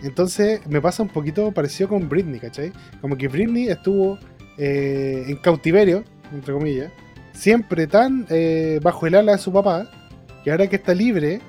[0.04, 2.72] Entonces me pasa un poquito parecido con Britney, ¿cachai?
[3.00, 4.18] Como que Britney estuvo
[4.58, 6.92] eh, en cautiverio, entre comillas,
[7.32, 9.90] siempre tan eh, bajo el ala de su papá,
[10.44, 11.40] que ahora que está libre,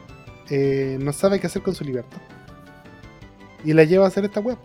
[0.50, 2.18] eh, no sabe qué hacer con su libertad.
[3.66, 4.58] Y la lleva a hacer esta web.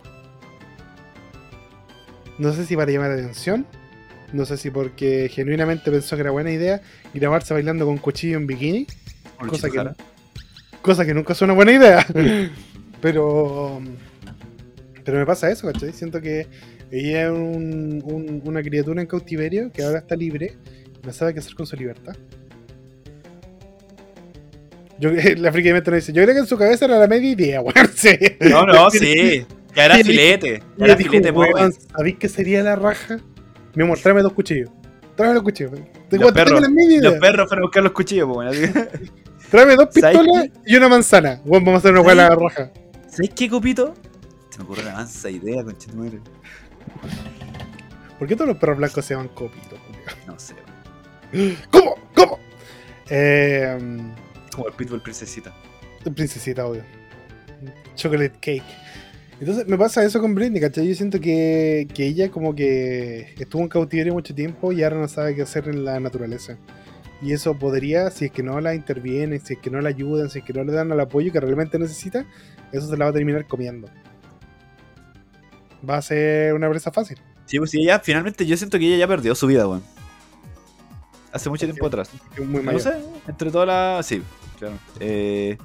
[2.37, 3.65] No sé si para llamar la atención,
[4.31, 6.81] no sé si porque genuinamente pensó que era buena idea
[7.13, 8.87] grabarse bailando con cuchillo en bikini,
[9.47, 9.89] cosa que,
[10.81, 12.05] cosa que nunca es una buena idea.
[13.01, 13.81] pero
[15.03, 15.91] pero me pasa eso, ¿cachai?
[15.93, 16.47] Siento que
[16.91, 20.53] ella es un- un- una criatura en cautiverio que ahora está libre
[21.01, 22.15] y no sabe qué hacer con su libertad.
[24.99, 27.31] Yo, la friki de Metro dice, yo creo que en su cabeza era la media
[27.31, 27.89] idea, weón.
[27.95, 28.09] Sí.
[28.41, 29.45] No, no, sí.
[29.75, 30.61] Ya era filete.
[30.77, 31.73] Ya era filete, weón.
[31.73, 33.19] ¿sabéis qué sería la raja?
[33.73, 34.69] Mi amor, tráeme dos cuchillos.
[35.15, 35.71] Tráeme los cuchillos.
[36.09, 36.61] Te Los perros.
[36.61, 37.09] la media idea.
[37.11, 38.53] Los perros fueron a buscar los cuchillos, weón.
[39.49, 41.41] Tráeme dos ¿Sabes pistolas y una manzana.
[41.45, 42.71] Weón, vamos a hacer una a la raja.
[43.11, 43.93] ¿Sabes qué, copito?
[44.49, 46.19] Se me ocurre una mansa idea, conchetumare.
[48.17, 49.79] ¿Por qué todos los perros blancos se llaman copitos?
[49.79, 50.27] culiao?
[50.27, 50.55] No sé.
[51.71, 51.95] ¿Cómo?
[52.15, 52.39] ¿Cómo?
[53.09, 53.77] Eh,
[54.53, 55.53] Como el pitbull princesita.
[56.15, 56.83] princesita, obvio.
[57.95, 58.63] Chocolate cake.
[59.39, 60.87] Entonces me pasa eso con Britney, ¿cachai?
[60.87, 65.07] Yo siento que, que ella como que estuvo en cautiverio mucho tiempo y ahora no
[65.07, 66.57] sabe qué hacer en la naturaleza.
[67.21, 70.29] Y eso podría, si es que no la intervienen, si es que no la ayudan,
[70.29, 72.25] si es que no le dan el apoyo que realmente necesita,
[72.71, 73.87] eso se la va a terminar comiendo.
[75.87, 77.19] Va a ser una presa fácil.
[77.45, 79.83] Sí, pues sí, ella finalmente yo siento que ella ya perdió su vida, weón.
[81.31, 81.71] Hace mucho Sí.
[81.71, 82.09] tiempo atrás.
[82.45, 82.93] muy No sé,
[83.27, 84.05] entre todas las.
[84.05, 84.21] Sí,
[84.57, 84.75] claro.
[84.99, 85.57] Eh,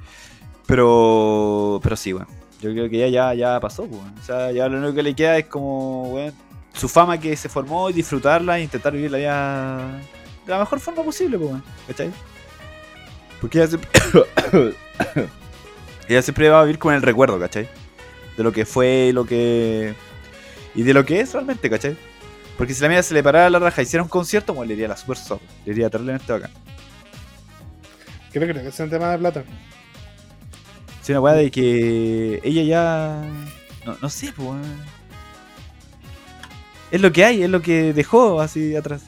[0.66, 1.80] pero.
[1.82, 2.28] Pero sí, weón.
[2.60, 4.14] Yo creo que ella ya, ya pasó, weón.
[4.18, 6.32] O sea, ya lo único que le queda es como, weón,
[6.74, 10.00] su fama que se formó y disfrutarla e intentar vivir la vida
[10.46, 11.64] de la mejor forma posible, pues, weón.
[11.88, 12.12] ¿Cachai?
[13.40, 13.90] Porque ella siempre.
[16.08, 17.68] Ella siempre va a vivir con el recuerdo, ¿cachai?
[18.36, 19.92] De lo que fue y lo que.
[20.74, 21.96] Y de lo que es realmente, ¿cachai?
[22.56, 24.74] Porque si la mía se le parara la raja y hiciera un concierto, pues le
[24.74, 25.42] iría la super soft.
[25.64, 26.52] Le iría terriblemente bacán.
[28.30, 29.44] Creo, creo que es un tema de plata.
[31.02, 33.22] Sí, una weá de que ella ya.
[33.84, 34.64] No, no sé, pues.
[36.92, 39.02] Es lo que hay, es lo que dejó así atrás.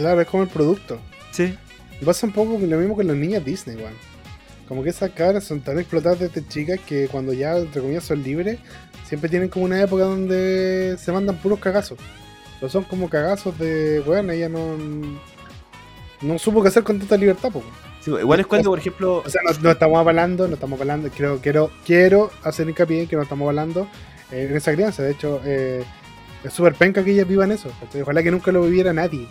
[0.00, 0.98] Claro, es como el producto.
[1.30, 1.54] Sí.
[2.00, 3.92] Y pasa un poco lo mismo con las niñas Disney, weón.
[4.66, 8.22] Como que esas cabras son tan explotadas desde chicas que cuando ya, entre comillas, son
[8.22, 8.58] libres,
[9.04, 11.98] siempre tienen como una época donde se mandan puros cagazos.
[12.58, 14.78] Pero son como cagazos de, weón, ella no.
[16.22, 17.62] No supo qué hacer con tanta libertad, po.
[18.00, 19.18] Sí, igual es cuando, por ejemplo.
[19.18, 23.08] O sea, no, no estamos hablando, no estamos hablando, creo, quiero, quiero hacer hincapié en
[23.08, 23.86] que no estamos hablando
[24.32, 25.02] eh, en esa crianza.
[25.02, 25.84] De hecho, eh,
[26.42, 27.70] es súper penca que ellas vivan eso.
[28.00, 29.26] Ojalá que nunca lo viviera nadie.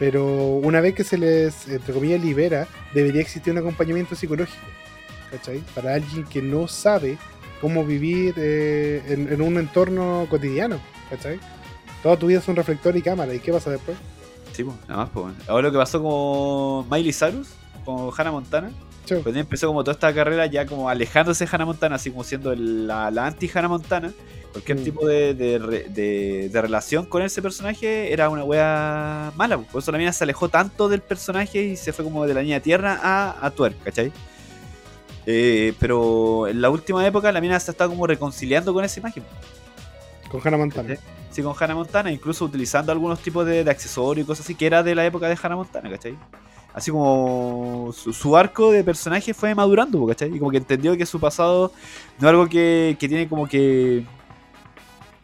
[0.00, 4.66] Pero una vez que se les, entre comillas, libera, debería existir un acompañamiento psicológico.
[5.30, 5.60] ¿Cachai?
[5.74, 7.18] Para alguien que no sabe
[7.60, 10.80] cómo vivir eh, en, un entorno cotidiano.
[11.10, 11.38] ¿Cachai?
[12.02, 13.34] Toda tu vida es un reflector y cámara.
[13.34, 13.98] ¿Y qué pasa después?
[14.52, 15.34] Sí, pues, nada más, pues.
[15.46, 17.50] Ahora lo que pasó con Miley Cyrus,
[17.84, 18.70] con Hannah Montana.
[19.06, 19.22] Chau.
[19.22, 22.52] Pues empezó como toda esta carrera ya como alejándose de Hannah Montana, así como siendo
[22.52, 24.12] el- la, la anti-Hannah Montana.
[24.52, 24.84] Cualquier Mm.
[24.84, 29.56] tipo de, de re- de- de relación con ese personaje era una wea mala.
[29.56, 29.68] pues.
[29.68, 32.42] Por eso la mina se alejó tanto del personaje y se fue como de la
[32.42, 34.12] niña tierra a, a twerk, ¿cachai?
[35.26, 39.22] Eh, pero en la última época la mina se está como reconciliando con esa imagen.
[40.30, 40.96] Con Hannah Montana.
[41.30, 44.66] Sí, con Hannah Montana, incluso utilizando algunos tipos de, de accesorios y cosas así que
[44.66, 46.16] era de la época de Hannah Montana, ¿cachai?
[46.72, 50.34] Así como su, su arco de personaje fue madurando, ¿cachai?
[50.34, 51.72] Y como que entendió que su pasado
[52.18, 54.04] no es algo que, que tiene como que.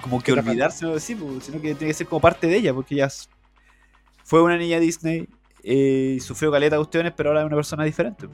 [0.03, 0.99] como que olvidarse.
[0.99, 3.09] Sí, sino que tiene que ser como parte de ella, porque ella
[4.25, 5.29] fue una niña Disney
[5.63, 8.29] eh, y sufrió caleta de cuestiones, pero ahora es una persona diferente.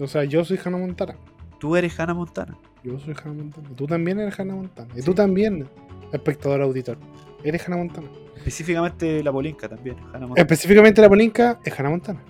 [0.00, 1.16] O sea, yo soy Hannah Montana.
[1.58, 2.56] Tú eres Hannah Montana.
[2.82, 3.68] Yo soy Hannah Montana.
[3.76, 4.92] Tú también eres Hannah Montana.
[4.96, 5.68] Y tú también,
[6.12, 6.96] espectador auditor.
[7.44, 8.08] Eres Hannah Montana.
[8.46, 10.40] Específicamente la Polinka también, Hannah Montana.
[10.40, 12.22] Específicamente la Polinka es Hannah Montana.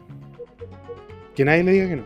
[1.35, 2.05] Que nadie le diga que no.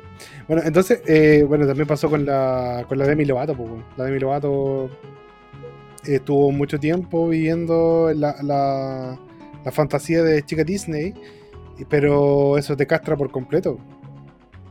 [0.49, 3.55] Bueno, entonces, eh, bueno, también pasó con la, con la Demi Lovato.
[3.57, 3.85] po, weón.
[3.97, 4.91] la Demi Lovato
[6.05, 9.17] estuvo mucho tiempo viviendo la, la,
[9.65, 11.15] la fantasía de chica Disney,
[11.89, 13.79] pero eso te castra por completo.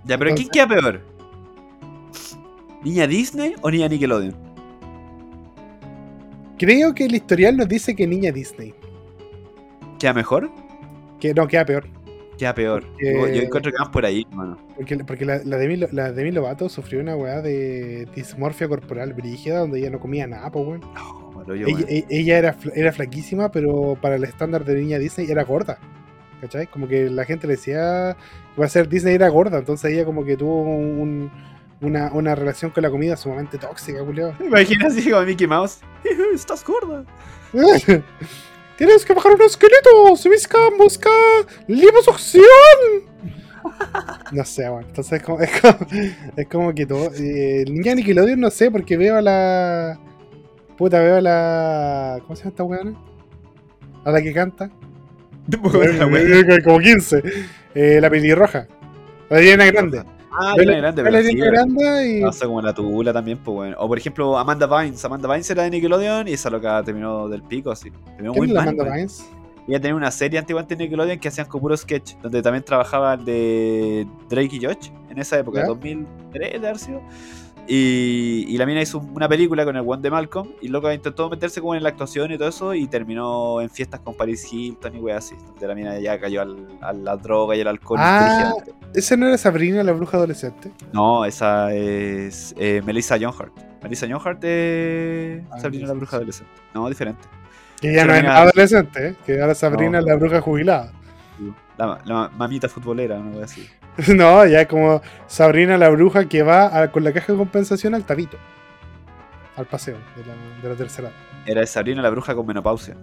[0.03, 1.01] Ya, pero ¿quién queda peor?
[2.83, 4.35] ¿Niña Disney o niña Nickelodeon?
[6.57, 8.73] Creo que el historial nos dice que niña Disney.
[9.99, 10.49] ¿Queda mejor?
[11.19, 11.85] Que no, queda peor.
[12.37, 12.83] Queda peor.
[12.85, 14.57] Porque- Yo, yo encuentro que más por ahí, hermano.
[14.75, 19.59] Porque, porque la, la, Demi, la Demi Lovato sufrió una weá de dismorfia corporal brígida
[19.59, 20.81] donde ella no comía nada, pues weón.
[20.93, 24.97] No, malo yo, Ella, e- ella era, era flaquísima, pero para el estándar de niña
[24.99, 25.77] Disney era gorda.
[26.39, 26.67] ¿Cachai?
[26.67, 28.15] Como que la gente le decía
[28.55, 31.29] que va a ser Disney era gorda, entonces ella como que tuvo un-
[31.81, 34.33] una, una relación con la comida sumamente tóxica, culiao.
[34.39, 35.81] Imagina así como Mickey Mouse.
[36.33, 37.03] Estás gorda.
[38.79, 41.09] Tienes que bajar unos kilitos, busca, busca
[41.67, 42.43] liposucción.
[44.31, 45.77] No sé, bueno, entonces es como, es como,
[46.37, 47.11] es como que todo.
[47.13, 49.99] Eh, niña Nickelodeon no sé, porque veo a la.
[50.77, 52.19] Puta, veo a la.
[52.21, 52.93] ¿Cómo se llama esta weona?
[54.05, 54.71] A la que canta.
[56.63, 57.23] como 15.
[57.75, 58.65] Eh, la pelirroja.
[59.29, 60.03] La Ariana Grande.
[60.31, 62.21] Ah, la- Grande, pero sí, Grande y.
[62.21, 63.75] Pasa como la tula también, pues bueno.
[63.79, 65.03] O por ejemplo, Amanda Vines.
[65.03, 67.89] Amanda Vines era de Nickelodeon y esa loca terminó del pico, así.
[68.15, 68.63] Terminó ¿Quién muy mal.
[68.63, 68.95] Amanda weón.
[68.95, 69.25] Bynes?
[69.67, 73.13] Ella tenía una serie antiguamente en Nickelodeon que hacían como puro sketch, donde también trabajaba
[73.13, 75.67] el de Drake y Josh en esa época, ¿Ya?
[75.67, 77.01] 2003 de haber sido.
[77.71, 81.29] Y, y la mina hizo una película con el one de Malcolm y loca intentó
[81.29, 84.95] meterse como en la actuación y todo eso y terminó en fiestas con Paris Hilton
[84.95, 87.99] y wey así, donde la mina ya cayó al, a la droga y al alcohol.
[88.01, 88.53] Ah.
[88.95, 90.71] ¿Esa no era Sabrina, la bruja adolescente?
[90.93, 93.53] No, esa es eh, Melissa John Hart.
[93.83, 96.51] Melissa John Hart es Ah, Sabrina la bruja adolescente.
[96.73, 97.21] No, diferente.
[97.79, 99.15] Que ya no es adolescente, ¿eh?
[99.27, 99.99] que ahora Sabrina No.
[99.99, 100.91] es la bruja jubilada.
[101.77, 103.65] La, la mamita futbolera, una wea así.
[104.15, 107.95] No, ya es como Sabrina la bruja que va a- con la caja de compensación
[107.95, 108.37] al tabito.
[109.55, 111.11] Al paseo de la, de la tercera.
[111.45, 112.95] Era Sabrina la bruja con menopausia.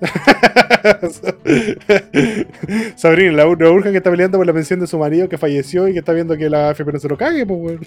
[2.96, 5.88] Sabrina, la, la bruja que está peleando por la pensión de su marido que falleció
[5.88, 7.78] y que está viendo que la AFP no se lo cague, pues, weón.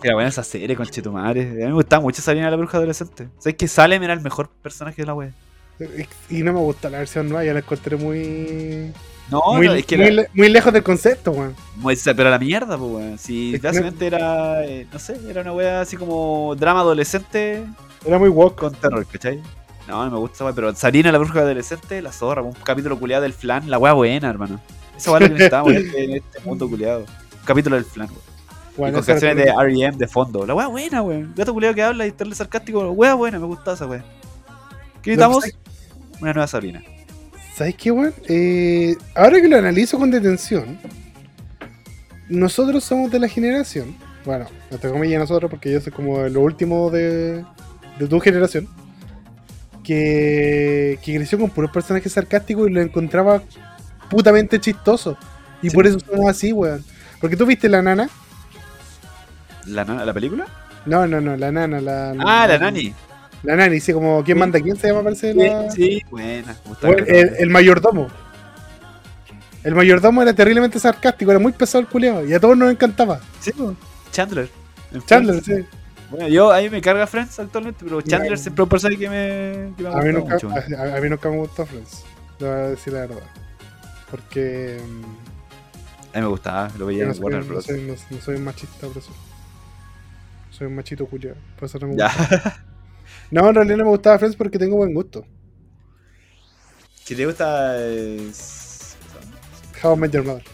[0.00, 1.42] Que era buena esa serie, con Chetumare.
[1.42, 3.28] A mí me gustaba mucho Sabrina la bruja adolescente.
[3.38, 5.30] ¿Sabes que Salem era el mejor personaje de la wea?
[6.30, 8.92] Y no me gusta la versión nueva, ya la encontré muy.
[9.32, 11.54] No, muy, no, es que muy, era, le- muy lejos del concepto, weón.
[12.04, 13.18] pero a la mierda, pues weón.
[13.18, 17.64] Si Es no- básicamente era, eh, no sé, era una wea así como drama adolescente
[18.04, 18.56] Era muy woke.
[18.60, 19.40] con terror, ¿cachai?
[19.88, 23.22] No, no me gusta wea, pero Sabrina la bruja adolescente, la zorra, un capítulo culiado
[23.22, 24.60] del flan, la wea buena, hermano.
[24.96, 27.00] Esa es lo que necesitábamos en este, en este mundo culiado.
[27.00, 28.20] Un capítulo del flan, weón.
[28.20, 29.96] y Bueno, con esa canciones de R.E.M.
[29.96, 30.46] de fondo.
[30.46, 31.32] La wea buena, weón.
[31.34, 32.80] Gato culiado que habla y estarle sarcástico.
[32.92, 34.04] Wea buena, me gusta esa wea.
[35.02, 35.44] ¿Qué necesitamos?
[36.20, 36.82] Una nueva Sabrina.
[37.56, 38.14] ¿Sabes qué, weón?
[38.28, 40.78] Eh, ahora que lo analizo con detención,
[42.28, 46.90] nosotros somos de la generación, bueno, entre comillas nosotros, porque yo soy como lo último
[46.90, 47.44] de,
[47.98, 48.66] de tu generación,
[49.84, 53.42] que, que creció con puros personajes sarcásticos y lo encontraba
[54.08, 55.16] putamente chistoso.
[55.60, 55.74] Y Sí.
[55.76, 56.84] por eso somos así, weón.
[57.20, 58.08] Porque tú viste la nana.
[59.66, 60.46] ¿La, nana- ¿La película?
[60.86, 62.10] No, no, no, la nana, la.
[62.20, 62.92] Ah, la nani.
[63.42, 64.60] La nani, como ¿quién manda?
[64.60, 65.02] ¿Quién se llama?
[65.02, 66.56] Parece Sí, la- sí, buena.
[66.64, 68.08] gusta Bueno, el el, mayordomo.
[69.64, 73.20] El mayordomo era terriblemente sarcástico, era muy pesado el culiao y a todos nos encantaba.
[73.40, 73.52] Sí.
[74.10, 74.48] Chandler.
[75.06, 75.66] Chandler, Friends.
[75.70, 75.76] sí.
[76.10, 78.36] Bueno, yo a mí me carga Friends actualmente, pero Chandler Ya.
[78.36, 80.50] siempre es un personaje que me, que me ha A mí, nunca, mucho.
[80.50, 82.04] a, a mí nunca me gustó Friends.
[82.38, 83.22] Lo voy a decir la verdad.
[84.10, 84.78] Porque.
[86.12, 87.64] A mí me gustaba, lo veía no en Warner no, Bros.
[87.64, 89.10] soy, no- no soy un machista por eso.
[90.50, 91.34] Soy un machito culiao.
[91.58, 92.10] Por eso no me Ya.
[93.32, 95.24] No, en realidad no me gustaba Friends porque tengo buen gusto.
[97.04, 97.76] Si te gusta.
[97.84, 98.96] es-
[99.82, 100.44] How I Met Your Mother.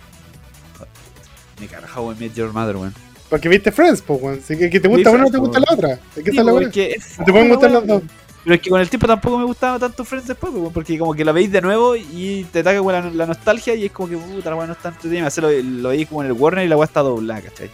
[1.60, 2.94] Me carga How I Met Your Mother, weón.
[3.28, 4.40] Porque viste Friends, pues, weón.
[4.40, 5.92] Si que, que te gusta una o te gusta la otra.
[6.16, 7.86] Es que Sí, es la weón, es es Te pueden gustar weón.
[7.86, 8.10] las dos.
[8.44, 11.12] Pero es que con el tiempo tampoco me gustaba tanto Friends después, weón, porque como
[11.12, 14.08] que la veis de nuevo y te ataca con la, la nostalgia y es como
[14.08, 15.26] que puta, la weá no está entretenida.
[15.26, 17.68] Hacer lo, lo veis como en el Warner y la weá está doblada, ¿cachai?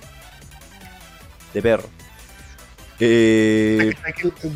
[1.53, 1.89] De perro.
[3.07, 3.93] Eh,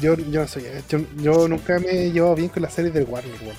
[0.01, 0.65] Yo, yo no soy.
[0.89, 3.57] Yo, yo nunca me he llevado bien con las series del Warner, weón.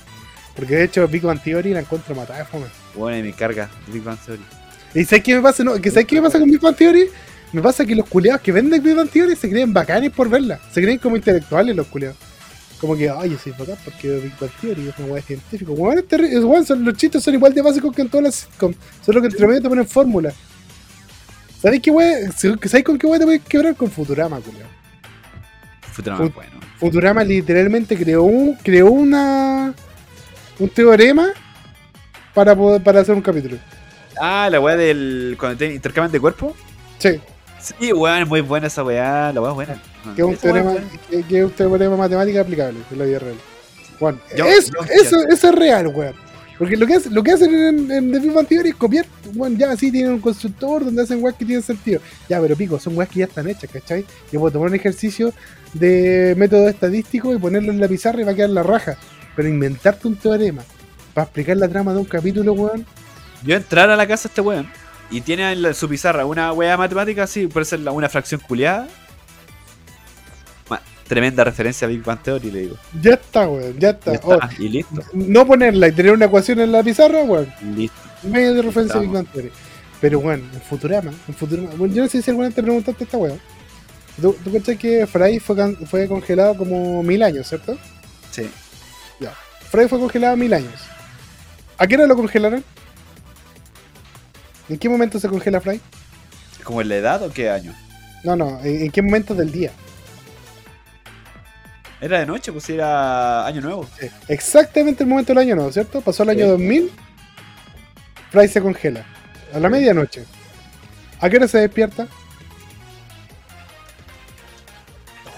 [0.56, 2.66] Porque de hecho, Big Bang Theory la encuentro matada de fome.
[2.94, 4.42] bueno, y me carga Big Bang Theory.
[4.94, 5.62] ¿Y sabes qué me pasa?
[5.62, 7.08] No, ¿Sabes qué me pasa con Big Bang Theory?
[7.52, 10.60] Me pasa que los culiados que venden Big Bang Theory se creen bacanes por verla.
[10.72, 12.16] Se creen como intelectuales los culiados.
[12.80, 15.70] Como que, ay, yo soy bacán porque veo Big Bang Theory es una weá científica.
[15.70, 18.24] Weón, es terri- es weón, son- los chistes son igual de básicos que en todas
[18.24, 18.76] las sitcoms.
[19.04, 20.32] Solo que entre medio te ponen fórmula.
[21.62, 22.32] ¿Sabes qué weá?
[22.32, 23.76] ¿Sabes con qué weá te puedes quebrar?
[23.76, 24.68] Con Futurama, culiado.
[26.02, 26.50] Futurama Fut- bueno.
[26.78, 29.74] Futurama literalmente creó un, creó una
[30.58, 31.28] un teorema
[32.34, 33.56] para poder, para hacer un capítulo.
[34.20, 35.36] Ah, la weá del.
[35.38, 36.54] cuando te intercambian de cuerpo.
[36.98, 37.20] Sí,
[37.60, 39.32] Sí, weón, es muy buena esa weá.
[39.32, 39.82] La weá es buena.
[40.16, 40.74] que es un teorema,
[41.10, 43.34] que, que es un teorema matemático aplicable en la vida real.
[44.36, 44.72] Yo- eso,
[45.28, 46.14] eso es real, weón.
[46.60, 49.56] Porque lo que, hace- lo que hacen en, en The Big Bang es copiar, bueno,
[49.58, 52.02] ya sí tienen un constructor donde hacen weas que tienen sentido.
[52.28, 54.04] Ya, pero pico, son weas que ya están hechas, ¿cachai?
[54.30, 55.32] Yo puedo tomar un ejercicio
[55.72, 58.98] de método estadístico y ponerlo en la pizarra y va a quedar la raja.
[59.34, 60.62] Pero inventarte un teorema
[61.14, 62.84] para explicar la trama de un capítulo, weón,
[63.42, 64.68] Yo entrar a la casa este weón
[65.10, 68.86] y tiene en su pizarra una weá matemática así, puede ser una fracción culiada.
[71.10, 72.76] Tremenda referencia a Big Bang Theory, le digo.
[73.02, 74.12] ya está, weón, ya está.
[74.12, 77.52] Ya está, Oh, y listo, no ponerla y tener una ecuación en la pizarra, weón,
[77.74, 77.96] listo.
[78.22, 79.10] medio de referencia a Big.
[79.10, 79.50] Bang Theory.
[80.00, 83.02] Pero bueno, en Futurama, en Futurama, bueno, yo no sé si alguna vez te preguntaste
[83.02, 83.40] esta weón.
[84.22, 87.76] ¿Tú, tú cachai que Fry fue, fue congelado como mil años, ¿cierto?
[88.30, 88.48] Sí.
[89.68, 90.74] Fry fue congelado mil años.
[91.76, 92.62] ¿A qué hora lo congelaron?
[94.68, 95.80] ¿En qué momento se congela Fry?
[96.62, 97.74] ¿Como en la edad o qué año?
[98.22, 99.72] No, no, ¿en, en qué momento del día?
[102.00, 103.86] Era de noche, pues era año nuevo.
[104.28, 106.00] Exactamente el momento del año nuevo, ¿cierto?
[106.00, 106.50] Pasó el año Sí.
[106.50, 106.90] 2000,
[108.30, 109.04] Fry se congela.
[109.52, 110.24] A la medianoche.
[111.20, 112.06] ¿A qué hora se despierta?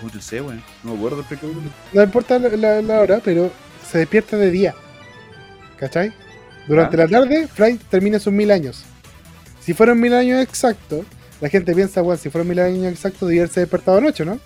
[0.05, 0.63] Oh, no sé, weón.
[0.83, 1.55] No me acuerdo capítulo.
[1.93, 3.51] No importa la, la- la hora, pero
[3.91, 4.75] se despierta de día.
[5.79, 6.13] ¿Cachai?
[6.69, 7.05] Durante Ya.
[7.05, 8.85] la tarde, Fry termina sus mil años.
[9.61, 11.05] Si fueron mil años exactos,
[11.41, 14.39] la gente piensa, bueno, si fueron mil años exactos, debía haberse despertado anoche, ¿no?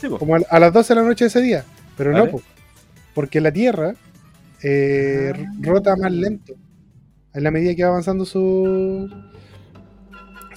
[0.00, 0.18] Sí, pues.
[0.18, 1.64] Como a, a las 12 de la noche de ese día.
[1.96, 2.40] Pero no,
[3.14, 3.94] porque la Tierra
[4.62, 5.52] eh, Ah.
[5.60, 6.54] rota más lento.
[7.34, 9.08] En la medida que va avanzando su.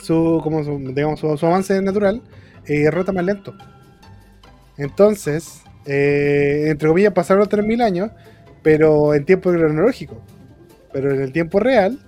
[0.02, 0.40] su.
[0.44, 2.22] como su, digamos, su, su avance natural,
[2.66, 3.54] eh, rota más lento.
[4.78, 8.12] Entonces, eh, entre comillas, pasaron 3.000 años,
[8.62, 10.20] pero en tiempo cronológico.
[10.92, 12.00] Pero en el tiempo real,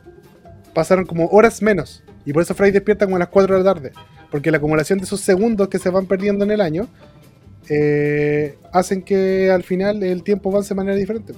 [0.74, 2.03] pasaron como horas menos.
[2.26, 3.91] Y por eso Fry despierta como a las 4 de la tarde.
[4.32, 6.88] Porque la acumulación de esos segundos que se van perdiendo en el año
[7.69, 11.33] eh, hacen que al final el tiempo avance de manera diferente.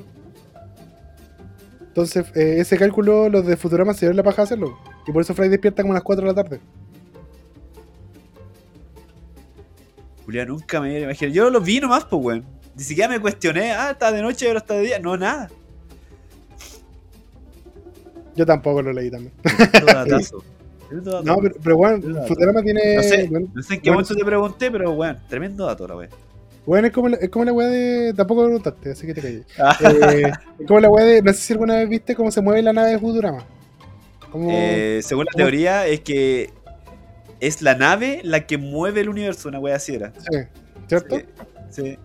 [1.81, 4.77] Entonces, eh, ese cálculo los de Futurama se dieron la paja a hacerlo.
[5.07, 6.59] Y por eso Fry despierta como a las 4 de la tarde.
[10.25, 11.31] Julián, nunca me imaginé.
[11.31, 12.45] Yo lo vi nomás, pues, weón.
[12.75, 14.99] Ni siquiera me cuestioné, ah, está de noche, ahora está de día.
[14.99, 15.49] No, nada.
[18.35, 19.33] Yo tampoco lo leí también.
[20.91, 22.23] No, pero, pero bueno.
[22.27, 22.95] Futurama tiene.
[22.95, 25.87] No sé, bueno, no sé en qué bueno, momento te pregunté, pero weón, tremendo dato
[25.87, 26.09] la weón.
[26.65, 28.13] bueno, es como, la, es como la weá de.
[28.15, 29.45] Tampoco me preguntaste, así que te calles.
[29.59, 29.77] Ah.
[30.13, 31.21] Eh, es como la weá de.
[31.21, 33.43] No sé si alguna vez viste cómo se mueve la nave de Futurama.
[34.31, 36.51] Como, Eh, según la teoría es que
[37.39, 40.11] es la nave la que mueve el universo, una wea así era.
[40.17, 40.39] Sí,
[40.87, 41.17] ¿cierto?
[41.17, 41.25] Sí,
[41.69, 41.97] sí.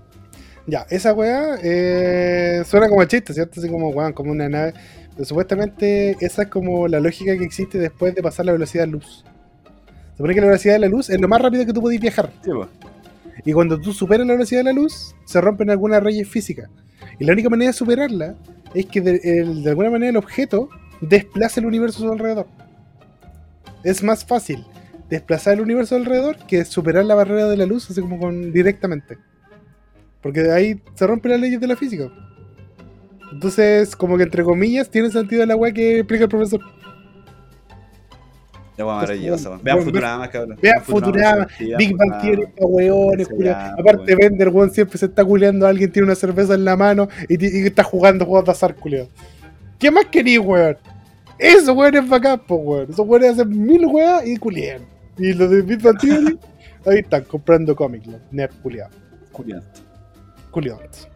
[0.66, 3.58] Ya, esa weá eh, suena como chiste, ¿cierto?
[3.58, 4.74] Así como, weón, como una nave.
[5.22, 9.24] Supuestamente esa es como la lógica que existe después de pasar la velocidad de luz.
[10.12, 12.00] Se supone que la velocidad de la luz es lo más rápido que tú podés
[12.00, 12.30] viajar.
[12.44, 12.50] Sí.
[13.44, 16.68] Y cuando tú superas la velocidad de la luz, se rompen algunas leyes físicas.
[17.18, 18.34] Y la única manera de superarla
[18.74, 20.68] es que de, el- de alguna manera el objeto
[21.00, 22.46] desplace el universo a su alrededor.
[23.84, 24.64] Es más fácil
[25.10, 29.18] desplazar el universo alrededor que superar la barrera de la luz así como con, directamente.
[30.22, 32.08] Porque de ahí se rompen las leyes de la física.
[33.32, 36.60] Entonces, como que entre comillas, tiene sentido la weá que explica el profesor.
[38.76, 39.62] La Entonces, maravillosa, weón.
[39.62, 40.58] Vean Futurama, cabrón.
[40.60, 41.46] Vean Futurama,
[41.78, 42.22] Big Bang.
[42.22, 43.28] Theory weones,
[43.78, 44.18] Aparte, weón.
[44.18, 47.66] Bender, weón, siempre se está culeando a alguien, tiene una cerveza en la mano y,
[47.66, 49.08] está jugando juegos de azar, culiao.
[49.78, 50.76] ¿Qué más querís, weón?
[51.38, 52.90] Eso, weón, es bacán, po, weón.
[52.90, 54.82] Esos weones hacen mil weas y culean.
[55.18, 56.38] Y los de Big Bang Theory,
[56.86, 58.94] ahí están, comprando cómics, los nerd culiados.
[59.32, 59.66] Curioso.
[60.50, 61.08] Culiados.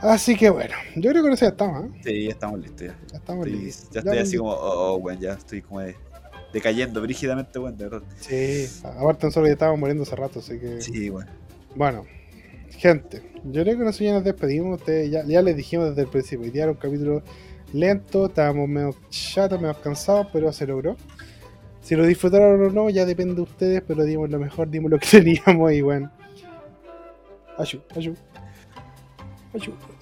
[0.00, 2.00] Así que bueno, yo creo que eso ya estamos, ¿eh?
[2.04, 2.96] Sí, ya estamos listos ya.
[3.10, 3.90] Ya estamos Estoy- listos.
[3.90, 5.96] ya estoy así como, oh, oh, weón, ya estoy como de-
[6.52, 8.02] decayendo brígidamente, weón, de verdad.
[8.20, 10.80] Sí, aparte nosotros ya estábamos muriendo hace rato, así que.
[10.80, 11.26] Sí, weón.
[11.74, 12.04] Bueno,
[12.70, 14.78] gente, yo creo que nosotros ya nos despedimos.
[14.78, 16.44] Ustedes ya, ya les dijimos desde el principio.
[16.44, 17.22] Hoy día era un capítulo
[17.72, 20.96] lento, estábamos medio chatos, medio cansados, pero se logró.
[21.82, 24.98] Si lo disfrutaron o no, ya depende de ustedes, pero dimos lo mejor, dimos lo
[24.98, 26.10] que teníamos y bueno.
[27.58, 28.14] Ayú, ayú.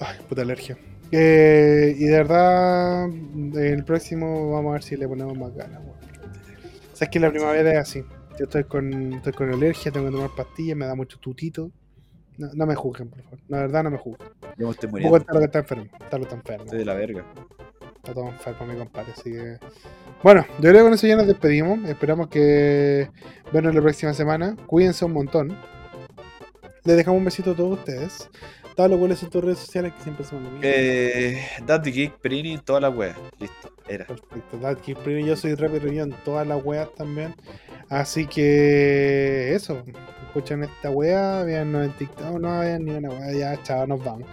[0.01, 0.77] Ay, puta alergia.
[1.13, 3.07] Eh, y de verdad,
[3.55, 5.81] el próximo vamos a ver si le ponemos más ganas.
[5.83, 5.97] weón.
[6.93, 8.05] O sea, es que la primavera es así.
[8.39, 11.71] Yo estoy con, estoy con alergia, tengo que tomar pastillas, me da mucho tutito.
[12.39, 13.39] No, no me juzguen, por favor.
[13.49, 14.29] La verdad, no me juzguen.
[14.59, 15.11] Yo me estoy Un muriendo.
[15.19, 15.85] poco está lo que está enfermo.
[16.01, 16.65] Está lo que está enfermo.
[16.65, 17.25] Estoy de la verga.
[17.97, 19.13] Está todo enfermo, mi compadre.
[19.13, 19.59] Así que.
[20.23, 21.89] Bueno, yo creo que con eso ya nos despedimos.
[21.89, 23.09] Esperamos que
[23.53, 24.55] vernos la próxima semana.
[24.67, 25.57] Cuídense un montón.
[26.87, 28.31] Les dejamos un besito a todos ustedes.
[28.77, 29.93] Tablo, ¿cuáles son tus redes sociales?
[29.95, 30.61] Que siempre son lo mismo.
[30.63, 33.17] Eh, Daddy Geek, Prini, toda la wea.
[33.41, 34.07] Listo, era.
[34.07, 34.59] Perfecto.
[34.59, 37.35] Dad Kick Premium, yo soy Rapper en todas las weas también.
[37.89, 39.83] Así que eso.
[40.27, 44.29] Escuchen esta wea, veannos en TikTok, no vean ni una wea, ya, chao, nos vamos.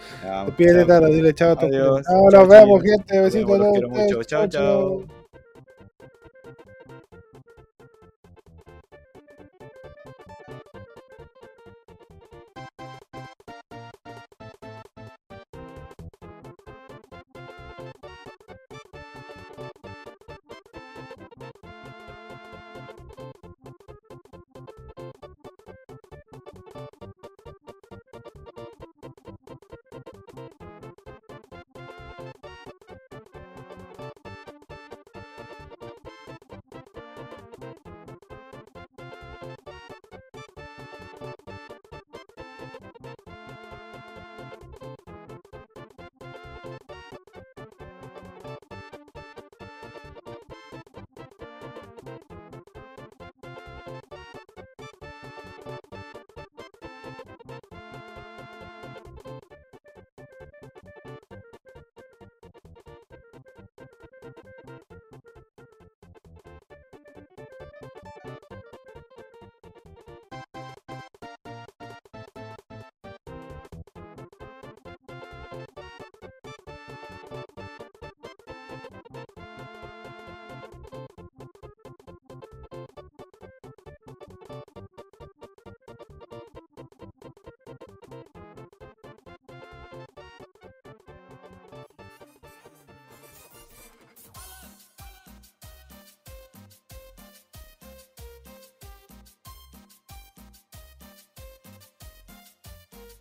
[0.45, 0.85] Despídete.
[0.85, 2.03] Taro, dile chao a todos.
[2.05, 3.19] Chao, nos vemos, gente.
[3.19, 4.27] Besitos a todos.
[4.27, 5.22] Chao, chao.